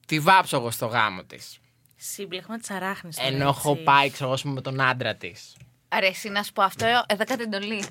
τη 0.07 0.21
βάψω 0.21 0.57
εγώ 0.57 0.71
στο 0.71 0.87
γάμο 0.87 1.25
της. 1.25 1.59
Σύμπλεγμα 1.97 2.59
τη 2.59 2.75
αράχνη. 2.75 3.11
Ενώ 3.19 3.49
έχω 3.49 3.77
πάει 3.77 4.11
ξέρω, 4.11 4.25
εγώ, 4.25 4.35
ας 4.35 4.43
πούμε, 4.43 4.55
με 4.55 4.61
τον 4.61 4.81
άντρα 4.81 5.15
της. 5.15 5.57
Αρέσει 5.97 6.29
να 6.29 6.43
σου 6.43 6.53
πω 6.53 6.63
αυτό, 6.63 6.87
ε, 6.87 7.03
έδωκα 7.07 7.37
την 7.37 7.53
εντολή. 7.55 7.85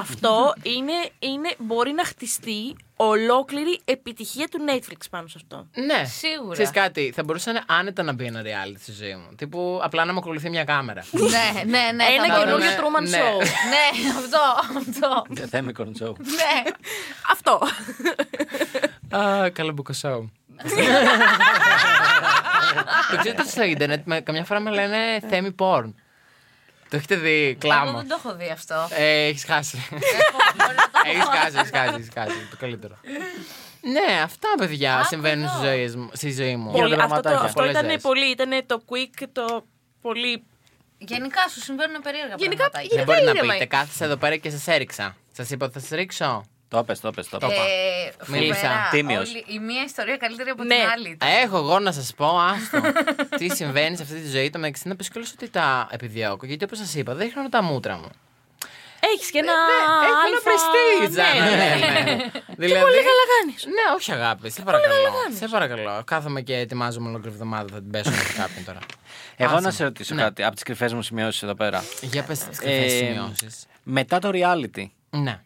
Αυτό 0.00 0.54
είναι, 0.62 0.92
είναι, 1.18 1.54
μπορεί 1.58 1.92
να 1.92 2.04
χτιστεί 2.04 2.76
ολόκληρη 2.96 3.80
επιτυχία 3.84 4.48
του 4.48 4.58
Netflix 4.68 4.96
πάνω 5.10 5.28
σε 5.28 5.34
αυτό. 5.42 5.66
Ναι. 5.74 6.04
Σίγουρα. 6.04 6.52
Ξέρεις 6.52 6.70
κάτι, 6.70 7.12
θα 7.14 7.22
μπορούσε 7.24 7.62
άνετα 7.66 8.02
να 8.02 8.12
μπει 8.12 8.24
ένα 8.24 8.42
reality 8.42 8.76
στη 8.82 8.92
ζωή 8.92 9.14
μου. 9.14 9.34
Τύπου 9.36 9.80
απλά 9.82 10.04
να 10.04 10.12
με 10.12 10.18
ακολουθεί 10.18 10.50
μια 10.50 10.64
κάμερα. 10.64 11.04
ναι, 11.12 11.60
ναι, 11.64 11.90
ναι. 11.94 12.04
Ένα 12.04 12.26
θα 12.34 12.38
καινούριο 12.40 12.56
μπορούσε. 12.56 12.78
Truman 12.80 13.08
ναι. 13.08 13.18
Show. 13.18 13.38
Ναι, 13.68 14.08
αυτό, 14.18 14.40
αυτό. 14.78 15.46
Θέμη 15.48 15.72
Κορντσόου. 15.72 16.16
ναι. 16.18 16.70
Αυτό. 17.32 17.60
Α, 19.18 19.50
καλαμπουκοσόου. 19.50 20.32
Το 23.10 23.16
ξέρετε 23.16 23.42
στο 23.42 23.62
ίντερνετ, 23.62 24.06
με- 24.06 24.20
καμιά 24.20 24.44
φορά 24.44 24.60
με 24.60 24.70
λένε 24.70 25.20
θέμη 25.28 25.54
porn. 25.58 25.92
Το 26.90 26.96
έχετε 26.96 27.14
δει, 27.16 27.44
Εγώ 27.48 27.58
κλάμα. 27.58 27.92
δεν 27.92 28.08
το 28.08 28.16
έχω 28.24 28.36
δει 28.36 28.48
αυτό. 28.50 28.88
Ε, 28.90 29.26
έχεις 29.26 29.44
χάσει. 29.44 29.88
Έχω- 29.90 30.38
μπορεί 30.56 30.74
να 30.74 30.90
το 30.90 30.98
Έχεις 31.10 31.24
χάσει, 31.24 31.56
έχεις 31.58 31.70
χάσει, 31.74 31.94
έχεις 31.94 32.08
χάσει. 32.14 32.46
Το 32.50 32.56
καλύτερο. 32.58 32.94
Ναι, 33.80 34.20
αυτά 34.22 34.48
παιδιά 34.58 34.96
Άκου 34.96 35.06
συμβαίνουν 35.06 35.44
εδώ. 35.44 35.56
στη 35.56 35.66
ζωή 35.66 35.86
μου. 35.96 36.10
Στη 36.12 36.32
ζωή 36.32 36.56
μου. 36.56 36.70
Πολύ- 36.70 36.82
Πολύ, 36.82 36.94
αυτό 36.94 37.06
το, 37.06 37.08
δραματάκια. 37.08 37.38
αυτό 37.40 37.52
Πολλές 37.60 37.70
ήταν 37.72 37.84
ιδέες. 37.84 38.02
πολύ, 38.02 38.30
ήταν 38.30 38.50
το 38.66 38.82
quick, 38.90 39.24
το 39.32 39.66
πολύ... 40.00 40.42
Γενικά 40.98 41.48
σου 41.48 41.60
συμβαίνουν 41.60 42.00
περίεργα 42.02 42.34
Γενικά, 42.38 42.56
πραγματάκια. 42.70 42.88
Δεν 42.88 42.98
γενικά 42.98 43.12
μπορεί 43.12 43.24
να 43.24 43.30
ήρεμα. 43.30 43.52
πείτε, 43.52 43.64
κάθεσα 43.64 44.04
εδώ 44.04 44.16
πέρα 44.16 44.36
και 44.36 44.50
σας 44.50 44.66
έριξα. 44.66 45.16
Σας 45.32 45.50
είπα 45.50 45.64
ότι 45.66 45.74
θα 45.74 45.80
σας 45.80 45.90
ρίξω. 45.98 46.44
Το 46.68 46.84
πες, 46.84 47.00
το 47.00 47.10
πες, 47.10 47.28
το 47.28 47.38
πες. 47.38 47.48
Ε, 47.50 48.12
Μίλησα. 48.26 48.54
φοβερά. 48.54 48.88
Τίμιος. 48.90 49.28
Όλη- 49.28 49.44
Η 49.48 49.58
μία 49.58 49.82
ιστορία 49.84 50.16
καλύτερη 50.16 50.50
από 50.50 50.62
Ναι. 50.62 50.74
την 50.74 50.88
άλλη. 50.92 51.16
Έχω 51.44 51.56
εγώ 51.56 51.78
να 51.78 51.92
σας 51.92 52.14
πω, 52.16 52.38
άστο. 52.40 52.80
τι 53.38 53.48
συμβαίνει 53.54 53.96
σε 53.96 54.02
αυτή 54.02 54.14
τη 54.20 54.28
ζωή. 54.28 54.50
Το 54.50 54.58
μεταξύ 54.58 54.88
να 54.88 54.96
πεις 54.96 55.08
κιόλας 55.08 55.32
ότι 55.32 55.48
τα 55.50 55.88
επιδιώκω. 55.90 56.46
Γιατί 56.46 56.64
όπως 56.64 56.78
σας 56.78 56.94
είπα, 56.94 57.12
δεν 57.14 57.20
χρειάζομαι 57.30 57.48
τα 57.48 57.62
μούτρα 57.62 57.96
μου. 57.96 58.08
Έχεις 59.14 59.30
και 59.30 59.38
ένα 59.38 59.52
Έχω 59.52 60.04
ένα 60.04 60.18
αλφα... 60.24 60.50
πρεστίζα. 60.50 61.22
Ναι, 61.34 61.56
ναι, 61.86 62.00
ναι. 62.12 62.30
Δηλαδή, 62.56 62.80
πολύ 62.82 62.96
καλά 62.96 63.24
κάνεις. 63.38 63.64
Ναι, 63.66 63.94
όχι 63.96 64.12
αγάπη. 64.12 64.50
Σε 64.50 64.62
παρακαλώ. 64.62 64.94
Σε 65.38 65.48
παρακαλώ. 65.48 66.02
Κάθομαι 66.04 66.40
και 66.40 66.56
ετοιμάζομαι 66.56 67.08
ολόκληρη 67.08 67.34
εβδομάδα. 67.34 67.66
Θα 67.72 67.78
την 67.80 67.90
πέσω 67.90 68.10
με 68.10 68.16
κάποιον 68.36 68.64
τώρα. 68.64 68.78
Εγώ 69.36 69.50
Άσε 69.52 69.60
να 69.60 69.68
με. 69.68 69.74
σε 69.74 69.84
ρωτήσω 69.84 70.14
Ναι. 70.14 70.22
κάτι 70.22 70.42
από 70.44 70.54
τις 70.54 70.62
κρυφές 70.62 70.92
μου 70.92 71.02
σημειώσεις 71.02 71.42
εδώ 71.42 71.54
πέρα. 71.54 71.84
Για 72.00 72.22
πες 72.22 72.38
τις 72.38 72.58
κρυφές 72.58 72.92
Ε, 72.92 72.96
σημειώσεις. 72.96 73.66
Μετά 73.82 74.18
το 74.18 74.30
reality, 74.32 74.84
Ναι. 75.10 75.40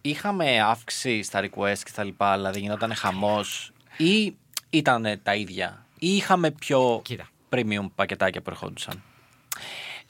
Είχαμε 0.00 0.60
αύξηση 0.62 1.22
στα 1.22 1.40
request 1.40 1.78
και 1.84 1.90
τα 1.94 2.04
λοιπά, 2.04 2.36
δηλαδή 2.36 2.60
γινόταν 2.60 2.94
χαμός 2.94 3.72
ή 3.96 4.36
ήταν 4.70 5.20
τα 5.22 5.34
ίδια 5.34 5.86
ή 5.98 6.16
είχαμε 6.16 6.50
πιο 6.50 7.00
Κοίτα. 7.04 7.28
premium 7.50 7.86
πακετάκια 7.94 8.40
που 8.42 8.50
ερχόντουσαν; 8.50 9.02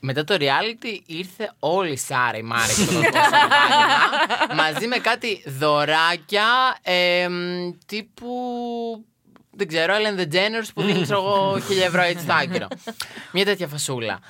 Μετά 0.01 0.25
το 0.25 0.37
reality 0.39 1.01
ήρθε 1.07 1.53
όλη 1.59 1.93
η 1.93 1.97
Σάρα, 1.97 2.37
η 2.37 2.43
Μάρα 2.43 2.73
και 2.73 2.85
το 2.85 3.01
Παπαδόπουλο 3.01 4.55
μαζί 4.55 4.87
με 4.87 4.97
κάτι 4.97 5.43
δωράκια 5.47 6.79
εμ, 6.83 7.71
τύπου. 7.87 8.29
Δεν 9.51 9.69
ξέρω, 9.69 9.95
Ellen 9.95 10.21
DeGeneres 10.21 10.69
που 10.75 10.83
δίνει 10.83 11.03
ξέρω 11.03 11.19
εγώ 11.19 11.61
χίλια 11.61 11.85
ευρώ 11.85 12.03
έτσι 12.03 12.23
στο 12.25 12.33
άκυρο. 12.33 12.69
Μια 13.33 13.45
τέτοια 13.45 13.69
φασούλα. 13.69 14.21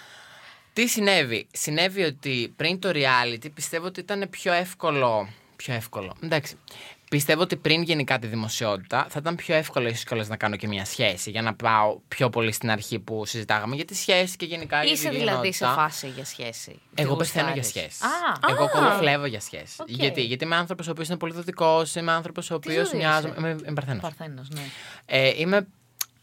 Τι 0.73 0.87
συνέβη; 0.87 1.47
Συνέβη 1.53 2.03
ότι 2.03 2.53
πριν 2.57 2.81
το 2.81 2.90
reality 2.92 3.53
πιστεύω 3.55 3.87
ότι 3.87 4.01
ήταν 4.01 4.29
πιο 4.31 4.53
εύκολο. 4.53 5.29
Πιο 5.64 5.75
εύκολο. 5.75 6.14
Εντάξει. 6.21 6.57
Πιστεύω 7.11 7.42
ότι 7.42 7.57
πριν 7.57 7.83
γενικά 7.83 8.18
τη 8.18 8.27
δημοσιότητα 8.27 9.07
θα 9.09 9.18
ήταν 9.21 9.37
πιο 9.37 9.55
εύκολο 9.55 9.88
ίσως 9.88 10.05
κιόλας 10.07 10.24
να 10.29 10.37
κάνω 10.37 10.57
και 10.57 10.66
μια 10.66 10.85
σχέση 10.85 11.31
για 11.31 11.42
να 11.42 11.55
πάω 11.55 11.99
πιο 12.09 12.31
πολύ 12.31 12.53
στην 12.53 12.71
αρχή 12.71 12.99
που 12.99 13.27
συζητάγαμε 13.27 13.77
για 13.77 13.85
τη 13.85 13.94
σχέση 13.94 14.37
και 14.37 14.44
γενικά 14.44 14.83
για 14.83 14.92
Είσαι 14.92 15.09
τη 15.09 15.16
δηλαδή 15.16 15.53
σε 15.53 15.64
γενικότητα. 15.64 15.83
φάση 15.83 16.09
για 16.09 16.25
σχέση. 16.25 16.81
Εγώ 16.94 17.12
Τι 17.12 17.18
πεθαίνω 17.18 17.47
για 17.53 17.62
γουστάρεις. 17.62 17.94
σχέση. 17.97 18.12
Α, 18.12 18.51
Εγώ 18.51 18.64
ακόμα 18.64 18.90
φλέβω 18.90 19.27
για 19.27 19.40
σχέση. 19.40 19.75
Οκ. 19.81 19.88
Γιατί, 19.88 20.23
γιατί 20.23 20.44
είμαι 20.44 20.57
άνθρωπος 20.57 20.87
ο 20.88 20.90
οποίος 20.90 21.09
είναι 21.09 21.16
πολύ 21.16 21.33
δοτικό, 21.33 21.83
είμαι 21.97 22.12
άνθρωπος 22.12 22.51
ο 22.51 22.55
οποίος 22.55 22.88
ζωή 22.88 22.99
μοιάζω. 23.01 23.29
είσαι; 23.29 23.37
Είμαι, 23.38 23.49
είμαι 23.49 23.73
παρθένος. 23.75 24.03
Παρθένος, 24.03 24.49
ναι. 24.51 24.61
Ε, 25.07 25.33
είμαι 25.37 25.66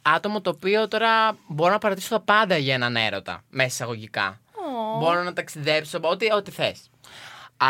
άτομο 0.01 0.41
το 0.41 0.49
οποίο 0.49 0.87
τώρα 0.87 1.37
μπορώ 1.47 1.71
να 1.71 1.77
παρατήσω 1.77 2.09
τα 2.09 2.19
πάντα 2.19 2.57
για 2.57 2.73
έναν 2.73 2.95
έρωτα. 2.95 3.43
Μέσα 3.49 3.67
εισαγωγικά. 3.67 4.39
Μπορώ 4.99 5.23
να 5.23 5.33
ταξιδέψω, 5.33 5.99
ό,τι, 6.01 6.31
ό,τι 6.31 6.51
θες. 6.51 6.89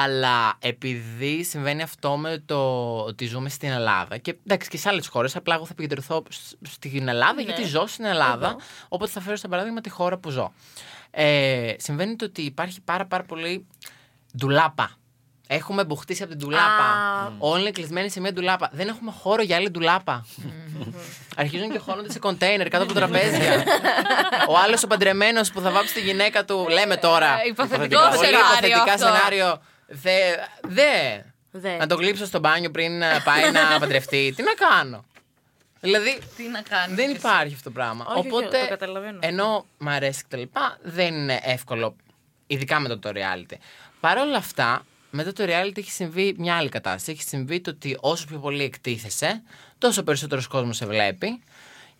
Αλλά 0.03 0.53
επειδή 0.59 1.43
συμβαίνει 1.43 1.81
αυτό 1.81 2.17
με 2.17 2.43
το 2.45 2.57
ότι 2.99 3.25
ζούμε 3.25 3.49
στην 3.49 3.69
Ελλάδα 3.69 4.17
και 4.17 4.35
εντάξει 4.45 4.69
και 4.69 4.77
σε 4.77 4.89
άλλες 4.89 5.07
χώρες, 5.07 5.35
απλά 5.35 5.55
εγώ 5.55 5.63
θα 5.65 5.69
επικεντρωθώ 5.71 6.23
σ- 6.29 6.53
στην 6.71 7.07
Ελλάδα 7.07 7.33
Ναι. 7.33 7.41
γιατί 7.41 7.63
ζω 7.63 7.87
στην 7.87 8.05
Ελλάδα. 8.05 8.47
Εδώ. 8.47 8.57
Οπότε 8.87 9.11
θα 9.11 9.21
φέρω 9.21 9.35
σαν 9.35 9.49
παράδειγμα 9.49 9.81
τη 9.81 9.89
χώρα 9.89 10.17
που 10.17 10.29
ζω. 10.29 10.53
Ε, 11.11 11.73
συμβαίνει 11.77 12.15
το 12.15 12.25
ότι 12.25 12.41
υπάρχει 12.41 12.81
πάρα, 12.81 13.05
πάρα 13.05 13.23
πολύ 13.23 13.65
ντουλάπα. 14.37 14.91
Έχουμε 15.47 15.83
μπουχτίσει 15.85 16.23
από 16.23 16.31
την 16.31 16.39
ντουλάπα. 16.39 16.83
Α. 16.83 17.31
Όλοι 17.37 17.61
είναι 17.61 17.71
κλεισμένοι 17.71 18.09
σε 18.09 18.19
μια 18.19 18.33
ντουλάπα. 18.33 18.69
Δεν 18.73 18.87
έχουμε 18.87 19.11
χώρο 19.11 19.41
για 19.41 19.55
άλλη 19.55 19.69
ντουλάπα. 19.69 20.25
Αρχίζουν 21.35 21.71
και 21.71 21.77
χώνονται 21.79 22.11
σε 22.11 22.19
κοντέινερ 22.19 22.67
κάτω 22.67 22.83
από 22.83 22.93
τραπέζια. 22.93 23.63
ο 24.49 24.57
άλλος 24.65 24.83
ο 24.83 24.87
παντρεμένος 24.87 25.51
που 25.51 25.61
θα 25.61 25.71
βάψει 25.71 25.93
τη 25.93 25.99
γυναίκα 26.01 26.45
του, 26.45 26.67
λέμε 26.69 26.95
τώρα. 26.97 27.27
Ε, 27.27 27.47
υποθετικό 27.47 28.01
Πολύ 28.01 28.17
σενάριο 28.17 28.39
υποθετικά 28.39 28.93
αυτό. 28.93 29.05
σενάριο. 29.05 29.61
Δε. 29.87 30.19
δε. 30.67 31.21
Δε. 31.51 31.77
Να 31.77 31.87
το 31.87 31.95
γλύψω 31.95 32.25
στο 32.25 32.39
μπάνιο 32.39 32.71
πριν 32.71 32.97
να 32.97 33.21
πάει 33.21 33.51
να 33.51 33.59
παντρευτεί. 33.79 34.33
Τι 34.35 34.43
να 34.43 34.53
κάνω; 34.53 35.05
Δηλαδή, 35.79 36.19
Τι 36.37 36.43
να 36.47 36.61
κάνεις. 36.61 36.95
δεν 36.95 37.11
υπάρχει 37.11 37.53
αυτό 37.53 37.63
το 37.69 37.71
πράγμα. 37.71 38.05
Όχι, 38.07 38.17
όχι, 38.19 38.27
Οπότε, 38.27 38.59
το 38.61 38.67
καταλαβαίνω. 38.67 39.19
ενώ 39.21 39.65
μ' 39.77 39.89
αρέσει 39.89 40.21
και 40.21 40.27
τα 40.29 40.37
λοιπά, 40.37 40.77
δεν 40.81 41.13
είναι 41.13 41.39
εύκολο, 41.43 41.95
ειδικά 42.47 42.79
με 42.79 42.87
το, 42.87 42.99
το 42.99 43.11
reality. 43.13 43.55
Παρ' 43.99 44.17
όλα 44.17 44.37
αυτά, 44.37 44.85
μετά 45.09 45.33
το 45.33 45.43
reality 45.47 45.77
έχει 45.77 45.91
συμβεί 45.91 46.35
μια 46.37 46.55
άλλη 46.57 46.69
κατάσταση. 46.69 47.11
Έχει 47.11 47.21
συμβεί 47.23 47.61
το 47.61 47.69
ότι 47.69 47.97
όσο 47.99 48.25
πιο 48.25 48.37
πολύ 48.39 48.63
εκτίθεσαι, 48.63 49.43
τόσο 49.77 50.03
περισσότερος 50.03 50.47
κόσμος 50.47 50.75
σε 50.77 50.85
βλέπει. 50.85 51.43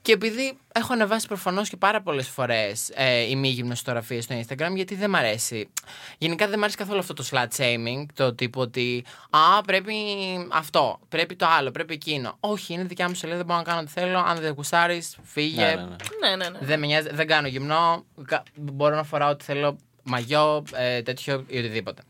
Και 0.06 0.12
επειδή 0.12 0.58
έχω 0.74 0.94
ανεβάσει 0.94 1.28
προφανώς 1.28 1.70
και 1.70 1.78
πάρα 1.78 2.02
πολλές 2.02 2.28
φορές 2.28 2.90
ε, 2.94 3.22
ημίγυμνε 3.30 3.76
φωτογραφίε 3.76 4.22
στο 4.22 4.36
Instagram, 4.40 4.72
γιατί 4.76 4.96
δεν 4.96 5.10
μ' 5.10 5.16
αρέσει. 5.16 5.70
Γενικά 6.18 6.48
δεν 6.48 6.60
μ' 6.60 6.62
αρέσει 6.62 6.78
καθόλου 6.78 7.00
αυτό 7.00 7.14
το 7.14 7.26
slut 7.32 7.48
shaming, 7.58 8.06
το 8.14 8.34
τύπο 8.34 8.62
ότι 8.62 9.06
Α, 9.30 9.62
πρέπει 9.62 9.94
αυτό, 10.52 11.00
πρέπει 11.10 11.36
το 11.36 11.46
άλλο, 11.48 11.72
πρέπει 11.72 11.94
εκείνο. 11.94 12.38
Όχι, 12.40 12.74
είναι 12.74 12.84
δικιά 12.84 13.08
μου 13.08 13.14
σελίδα, 13.16 13.38
δεν 13.38 13.46
μπορώ 13.46 13.58
να 13.60 13.66
κάνω 13.66 13.80
ό,τι 13.80 13.92
θέλω. 13.92 14.20
Αν 14.20 14.38
δεν 14.40 14.54
γουστάρεις, 14.54 15.18
φύγε. 15.24 15.66
Ναι, 15.66 15.76
ναι, 15.76 15.82
ναι. 15.82 15.96
Ναι, 16.30 16.36
ναι, 16.36 16.50
ναι. 16.50 16.58
Δεν 16.62 16.80
με 16.80 16.86
νοιάζει, 16.86 17.10
δεν 17.12 17.28
κάνω 17.28 17.48
γυμνό. 17.48 18.06
κα- 18.26 18.44
Μπορώ 18.56 18.96
να 18.96 19.04
φοράω 19.04 19.30
ό,τι 19.30 19.44
θέλω, 19.44 19.78
μαγιό, 20.04 20.64
ε, 20.74 21.02
τέτοιο 21.02 21.44
ή 21.48 21.58
οτιδήποτε. 21.58 22.02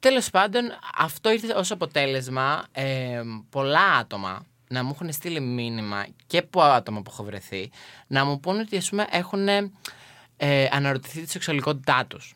Τέλος 0.00 0.30
πάντων, 0.30 0.62
αυτό 0.98 1.30
ήρθε 1.30 1.52
ως 1.54 1.70
αποτέλεσμα 1.70 2.64
ε, 2.72 3.20
πολλά 3.50 3.84
άτομα 4.00 4.46
να 4.68 4.82
μου 4.84 4.90
έχουν 4.94 5.12
στείλει 5.12 5.40
μήνυμα 5.40 6.06
και 6.26 6.38
από 6.38 6.62
άτομα 6.62 7.02
που 7.02 7.10
έχω 7.12 7.24
βρεθεί 7.24 7.70
να 8.06 8.24
μου 8.24 8.40
πούνε 8.40 8.60
ότι 8.60 8.76
ας 8.76 8.88
πούμε 8.88 9.06
έχουν 9.10 9.48
ε, 10.36 10.68
αναρωτηθεί 10.70 11.22
τη 11.22 11.30
σεξουαλικότητά 11.30 12.04
τους. 12.08 12.32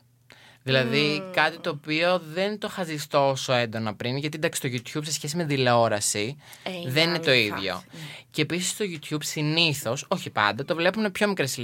Δηλαδή 0.65 1.23
κάτι 1.33 1.59
το 1.59 1.69
οποίο 1.69 2.19
δεν 2.33 2.57
το 2.59 2.67
είχα 2.71 2.83
ζήσει 2.83 3.09
τόσο 3.09 3.53
έντονα 3.53 3.95
πριν, 3.95 4.17
γιατί 4.17 4.37
εντάξει 4.37 4.61
το 4.61 4.67
YouTube 4.71 5.05
σε 5.05 5.11
σχέση 5.11 5.35
με 5.37 5.45
τηλεόραση 5.45 6.37
Ε, 6.63 6.71
είναι 6.71 6.91
δεν 6.91 7.03
είναι 7.03 7.11
άλλη 7.11 7.19
το 7.19 7.29
φάση. 7.29 7.39
ίδιο. 7.41 7.83
Και 8.31 8.41
επίσης 8.41 8.69
στο 8.69 8.85
YouTube 8.87 9.23
συνήθως, 9.23 10.05
όχι 10.07 10.29
πάντα, 10.29 10.65
το 10.65 10.75
βλέπουν 10.75 11.11
πιο 11.11 11.27
μικρές 11.27 11.59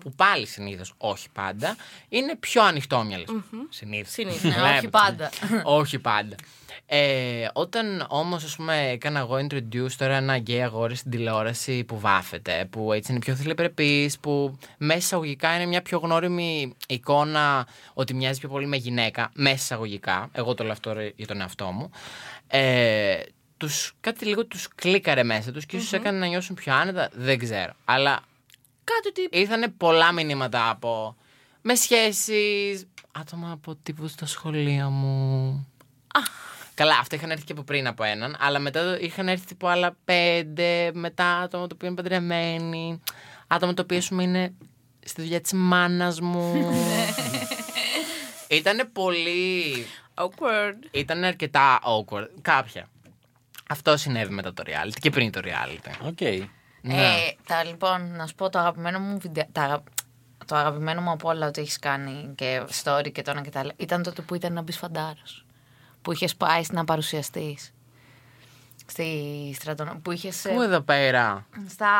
που 0.00 0.12
πάλι 0.16 0.46
συνήθως, 0.46 0.94
όχι 0.96 1.28
πάντα, 1.32 1.76
είναι 2.08 2.36
πιο 2.36 2.62
ανοιχτόμυαλες. 2.64 3.28
Συνήθως. 3.68 4.12
Συνήθως. 4.12 4.42
Ναι, 4.42 4.62
όχι 4.76 4.88
πάντα. 4.88 5.30
όχι 5.62 5.98
πάντα. 5.98 6.36
Ε, 6.86 7.48
όταν 7.52 8.06
όμως, 8.08 8.44
ας 8.44 8.56
πούμε, 8.56 8.88
έκανα 8.88 9.18
εγώ 9.18 9.34
introduce 9.36 9.90
τώρα 9.98 10.16
ένα 10.16 10.36
γκέι 10.36 10.62
αγόρι 10.62 10.94
στην 10.94 11.10
τηλεόραση 11.10 11.84
που 11.84 12.00
βάφεται, 12.00 12.66
που 12.70 12.92
έτσι 12.92 13.10
είναι 13.10 13.20
πιο 13.20 13.34
θηλεπρεπή, 13.34 14.12
που 14.20 14.58
μέσα 14.78 14.98
εισαγωγικά 14.98 15.54
είναι 15.54 15.66
μια 15.66 15.82
πιο 15.82 15.98
γνώριμη 15.98 16.74
εικόνα 16.88 17.66
ότι 17.94 18.14
μοιάζει 18.14 18.38
πιο 18.40 18.48
πολύ 18.48 18.66
με 18.66 18.76
γυναίκα, 18.76 19.30
μέσα 19.34 19.54
εισαγωγικά. 19.54 20.28
Εγώ 20.32 20.54
το 20.54 20.62
λέω 20.62 20.72
αυτό 20.72 20.92
ρε, 20.92 21.12
για 21.16 21.26
τον 21.26 21.40
εαυτό 21.40 21.66
μου. 21.66 21.90
Ε, 22.46 23.18
τους, 23.56 23.92
κάτι 24.00 24.24
λίγο 24.24 24.46
τους 24.46 24.68
κλίκαρε 24.74 25.22
μέσα 25.22 25.52
τους 25.52 25.66
και 25.66 25.76
ίσως 25.76 25.92
έκανε 25.92 26.18
να 26.18 26.26
νιώσουν 26.26 26.54
πιο 26.54 26.74
άνετα, 26.74 27.08
δεν 27.12 27.38
ξέρω. 27.38 27.72
Αλλά 27.84 28.20
Κάτι 28.84 29.08
ότι. 29.08 29.38
ήρθαν 29.38 29.74
πολλά 29.76 30.12
μηνύματα 30.12 30.70
από 30.70 31.16
με 31.62 31.74
σχέσεις, 31.74 32.86
άτομα 33.12 33.50
από 33.52 33.74
τύπου 33.74 34.06
στα 34.08 34.26
σχολεία 34.26 34.88
μου. 34.88 35.66
Καλά, 36.78 36.98
αυτά 36.98 37.16
είχαν 37.16 37.30
έρθει 37.30 37.44
και 37.44 37.52
από 37.52 37.62
πριν 37.62 37.86
από 37.86 38.04
έναν, 38.04 38.36
αλλά 38.40 38.58
μετά 38.58 38.82
το- 38.84 38.96
είχαν 39.04 39.28
έρθει 39.28 39.44
από 39.52 39.66
άλλα 39.66 39.96
πέντε, 40.04 40.90
μετά 40.94 41.24
άτομα 41.36 41.66
το 41.66 41.74
οποίο 41.74 41.86
είναι 41.88 41.96
παντρεμένοι, 41.96 43.00
άτομα 43.46 43.74
το 43.74 43.82
οποίο 43.82 43.98
ας 43.98 44.08
πούμε, 44.08 44.22
είναι 44.22 44.52
στη 45.04 45.22
δουλειά 45.22 45.40
της 45.40 45.52
μάνας 45.52 46.20
μου. 46.20 46.72
Ήτανε 48.48 48.84
πολύ... 48.84 49.62
Awkward. 50.14 50.74
Ήταν 50.90 51.24
αρκετά 51.24 51.78
awkward. 51.82 52.26
Κάποια. 52.42 52.88
Αυτό 53.68 53.96
συνέβη 53.96 54.32
μετά 54.32 54.52
το 54.54 54.62
reality 54.66 54.96
και 55.00 55.10
πριν 55.10 55.30
το 55.32 55.40
reality. 55.44 56.06
OK. 56.06 56.20
Ναι. 56.82 56.94
Ε, 56.94 57.34
τα, 57.46 57.64
λοιπόν, 57.64 58.10
να 58.16 58.26
σου 58.26 58.34
πω 58.34 58.48
το 58.50 58.58
αγαπημένο 58.58 58.98
μου 58.98 59.18
βιντεο. 59.18 59.44
Τα, 59.52 59.62
αγα- 59.62 59.82
το 60.46 60.56
αγαπημένο 60.56 61.00
μου 61.00 61.10
από 61.10 61.28
όλα 61.28 61.46
ότι 61.46 61.60
έχεις 61.60 61.78
κάνει 61.78 62.32
και 62.34 62.62
story 62.82 63.12
και 63.12 63.22
το 63.22 63.30
ένα 63.30 63.40
και 63.40 63.50
τα 63.50 63.60
άλλα. 63.60 63.72
Ήταν 63.76 64.02
τότε 64.02 64.22
που 64.22 64.34
ήταν 64.34 64.52
να 64.52 64.62
μπεις 64.62 64.76
φαντάρος. 64.78 65.44
Που 66.08 66.14
είχες 66.14 66.36
πάει 66.36 66.62
να 66.70 66.84
παρουσιαστείς. 66.84 67.72
Στη 68.86 69.06
στρατονα... 69.60 69.96
Που 70.02 70.10
είχες. 70.12 70.46
Πού 70.54 70.62
εδώ 70.62 70.80
πέρα; 70.80 71.46
Στα 71.68 71.90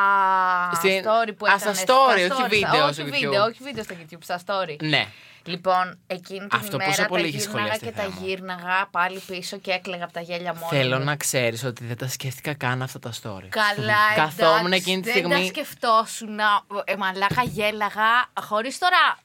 Στην- 0.75 1.03
story 1.05 1.33
που 1.37 1.47
Α, 1.47 1.53
έκανες. 1.57 1.79
στα 1.79 1.85
story, 1.95 2.17
όχι 2.17 2.33
στα- 2.33 2.49
βίντεο 2.49 2.85
Όχι 2.85 2.93
στο 2.95 3.05
βίντεο, 3.05 3.45
YouTube. 3.45 3.49
όχι 3.49 3.63
βίντεο 3.63 3.85
στο 3.85 3.95
YouTube, 4.01 4.19
στα 4.23 4.41
story. 4.47 4.77
Ναι. 4.83 5.07
Λοιπόν, 5.45 5.99
εκείνη 6.07 6.39
την 6.39 6.49
Αυτό 6.53 6.75
ημέρα 6.77 6.91
πόσο 6.91 7.05
πολύ 7.09 7.23
τα 7.23 7.29
έχεις 7.29 7.41
γύρναγα 7.45 7.59
σχολιαστεί, 7.59 7.85
και 7.87 7.93
τα 7.93 8.03
Θεέ 8.03 8.11
μου. 8.21 8.27
γύρναγα 8.27 8.89
πάλι 8.91 9.23
πίσω 9.27 9.57
και 9.59 9.71
έκλαιγα 9.71 10.05
από 10.05 10.13
τα 10.13 10.21
γέλια 10.21 10.55
μόνο 10.55 10.69
Θέλω 10.69 10.99
μου. 10.99 11.05
να 11.05 11.17
ξέρεις 11.17 11.65
ότι 11.65 11.85
δεν 11.85 11.97
τα 11.97 12.09
σκέφτηκα 12.09 12.55
καν 12.55 12.83
αυτά 12.83 12.99
τα 12.99 13.13
story. 13.23 13.47
Καλά, 13.49 13.95
Καθόμουν 14.17 14.67
εντάξει, 14.67 14.77
εκείνη 14.91 15.03
τη 15.03 15.13
Δεν 15.13 15.23
τα 15.23 15.29
στιγμή. 15.29 15.47
σκεφτόσουν. 15.47 16.39
Ε, 16.85 16.97
μαλάκα 16.97 17.43
γέλαγα. 17.43 18.31
Χωρίς 18.41 18.79
τώρα. 18.79 19.19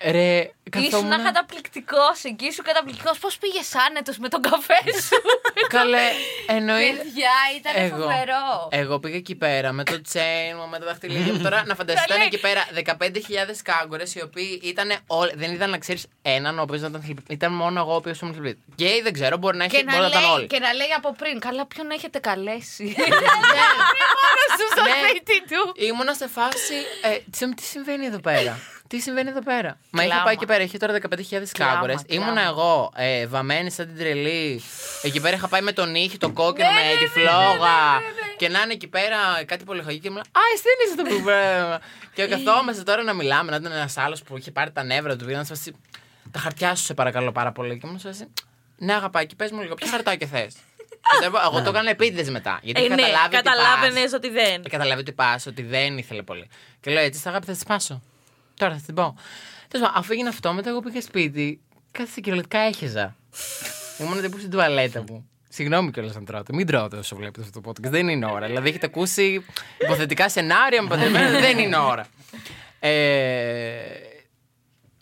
Ρε, 0.00 0.50
Ήσουν 0.76 0.90
καθόμουν. 0.90 1.22
καταπληκτικός. 1.24 2.24
Εκεί 2.24 2.44
ήσουν 2.46 2.64
καταπληκτικός. 2.64 3.18
Πώς 3.18 3.38
πήγες 3.38 3.74
άνετος 3.88 4.18
με 4.18 4.28
τον 4.28 4.42
καφέ 4.42 4.80
σου; 5.06 5.16
Καλέ, 5.76 6.10
εννοεί. 6.46 6.92
Παιδιά, 6.96 7.30
ήταν 7.58 7.72
Εγώ. 7.76 7.96
φοβερό. 7.96 8.68
Εγώ 8.70 8.98
πήγα 8.98 9.16
εκεί 9.16 9.34
πέρα 9.34 9.72
με 9.72 9.84
το 9.84 10.00
chain 10.12 10.54
μου, 10.56 10.68
με 10.68 10.78
τα 10.78 10.84
δαχτυλίδια 10.84 11.32
μου. 11.32 11.42
Τώρα 11.42 11.62
να 11.66 11.74
φανταστείτε 11.74 12.14
ήταν 12.14 12.26
εκεί 12.26 12.38
πέρα 12.40 12.66
15.000 12.74 12.88
κάγκορε 13.62 14.02
οι 14.14 14.22
οποίοι 14.22 14.60
ήταν 14.64 14.92
όλοι. 15.06 15.32
Δεν 15.36 15.52
ήταν 15.52 15.70
να 15.70 15.78
ξέρεις 15.78 16.06
έναν 16.22 16.58
ο 16.58 16.62
οποίος 16.62 16.80
ήταν 16.80 16.92
θλιπτικό. 17.02 17.32
Ήταν 17.32 17.52
μόνο 17.52 17.80
εγώ 17.80 17.92
ο 17.92 17.96
οποίος 17.96 18.20
ήμουν 18.20 18.34
θλιπτικό. 18.34 18.60
Γκέι 18.74 19.00
δεν 19.02 19.12
ξέρω, 19.12 19.36
μπορεί 19.36 19.56
να 19.56 19.64
έχει 19.64 19.76
Και 19.76 19.82
μπορεί 19.82 19.96
να, 19.96 20.02
να 20.02 20.08
ήταν 20.08 20.20
λέει, 20.22 20.30
όλοι. 20.30 20.46
και 20.46 20.58
να 20.58 20.72
λέει 20.72 20.92
από 20.96 21.14
πριν, 21.18 21.38
καλά 21.38 21.66
ποιον 21.66 21.90
έχετε 21.90 22.18
καλέσει; 22.18 22.84
Μόνος 24.18 24.50
σου 24.58 24.66
στο 24.70 24.82
Ναι. 24.82 24.90
σπίτι 25.08 25.42
του. 25.48 25.72
Ήμουνα 25.76 26.14
σε 26.14 26.28
φάση. 26.28 26.74
Ε, 27.02 27.18
τι, 27.38 27.54
τι 27.54 27.62
συμβαίνει 27.62 28.06
εδώ 28.06 28.18
πέρα; 28.18 28.58
Τι 28.88 28.98
συμβαίνει 29.00 29.28
εδώ 29.28 29.42
πέρα; 29.42 29.78
Μα 29.90 30.00
είχα 30.02 30.10
Κλάμα. 30.10 30.24
πάει 30.24 30.34
εκεί 30.34 30.46
πέρα, 30.46 30.62
είχε 30.62 30.78
τώρα 30.78 30.92
15.000 30.92 30.98
κάγκορε. 31.58 31.94
κλάμα. 31.94 32.02
Ήμουνα 32.06 32.42
εγώ 32.42 32.92
ε, 32.96 33.26
βαμμένη 33.26 33.70
σαν 33.70 33.86
την 33.86 33.96
τρελή. 33.96 34.62
Εκεί 35.02 35.20
πέρα 35.20 35.36
είχα 35.36 35.48
πάει 35.48 35.60
με 35.60 35.72
τον 35.72 35.94
ήχη, 35.94 36.16
το 36.18 36.30
κόκκινο, 36.30 36.68
Ναι, 36.68 36.74
με 36.74 36.80
ναι, 36.88 36.94
τη 36.94 37.00
ναι, 37.04 37.08
φλόγα. 37.08 37.42
ναι, 37.48 38.04
ναι, 38.04 38.26
ναι. 38.26 38.34
Και 38.36 38.48
να 38.48 38.60
είναι 38.60 38.72
εκεί 38.72 38.86
πέρα 38.88 39.16
κάτι 39.44 39.64
πολυχαγή 39.64 39.98
και 39.98 40.08
μου 40.10 40.14
λέει 40.14 40.24
Α, 40.32 40.40
εσύ 40.54 40.62
δεν 40.62 40.86
είσαι 40.86 40.96
το 40.96 41.02
πρόβλημα. 41.02 41.80
και 42.14 42.26
καθόμαστε 42.26 42.82
τώρα 42.82 43.02
να 43.02 43.12
μιλάμε. 43.12 43.50
Να 43.50 43.56
ήταν 43.56 43.72
ένας 43.72 43.96
άλλος 43.96 44.22
που 44.22 44.36
είχε 44.38 44.50
πάρει 44.50 44.70
τα 44.70 44.82
νεύρα 44.82 45.16
του. 45.16 45.24
Πήγα 45.24 45.38
να 45.38 45.44
σπάσει. 45.44 45.74
Τα 46.30 46.38
χαρτιά 46.38 46.74
σου 46.74 46.84
σε 46.84 46.94
παρακαλώ 46.94 47.32
πάρα 47.32 47.52
πολύ. 47.52 47.78
Και 47.78 47.86
μου 47.86 47.98
σε 47.98 48.08
φάση, 48.08 48.26
Ναι, 48.76 48.94
αγαπάκι, 48.94 49.36
πες 49.36 49.50
μου 49.50 49.60
λίγο, 49.62 49.74
ποια 49.74 49.88
χαρτάκια 49.90 50.26
θες. 50.26 50.56
Εγώ 51.46 51.62
το 51.62 51.68
έκανα 51.70 51.90
επίτηδες 51.90 52.30
μετά. 52.30 52.58
Γιατί 52.62 52.80
Ε, 52.80 52.84
είχα 52.84 52.94
ναι, 52.94 53.02
καταλάβει 53.02 53.24
ότι 53.36 53.42
πας. 53.42 53.54
καταλάβαινε 53.54 54.00
ότι 54.14 54.28
δεν. 54.30 54.62
Ε, 54.64 54.68
Καταλάβει 54.68 55.00
ότι 55.00 55.12
πας, 55.12 55.46
ότι 55.46 55.62
δεν 55.62 55.98
ήθελε 55.98 56.22
πολύ. 56.22 56.48
Και 56.80 56.90
λέω 56.90 57.02
έτσι, 57.02 57.20
στα 57.20 57.28
αγάπη 57.30 57.46
θα 57.46 57.52
τη 57.52 57.58
σπάσω. 57.58 58.02
Τώρα 58.58 58.74
θα 58.74 58.80
την 58.86 58.94
πω. 58.94 59.16
Τέλος 59.68 59.86
πάντων, 59.86 60.00
αφού 60.02 60.12
έγινε 60.12 60.28
αυτό, 60.28 60.52
μετά 60.52 60.68
εγώ 60.68 60.80
πήγα 60.80 61.00
σπίτι, 61.00 61.60
κάθισα 61.92 62.20
κυριολεκτικά 62.20 62.58
έχεζα. 62.58 63.16
Ήμουν 64.00 64.20
τύπου 64.20 64.38
στην 64.38 64.50
τουαλέτα 64.50 65.04
μου. 65.08 65.28
Συγγνώμη 65.48 65.90
κιόλας 65.90 66.16
αν 66.16 66.24
τρώτε. 66.24 66.52
Μην 66.54 66.66
τρώτε 66.66 66.96
όσο 66.96 67.16
βλέπετε 67.16 67.40
αυτό 67.40 67.60
το 67.60 67.70
podcast. 67.70 67.90
Δεν 67.90 68.08
είναι 68.08 68.26
ώρα. 68.26 68.46
Δηλαδή 68.46 68.68
έχετε 68.68 68.86
ακούσει 68.86 69.44
υποθετικά 69.80 70.28
σενάρια 70.28 70.82
με 70.82 70.88
παντρεμένα. 70.88 71.40
δεν 71.40 71.58
είναι 71.58 71.76
ώρα. 71.76 72.06
Ε, 72.80 72.90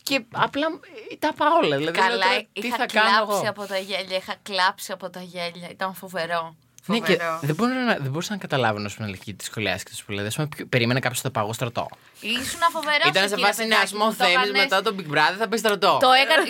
και 0.03 0.25
απλά 0.33 0.66
ε, 1.11 1.16
τα 1.16 1.33
πάω 1.37 1.49
όλα. 1.62 1.77
Δηλαδή, 1.77 1.83
λέω 1.99 2.09
Καλά, 2.09 2.27
τώρα, 2.27 2.42
τι 2.53 2.66
είχα 2.66 2.77
θα 2.77 2.87
κάνω 2.87 3.11
κλάψει 3.27 3.38
εγώ. 3.40 3.49
από 3.49 3.66
τα 3.66 3.79
γέλια. 3.79 4.16
Είχα 4.16 4.35
κλάψει 4.42 4.92
από 4.92 5.11
τα 5.11 5.21
γέλια. 5.21 5.69
Ήταν 5.71 5.94
φοβερό. 5.94 6.57
Ναι, 6.87 6.98
και 6.98 7.12
Φοβερό. 7.12 7.38
δεν, 7.42 7.54
μπορούσα 7.54 7.78
να, 7.84 7.94
δεν 7.94 8.10
μπορούσα 8.10 8.32
να 8.32 8.38
καταλάβω 8.38 8.78
να 8.78 8.88
σου 8.88 8.96
πούμε 8.96 9.08
αλήθεια 9.08 9.34
της 9.34 9.46
σχολιάσει 9.46 9.84
και 9.84 9.90
του 10.06 10.12
λέει. 10.12 10.28
Περίμενε 10.68 11.00
κάποιος 11.00 11.18
στο 11.18 11.30
παγό 11.30 11.52
στρατό. 11.52 11.88
Ήσουν 12.20 12.60
φοβερό. 12.72 13.04
Ήταν 13.08 13.28
σε 13.28 13.37
φάση 13.37 13.66
νεασμό 13.66 14.12
θέμης 14.12 14.50
μετά 14.52 14.82
τον 14.82 14.96
Big 14.98 15.12
Brother 15.14 15.37
θα 15.38 15.48
πεις 15.48 15.60
στρατό. 15.60 15.98
Το 16.00 16.10
έκανε. 16.22 16.44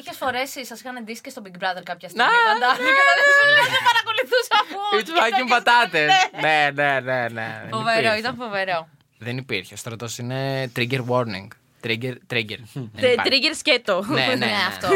Είχες 0.00 0.16
φορέσει, 0.16 0.66
σας 0.66 0.80
είχαν 0.80 1.04
ντύσει 1.04 1.20
και 1.20 1.30
στο 1.30 1.42
Big 1.44 1.56
Brother 1.62 1.82
κάποια 1.90 2.08
στιγμή. 2.08 2.30
Να, 2.30 2.52
Φαντάζομαι. 2.52 2.90
Και 2.96 3.04
δεν 3.18 3.28
σου 3.38 3.46
λέει, 3.54 3.66
δεν 3.74 3.82
παρακολουθούσα 3.90 4.54
από. 4.62 4.78
It's 4.98 5.12
fucking 5.18 5.48
πατάτες. 5.54 6.08
Ναι, 6.44 6.70
ναι, 6.78 7.00
ναι, 7.00 7.28
ναι. 7.28 7.48
Δεν 7.62 7.70
Φοβερό, 7.70 7.98
υπήρχε. 7.98 8.18
ήταν 8.18 8.34
φοβερό. 8.36 8.88
Δεν 9.18 9.36
υπήρχε. 9.36 9.74
Ο 9.74 9.76
στρατός 9.76 10.18
είναι 10.18 10.70
trigger 10.76 11.02
warning. 11.12 11.48
Trigger, 11.84 12.14
trigger. 12.32 12.60
Δεν 12.72 12.90
Τε- 13.00 13.12
υπάρχει. 13.12 13.30
Trigger 13.30 13.54
σκέτο. 13.56 14.04
Ναι, 14.06 14.26
ναι, 14.26 14.34
ναι, 14.34 14.46
Ναι, 14.46 14.52
αυτό. 14.68 14.88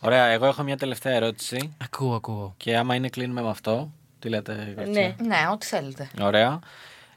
Ναι, 0.00 0.08
ναι. 0.08 0.14
Ωραία, 0.14 0.24
εγώ 0.26 0.46
έχω 0.46 0.62
μια 0.62 0.76
τελευταία 0.76 1.12
ερώτηση. 1.12 1.74
Ακούω, 1.84 2.14
ακούω. 2.14 2.54
Και 2.56 2.76
άμα 2.76 2.94
είναι, 2.94 3.08
κλείνουμε 3.08 3.42
με 3.42 3.48
αυτό. 3.50 3.92
Τι 4.18 4.28
λέτε, 4.28 4.72
Κορίτσια; 4.76 5.14
Ναι. 5.20 5.26
Ναι, 5.26 5.36
ό,τι 5.52 5.66
θέλετε. 5.66 6.10
Ωραία. 6.20 6.58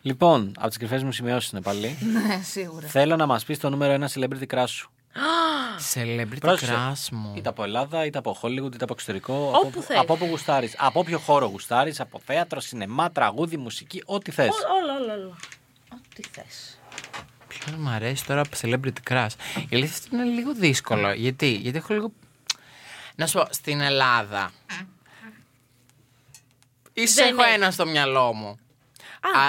Λοιπόν, 0.01 0.51
από 0.57 0.67
τις 0.67 0.77
κρυφές 0.77 1.03
μου 1.03 1.11
σημειώσεις 1.11 1.51
είναι 1.51 1.61
πάλι. 1.61 1.97
Ναι, 2.27 2.41
σίγουρα. 2.43 2.87
Θέλω 2.87 3.15
να 3.15 3.25
μας 3.25 3.43
πεις 3.45 3.59
το 3.59 3.69
νούμερο 3.69 3.93
ένα 3.93 4.09
celebrity 4.13 4.45
crush 4.55 4.67
σου. 4.67 4.91
Celebrity 5.93 6.37
Πρόσεξε. 6.39 6.73
crush 6.75 7.09
μου. 7.11 7.33
Είτε 7.37 7.49
από 7.49 7.63
Ελλάδα, 7.63 8.05
είτε 8.05 8.17
από 8.17 8.37
Hollywood, 8.41 8.73
είτε 8.73 8.83
από 8.83 8.93
εξωτερικό. 8.93 9.33
Όπου 9.55 9.67
από, 9.67 9.81
θες. 9.81 9.97
από 9.99 10.13
όπου 10.13 10.25
γουστάρεις. 10.25 10.75
Από 10.77 10.99
όποιο 10.99 11.17
χώρο 11.19 11.45
γουστάρεις, 11.45 11.99
από 11.99 12.19
θέατρο, 12.25 12.59
σινεμά, 12.59 13.11
τραγούδι, 13.11 13.57
μουσική, 13.57 14.01
ό,τι 14.05 14.31
θες. 14.31 14.49
Όλα, 14.49 14.93
όλα, 15.01 15.13
όλα. 15.13 15.35
Ό,τι 15.93 16.23
θες. 16.31 16.77
Ποιο 17.47 17.77
μου 17.77 17.89
αρέσει 17.89 18.25
τώρα 18.25 18.41
από 18.41 18.49
celebrity 18.61 19.11
crush. 19.11 19.27
Η 19.69 19.75
αλήθεια 19.75 19.95
αυτό 19.97 20.15
είναι 20.15 20.23
λίγο 20.25 20.53
δύσκολο. 20.53 21.11
Γιατί, 21.13 21.51
γιατί 21.51 21.77
έχω 21.77 21.93
λίγο. 21.93 22.11
Να 23.15 23.25
σου 23.27 23.37
πω, 23.37 23.47
στην 23.49 23.81
Ελλάδα. 23.81 24.51
ίσως 26.93 27.15
Δεν 27.15 27.27
έχω 27.33 27.43
έχει. 27.43 27.53
ένα 27.53 27.71
στο 27.71 27.85
μυαλό 27.85 28.33
μου. 28.33 28.57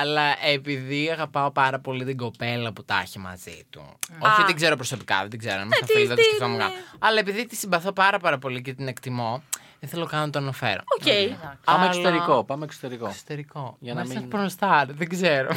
Αλλά 0.01 0.23
επειδή 0.47 1.11
αγαπάω 1.11 1.51
πάρα 1.51 1.79
πολύ 1.79 2.05
την 2.05 2.17
κοπέλα 2.17 2.73
που 2.73 2.85
τα 2.85 3.01
έχει 3.01 3.19
μαζί 3.19 3.67
του. 3.71 3.99
Όχι, 4.19 4.43
την 4.47 4.57
ξέρω 4.57 4.77
προσωπικά, 4.77 5.21
δεν 5.21 5.31
την 5.31 5.39
ξέρω. 5.39 5.55
Αν 5.55 5.63
είμαστε 5.63 5.85
τι- 5.87 5.93
φίλοι, 5.93 6.07
δεν 6.07 6.17
το 6.17 6.23
τι 6.23 6.29
σκεφτόμουν 6.29 6.55
είναι. 6.55 6.63
καν. 6.65 6.73
Αλλά 6.99 7.19
επειδή 7.19 7.47
τη 7.47 7.57
συμπαθώ 7.57 7.93
πάρα, 7.93 8.19
πάρα 8.19 8.39
πολύ 8.39 8.63
και 8.63 8.75
την 8.75 8.89
εκτιμώ, 8.89 9.43
δεν 9.81 9.91
θέλω 9.91 10.07
καν 10.07 10.21
να 10.21 10.31
τον 10.31 10.43
αναφέρω. 10.43 10.81
Οκ. 10.99 11.03
Πάμε 11.65 11.79
Αλλά- 11.79 11.85
εξωτερικό. 11.87 12.45
Πάμε 12.45 12.65
εξωτερικό. 12.65 13.07
Εξωτερικό. 13.09 13.61
Για 13.61 13.77
Για 13.81 13.95
να 13.95 14.01
να 14.03 14.09
μην- 14.09 14.19
μην. 14.19 14.29
Πορνοστάρ, 14.29 14.93
δεν 14.93 15.09
ξέρω. 15.09 15.49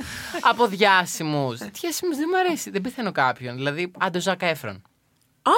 Από 0.50 0.66
διάσημους. 0.66 1.58
Διάσημους 1.58 2.16
δεν 2.16 2.26
μου 2.30 2.38
αρέσει. 2.38 2.70
Δεν 2.70 2.80
πεθαίνω 2.80 3.12
κάποιον. 3.12 3.54
Δηλαδή, 3.56 3.92
άντε 3.98 4.18
ο 4.18 4.20
Ζακ 4.20 4.42
Έφρον. 4.42 4.82
Α, 5.42 5.50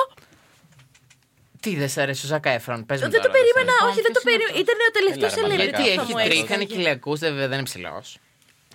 Τι 1.62 1.76
δεν 1.76 1.88
σ' 1.88 1.98
αρέσει 1.98 2.24
ο 2.26 2.28
Ζακ 2.28 2.44
Έφρον, 2.46 2.86
πες 2.86 3.00
μου 3.02 3.10
δεν 3.10 3.20
το 3.22 3.28
τώρα, 3.28 3.32
δεν 3.32 3.42
σ' 3.42 3.52
περίμενα, 3.52 3.72
αρέσει. 3.80 3.90
όχι, 3.90 4.00
δεν 4.06 4.12
το 4.16 4.20
ποιος 4.24 4.34
είναι 4.34 4.42
περίμενα. 4.44 4.60
Ήταν 4.64 4.76
ο 4.88 4.90
τελευταίος 4.98 5.32
Έλα, 5.36 5.46
ρε, 5.48 5.54
celebrity. 5.54 5.72
μαλάκα. 5.72 5.82
Γιατί 5.82 5.98
που 5.98 6.00
θα 6.00 6.02
έχει 6.02 6.12
μου 6.12 6.28
τρίχα, 6.28 6.42
έφτανε. 6.42 6.62
είναι 6.62 6.64
κοιλιακού, 6.72 7.12
δεν 7.22 7.32
δεν 7.36 7.52
είναι 7.52 7.62
ψηλός. 7.70 8.06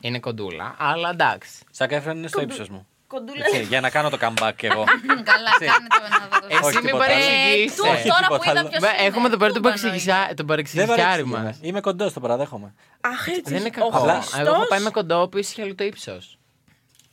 Είναι 0.02 0.20
κοντούλα, 0.20 0.68
αλλά 0.90 1.10
εντάξει. 1.10 1.52
Σακ 1.72 1.92
Έφραν 1.92 2.18
είναι 2.18 2.28
στο 2.28 2.42
ύψος 2.42 2.70
μου. 2.70 2.82
Κοντούλα. 3.08 3.44
Έτσι, 3.48 3.62
για 3.64 3.82
να 3.82 3.90
κάνω 3.90 4.10
το 4.10 4.18
comeback 4.22 4.52
κι 4.56 4.66
εγώ. 4.66 4.84
Καλά, 5.32 5.52
κάνετε 5.72 5.98
με 6.04 6.08
να 6.16 6.20
δω. 6.32 6.48
Εσύ 6.50 6.60
Όχι, 6.64 6.76
μην 6.78 6.86
τίποτα 6.86 7.04
άλλο. 7.04 7.14
παρεξηγείς. 7.14 7.76
Του, 7.76 7.86
Ε, 7.86 7.88
τώρα 7.90 8.22
τίποτα 8.22 8.38
που 8.38 8.50
είδα 8.50 8.60
άλλο. 8.60 8.70
ποιος 8.70 8.82
Μα 8.84 8.90
είναι. 8.94 9.06
Έχουμε 9.08 9.28
εδώ 9.28 9.38
πέρα 9.38 9.52
Πού 9.52 9.60
τον 9.60 9.66
εννοεί. 9.72 9.82
παρεξηγησιά- 9.82 10.28
τον 10.28 10.36
Δεν 10.36 10.46
παρεξηγησιάρι 10.46 11.02
παρεξηγούμε. 11.02 11.40
μας. 11.44 11.58
Είμαι 11.62 11.80
κοντός, 11.88 12.14
το 12.14 12.20
παραδέχομαι. 12.20 12.74
Αχ, 13.02 13.28
έτσι. 13.28 13.42
Δεν 13.54 13.60
είναι 13.60 13.72
Ο 13.78 13.90
κακό. 13.90 13.98
Χριστός. 14.00 14.40
Εγώ 14.40 14.54
έχω 14.54 14.68
πάει 14.68 14.80
με 14.80 14.90
κοντό 14.90 15.28
που 15.30 15.38
ίσχυε 15.38 15.64
άλλο 15.64 15.76
το 15.76 15.84
ύψος. 15.84 16.38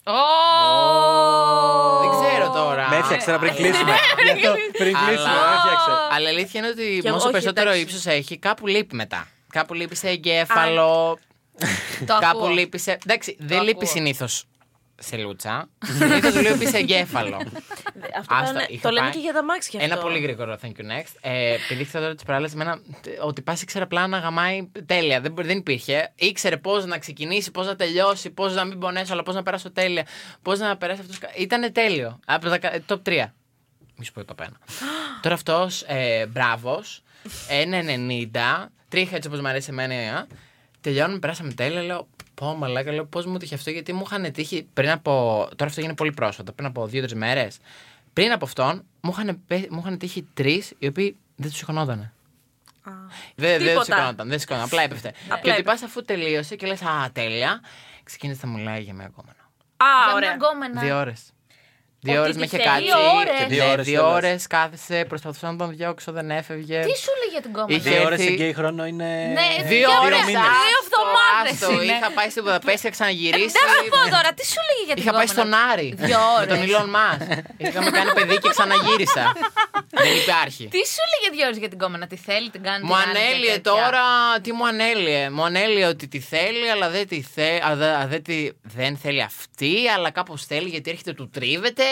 Ω! 0.07 0.13
Δεν 2.01 2.11
ξέρω 2.11 2.51
τώρα. 2.53 2.89
Με 2.89 2.97
έφτιαξε 2.97 3.31
να 3.31 3.39
πριν 3.39 3.55
κλείσουμε. 3.55 3.93
Γι' 4.25 4.31
αυτό 4.31 4.53
πριν 4.79 4.93
κλείσουμε, 4.95 5.29
Αλλά- 5.31 5.49
με 5.51 5.55
έφτιαξε. 5.57 5.91
Αλλά 6.13 6.29
η 6.29 6.33
αλήθεια 6.33 6.61
είναι 6.61 6.69
ότι 6.69 7.01
εγώ, 7.05 7.15
όσο 7.17 7.23
όχι, 7.25 7.33
περισσότερο 7.33 7.69
εντάξει. 7.71 7.83
ύψος 7.85 8.07
έχει, 8.07 8.39
κάπου 8.39 8.67
λείπει 8.67 8.95
μετά. 8.95 9.29
Κάπου 9.53 9.75
λείπει 9.75 9.97
σε 9.97 10.09
εγκέφαλο. 10.09 11.19
Το 12.07 12.19
κάπου 12.21 12.39
ακούω. 12.39 12.49
λείπει 12.49 12.79
σε. 12.79 12.99
Εντάξει, 13.07 13.37
δεν 13.39 13.57
ακούω. 13.57 13.69
λείπει 13.69 13.87
συνήθως 13.87 14.45
σε 15.01 15.17
λούτσα. 15.17 15.69
Συνήθως 15.99 16.35
λείπει 16.35 16.67
σε 16.67 16.77
εγκέφαλο. 16.77 17.41
Αυτό 18.19 18.35
Άστα, 18.35 18.53
πάνε- 18.53 18.71
είχα 18.71 18.81
το 18.83 18.91
λένε 18.91 19.01
πάει- 19.07 19.13
και 19.15 19.19
για 19.19 19.33
τα 19.33 19.45
μάξια 19.45 19.81
Ένα 19.83 19.95
αυτό. 19.95 20.07
πολύ 20.07 20.19
γρήγορο 20.21 20.59
thank 20.63 20.67
you 20.67 20.85
next. 20.85 21.15
Ε, 21.21 21.55
επειδή 21.55 21.81
ήρθα 21.81 22.01
τώρα 22.01 22.15
τη 22.15 22.25
παράλληλα 22.25 22.51
εμένα 22.55 22.81
ότι 23.23 23.43
πας 23.43 23.63
ήξερε 23.63 23.85
απλά 23.85 24.07
να 24.07 24.19
γαμάει 24.19 24.69
τέλεια. 24.87 25.21
Δεν, 25.21 25.33
μπορεί- 25.33 25.47
δεν 25.47 25.57
υπήρχε. 25.59 26.13
Ήξερε 26.15 26.57
πώς 26.57 26.85
να 26.85 26.99
ξεκινήσει, 26.99 27.51
πώς 27.51 27.67
να 27.67 27.77
τελειώσει, 27.77 28.31
πώς 28.31 28.55
να 28.55 28.65
μην 28.65 28.79
πονέσω, 28.79 29.13
αλλά 29.13 29.23
πώς 29.23 29.35
να 29.35 29.43
περάσω 29.43 29.73
τέλεια. 29.73 30.07
Πώς 30.43 30.59
να 30.59 30.77
περάσει 30.77 31.01
αυτός. 31.01 31.19
Ήταν 31.39 31.73
τέλειο. 31.73 32.21
Από 32.27 32.49
τα 32.49 32.59
κα- 32.59 32.83
top 32.89 33.03
3. 33.03 33.35
Μη 33.97 34.05
σου 34.05 34.13
πω 34.13 34.25
το 34.25 34.35
ένα. 34.39 34.57
τώρα 35.23 35.35
αυτός, 35.35 35.83
ε, 35.87 36.27
μπράβος. 36.27 37.03
1,90. 37.49 38.69
Τρίχα 38.89 39.17
έτσι 39.17 39.29
όπως 39.29 39.41
μου 39.41 39.49
αρέσει 39.49 39.69
εμένα. 39.71 39.95
ε. 39.95 40.27
Τελειώνουμε, 40.81 41.19
περάσαμε 41.19 41.53
τέλεια. 41.53 41.83
Λέω, 41.83 42.09
πω 42.35 42.55
μαλάκα, 42.55 42.93
λέω 42.93 43.05
πώς 43.07 43.27
μου 43.27 43.39
τύχε 43.39 43.55
αυτό. 43.55 43.71
Γιατί 43.71 43.93
μου 43.93 44.03
είχαν 44.07 44.33
τύχει 44.33 44.69
πριν 44.75 44.91
από. 44.91 45.11
Τώρα 45.57 45.65
αυτό 45.71 45.81
γίνεται 45.81 45.97
πολύ 45.97 46.13
πρόσφατα, 46.13 46.53
πριν 46.53 46.67
από 46.67 46.87
δύο-τρεις 46.87 47.15
μέρες. 47.15 47.57
Πριν 48.15 48.33
από 48.33 48.45
αυτόν, 48.45 48.85
μου 49.01 49.11
είχαν, 49.12 49.41
πέ- 49.47 49.71
μου 49.71 49.79
είχαν 49.85 49.99
τύχει 49.99 50.29
τρεις 50.35 50.73
οι 50.79 50.87
οποίοι 50.87 51.17
δεν 51.37 51.49
τους 51.49 51.59
σηκωνότανε. 51.59 52.12
Α. 52.83 52.91
Δεν, 53.35 53.59
δεν 53.59 53.67
Τίποτα. 53.69 53.85
σηκωνόταν, 53.85 54.29
δεν 54.29 54.39
σηκωνόταν. 54.39 54.69
Απλά 54.69 54.83
έπεφτε. 54.83 55.09
Απλά 55.09 55.39
και 55.39 55.51
ότι 55.51 55.61
έπεφτε. 55.61 55.79
πα 55.81 55.87
αφού 55.87 56.03
τελείωσε 56.05 56.57
και 56.57 56.67
λες, 56.67 56.83
Α, 56.83 57.11
τέλεια. 57.12 57.61
Ξεκίνησε 58.03 58.47
να 58.47 58.53
μιλάει 58.53 58.83
για 58.83 58.95
μια 58.95 59.07
γκόμενα. 59.07 59.39
Α, 59.77 59.87
Για 60.07 60.15
ωραία. 60.15 60.37
μια 60.37 60.47
γκόμενα. 60.49 60.81
Δύο 60.81 60.99
ώρες. 60.99 61.23
Δύο 62.07 62.13
Ότι 62.13 62.23
ώρες 62.23 62.33
τη 62.35 62.39
με 62.41 62.45
είχε 62.45 62.57
θέλει. 62.57 62.69
κάτσει. 62.71 62.85
Δύο 62.85 62.99
ώρες. 63.21 63.37
και 63.41 63.47
Δύο 63.55 63.65
ναι, 63.65 63.71
ώρες 63.73 63.85
Δύο 63.91 64.01
κιόλας. 64.01 64.17
ώρες 64.17 64.47
κάθισε, 64.55 64.99
προσπαθούσα 65.11 65.47
να 65.53 65.57
τον 65.61 65.69
διώξω, 65.77 66.11
δεν 66.19 66.27
έφευγε. 66.41 66.79
Τι 66.89 66.95
σου 67.05 67.13
λέει 67.21 67.31
για 67.35 67.43
την 67.45 67.53
κόμμα; 67.57 67.67
Είχε- 67.71 67.91
Δύο 67.91 68.01
ώρες 68.09 68.19
έρθει- 68.19 68.29
σε 68.29 68.35
γκέι 68.39 68.53
χρόνο 68.59 68.83
είναι. 68.93 69.11
Ναι, 69.39 69.49
Δύο 69.71 69.77
Δύο 69.77 69.89
ώρες. 70.07 70.25
μήνες. 70.29 70.49
Δύο 70.67 70.79
εβδομάδες 70.85 71.57
είναι. 71.85 71.93
Είχα 71.97 72.11
πάει 72.19 72.29
στην 72.35 72.43
Βουδαπέστη, 72.45 72.81
είχα 72.87 72.91
ξαναγυρίσει. 72.97 73.57
Δεν 73.59 73.67
θα 73.75 73.81
πω 73.93 74.01
τώρα, 74.17 74.31
τι 74.39 74.45
σου 74.53 74.61
λέγε 74.69 74.83
για 74.89 74.95
την 74.97 75.03
Είχα 75.03 75.13
πάει 75.19 75.27
κόμενα. 75.27 75.45
στον 75.57 75.71
Άρη. 75.71 75.89
Δύο 76.09 76.19
Με 76.19 76.27
ώρες. 76.37 76.49
τον 76.53 76.59
Ηλόν 76.67 76.89
Μα. 76.97 77.09
Είχαμε 77.65 77.91
κάνει 77.97 78.11
παιδί 78.19 78.37
και 78.43 78.51
ξαναγύρισα. 78.57 79.25
Δεν 80.05 80.13
υπάρχει. 80.23 80.65
Τι 80.75 80.81
σου 80.93 81.03
λέγε 81.13 81.27
δύο 81.37 81.45
ώρες 81.49 81.59
για 81.65 81.71
την 81.73 81.79
κόμενα, 81.83 82.05
τι 82.11 82.17
θέλει, 82.29 82.49
την 82.55 82.63
κάνει. 82.69 82.83
Μου 82.87 82.95
την 82.95 83.03
άλλη 83.03 83.13
και 83.13 83.19
ανέλυε 83.19 83.53
τέτοια; 83.57 83.71
τώρα. 83.73 84.05
Τι 84.45 84.51
μου 84.57 84.65
ανέλυε. 84.73 85.23
Μου 85.35 85.45
ανέλυε 85.45 85.87
ότι 85.95 86.05
τη 86.15 86.21
θέλει, 86.33 86.67
αλλά 86.75 86.87
δεν 86.97 87.05
τη 87.09 87.19
θέλει. 87.35 87.61
δεν, 88.13 88.23
τη- 88.23 88.51
δεν 88.63 88.93
θέλει 89.03 89.23
αυτή, 89.23 89.75
αλλά 89.95 90.11
κάπως 90.11 90.45
θέλει 90.51 90.69
γιατί 90.69 90.91
έρχεται 90.91 91.13
του 91.13 91.31
τρίβεται. 91.37 91.85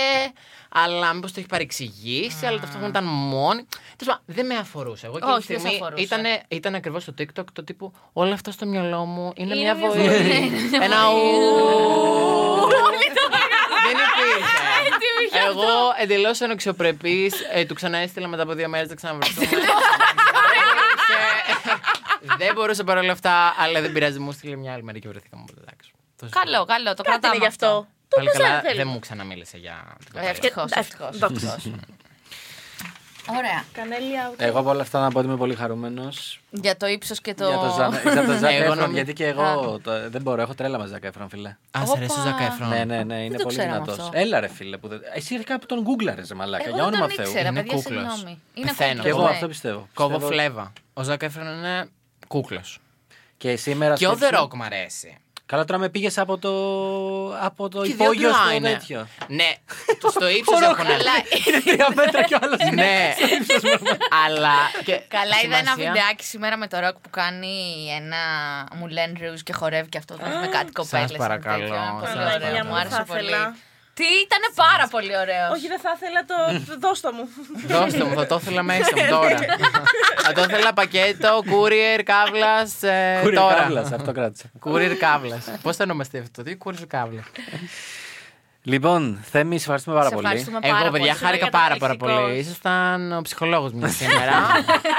Αλλά 0.75 1.13
μήπως 1.13 1.33
το 1.33 1.41
έχει 1.41 1.49
παρεξηγήσει, 1.49 2.47
αλλά 2.47 2.59
ταυτόχρονα 2.59 2.89
ήταν 2.89 3.05
μόνη. 3.05 3.67
Τέλος 3.97 4.15
πάντων, 4.15 4.23
δεν 4.27 4.47
με 4.47 4.55
αφορούσε. 4.57 5.07
Εγώ 5.07 5.17
εκείνη 5.17 5.33
Όχι, 5.33 5.47
τη 5.47 5.53
δεν 5.53 5.61
σε 5.63 5.67
στιγμή 5.69 5.85
αφορούσε. 5.85 6.05
ήταν, 6.05 6.23
ήταν 6.49 6.75
ακριβώς 6.75 7.03
στο 7.03 7.15
TikTok 7.19 7.45
το 7.53 7.65
τύπου 7.65 7.93
Όλα 8.13 8.33
αυτά 8.35 8.51
στο 8.51 8.67
μυαλό 8.67 9.05
μου 9.05 9.33
είναι, 9.35 9.55
Είναι 9.55 9.63
μια 9.63 9.75
μια 9.75 9.89
βοή. 9.89 10.09
βοή. 10.09 10.17
Είναι 10.17 10.85
Ένα 10.85 10.87
μια 10.87 11.09
ου. 11.09 11.17
βοή. 11.17 11.31
Δεν 13.85 13.97
υπήρχε. 14.87 15.47
Εγώ 15.47 15.69
εντελώς 15.99 16.41
αναξιοπρεπή. 16.41 17.33
Ε, 17.53 17.65
του 17.65 17.75
ξανά 17.75 17.99
έστειλα 17.99 18.29
μετά 18.29 18.43
από 18.43 18.53
δύο 18.53 18.69
μέρες 18.69 18.89
να 18.89 18.95
ξαναβρεθούμε. 18.95 19.47
δεν 22.39 22.55
μπορούσα 22.55 22.85
παρόλα 22.85 23.13
αυτά, 23.13 23.55
αλλά 23.59 23.81
δεν 23.81 23.93
πειράζει. 23.93 24.19
Μου 24.19 24.33
στείλε 24.33 24.57
μια 24.57 24.73
άλλη 24.73 24.83
μέρα 24.83 24.99
και 24.99 25.09
βρεθήκαμε. 25.09 25.43
οπότε 25.49 25.61
εντάξει. 25.61 25.91
Τόσο 26.17 26.33
Καλό, 26.45 26.65
καλό, 26.65 26.95
το 26.95 27.03
Κάτι 27.03 27.09
είναι 27.09 27.19
κρατάμε 27.19 27.37
γι' 27.37 27.47
αυτό. 27.47 27.87
Το 28.15 28.17
Πάλι 28.17 28.29
πώς 28.29 28.39
καλά, 28.39 28.51
δεν 28.55 28.61
θέλει. 28.63 28.77
δεν 28.77 28.89
μου 28.89 28.99
ξαναμίλησε 28.99 29.57
για 29.59 29.85
την 29.99 30.07
Ε, 30.07 30.11
κοπέλα. 30.13 30.29
ευτυχώς, 30.31 30.71
Ε, 30.71 30.79
ευτυχώς. 30.81 31.19
δόξα. 31.19 31.59
Ωραία. 33.29 33.65
Κανέλη 33.73 34.13
out. 34.31 34.35
Εγώ 34.37 34.59
από 34.59 34.71
όλα 34.71 34.83
αυτά 34.83 35.01
να 35.01 35.11
πω 35.11 35.19
ότι 35.19 35.29
είμαι 35.29 35.37
πολύ 35.37 35.55
χαρούμενος. 35.55 36.41
Για 36.51 36.77
το 36.77 36.87
ύψος 36.87 37.21
και 37.21 37.35
το. 37.35 37.47
Για 37.49 37.57
το 37.59 37.69
Ζα- 37.77 38.13
για 38.13 38.25
το 38.25 38.33
Ζακ 38.43 38.51
Εγώ 38.53 38.63
Έφρον, 38.63 38.77
νομίζω- 38.79 38.93
γιατί 38.93 39.13
και 39.13 39.27
εγώ 39.27 39.81
το- 39.83 40.11
δεν 40.11 40.23
μπορώ, 40.23 40.43
έχω 40.43 40.55
τρέλα 40.55 40.79
με 40.79 40.87
Ζακ 40.87 41.05
Έφρον, 41.05 41.29
φίλε. 41.29 41.49
Α, 41.71 41.87
σ' 41.87 41.91
αρέσει 41.97 42.19
ο 42.19 42.21
Όπα. 42.21 42.31
Ζακ 42.31 42.41
Εφρόν. 42.41 42.69
Ναι, 42.69 42.85
ναι, 42.85 43.03
ναι, 43.05 43.25
είναι 43.25 43.37
το 43.37 43.43
πολύ 43.43 43.57
ξέραμε 43.57 43.79
δυνατός. 43.85 43.99
αυτό. 43.99 44.19
Έλα, 44.19 44.41
ρε 44.41 44.49
φίλε. 44.49 44.77
Που 44.77 44.89
δεν... 44.89 45.01
Εσύ 45.15 45.35
αρχικά 45.35 45.59
που 45.59 45.67
τον 45.67 45.81
γκούγκλαρες, 45.81 46.33
μαλάκα. 46.33 46.65
Εγώ 46.65 46.75
για 46.75 46.85
δεν 46.85 46.93
όνομα 46.95 47.07
τον 47.07 47.17
Θεού. 47.17 47.27
ήξερα, 47.27 47.49
Είναι 47.49 47.61
παιδιά, 47.63 47.77
κούκλος. 47.77 48.01
συγγνώμη. 48.13 48.41
Είναι 48.55 48.67
Πεθαίνω. 48.67 48.89
κούκλος, 48.89 49.05
Και 49.05 49.09
εγώ 49.11 49.23
ναι. 49.23 49.31
αυτό 49.35 49.49
πιστεύω. 49.49 49.89
Κόβω 49.95 50.09
Πιστεύω- 50.17 50.33
φλέβα. 50.33 50.73
Ο 50.95 51.03
Ζακ 51.03 51.23
Εφρόν 51.23 51.47
είναι 51.47 51.89
κούκλος. 52.29 52.79
Και 53.37 53.57
σήμερα. 53.57 53.95
Και 53.95 54.07
ο 54.07 54.17
σκέψου- 54.17 54.35
The 54.35 54.43
Rock 54.43 54.55
μ' 54.55 54.63
αρέσει. 54.63 55.17
Καλά, 55.53 55.65
τώρα 55.65 55.81
με 55.81 55.89
πήγες 55.89 56.19
από 56.19 56.39
το, 56.39 56.51
από 57.41 57.69
το 57.69 57.83
Και 57.83 57.87
δύο 57.95 58.05
υπόγειο 58.05 58.29
κιλά 58.29 58.43
στο 58.45 58.55
είναι. 58.55 58.71
τέτοιο. 58.73 59.07
Ναι, 59.29 59.51
το- 60.01 60.11
στο 60.11 60.29
ύψος 60.29 60.55
Ο 60.55 60.59
Rock, 60.59 60.71
έχουν. 60.71 60.85
Καλά, 60.87 61.13
Είναι 61.47 61.61
τρία 61.61 61.89
μέτρα 61.95 62.23
κι 62.23 62.35
ο 62.35 62.39
άλλος. 62.43 62.59
Ναι, 62.73 63.15
αλλά. 64.27 64.55
και 64.85 65.01
Καλά, 65.09 65.35
είδα 65.45 65.57
ένα 65.57 65.71
σημασία- 65.71 65.93
βιντεάκι 65.93 66.25
σήμερα 66.25 66.57
με 66.57 66.67
το 66.67 66.79
ροκ 66.79 66.93
που 66.99 67.11
κάνει 67.11 67.57
ένα 68.01 68.17
μουλέν 68.75 69.17
ρούζ 69.31 69.41
και 69.41 69.53
χορεύει 69.53 69.89
και 69.89 69.99
αυτό 69.99 70.17
με 70.41 70.49
κάτι 70.51 70.73
κοπέλες. 70.73 71.13
παρακαλώ, 71.13 71.67
σας 71.67 72.13
Πολύ 72.13 72.25
ωραίο, 72.25 72.39
παρακαλώ. 72.39 72.65
μου 72.69 72.77
άρεσε 72.77 72.95
Θα 72.97 73.05
πολύ. 73.05 73.31
Ήθελα. 74.03 74.19
Τι, 74.19 74.21
ήταν 74.27 74.43
πάρα 74.55 74.87
πολύ 74.95 75.17
ωραίος. 75.23 75.51
Όχι, 75.57 75.67
δεν 75.69 75.81
θα 75.85 75.91
ήθελα 75.97 76.21
το. 76.31 76.37
Δώστο 76.87 77.13
μου. 77.13 77.25
Δώστε 77.67 78.05
μου, 78.05 78.15
θα 78.15 78.27
το 78.27 78.39
ήθελα 78.41 78.63
μέσα 78.63 78.89
μου 78.97 79.03
τώρα. 79.17 79.37
θα 80.23 80.33
το 80.33 80.43
ήθελα 80.43 80.73
πακέτο, 80.73 81.43
courier, 81.53 82.01
καύλας. 82.05 82.75
Courier 83.23 83.35
τώρα. 83.37 83.55
καύλας, 83.55 83.93
αυτό 83.93 84.13
κράτησα. 84.13 84.47
Courier 84.65 84.95
καύλας. 84.99 85.45
Πώς 85.63 85.77
θα 85.77 85.85
ονομαστεί 85.85 86.19
αυτό, 86.19 86.43
τι 86.43 86.57
courier 86.65 86.87
καύλας. 86.89 87.25
Λοιπόν, 88.65 89.19
Θέμη, 89.23 89.55
σε 89.57 89.61
ευχαριστούμε 89.61 89.97
πάρα 89.97 90.09
Σε 90.09 90.15
πολύ. 90.15 90.27
ευχαριστούμε 90.27 90.59
πάρα 90.61 90.75
Εγώ, 90.77 90.85
πολύ. 90.91 90.99
παιδιά, 90.99 91.15
χάρηκα 91.15 91.37
για 91.43 91.51
το 91.51 91.59
πάρα, 91.59 91.77
πάρα 91.77 91.93
ηχητικό. 91.93 92.21
πολύ. 92.21 92.39
Ήσασταν 92.39 93.13
ο 93.13 93.21
ψυχολόγος 93.23 93.73
μου 93.73 93.87
σήμερα. 94.01 94.33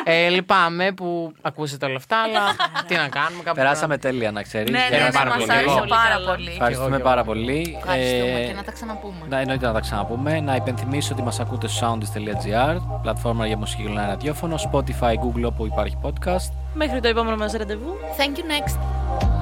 ε, 0.03 0.27
λυπάμαι 0.29 0.91
που 0.91 1.33
ακούσατε 1.41 1.85
όλα 1.85 1.95
αυτά, 1.95 2.17
αλλά 2.21 2.41
τι 2.87 2.95
να 2.95 3.07
κάνουμε. 3.07 3.43
κάπου 3.43 3.55
Περάσαμε 3.55 3.97
τέλεια, 3.97 4.31
να 4.31 4.41
ξέρεις. 4.41 4.69
Ναι, 4.71 4.77
ναι, 4.77 4.83
Χαίρομαι 4.83 5.05
ναι, 5.05 5.11
πάρα 5.13 5.29
μας 5.29 5.37
πολύ. 5.37 5.51
άρεσε 5.51 5.75
Εγώ. 5.77 5.85
πάρα 5.87 6.13
Καλά. 6.13 6.31
πολύ. 6.31 6.49
Ευχαριστούμε 6.49 6.89
Και 6.89 6.95
εγώ, 6.95 7.03
πάρα 7.09 7.21
και 7.21 7.29
εγώ. 7.29 7.39
πολύ. 7.39 7.77
Ευχαριστούμε 7.77 8.39
Ε, 8.41 8.45
και 8.47 8.53
να 8.53 8.63
τα 8.63 8.71
ξαναπούμε. 8.71 9.25
Να 9.29 9.37
εννοείται 9.39 9.65
να 9.65 9.73
τα 9.73 9.79
ξαναπούμε. 9.79 10.39
Να 10.39 10.55
υπενθυμίσω 10.55 11.13
ότι 11.13 11.21
μας 11.23 11.39
ακούτε 11.39 11.67
στο 11.67 11.97
soundist.gr, 11.97 12.75
πλατφόρμα 13.01 13.47
για 13.47 13.57
μουσική 13.57 13.83
και 13.83 13.89
ραδιόφωνο, 13.95 14.55
Spotify, 14.71 15.13
Google 15.23 15.43
όπου 15.45 15.65
υπάρχει 15.65 15.97
podcast. 16.01 16.49
Μέχρι 16.73 16.99
το 16.99 17.07
επόμενο 17.07 17.35
μας 17.35 17.53
ραντεβού. 17.53 17.93
Thank 18.17 18.37
you 18.37 18.43
next. 18.53 19.32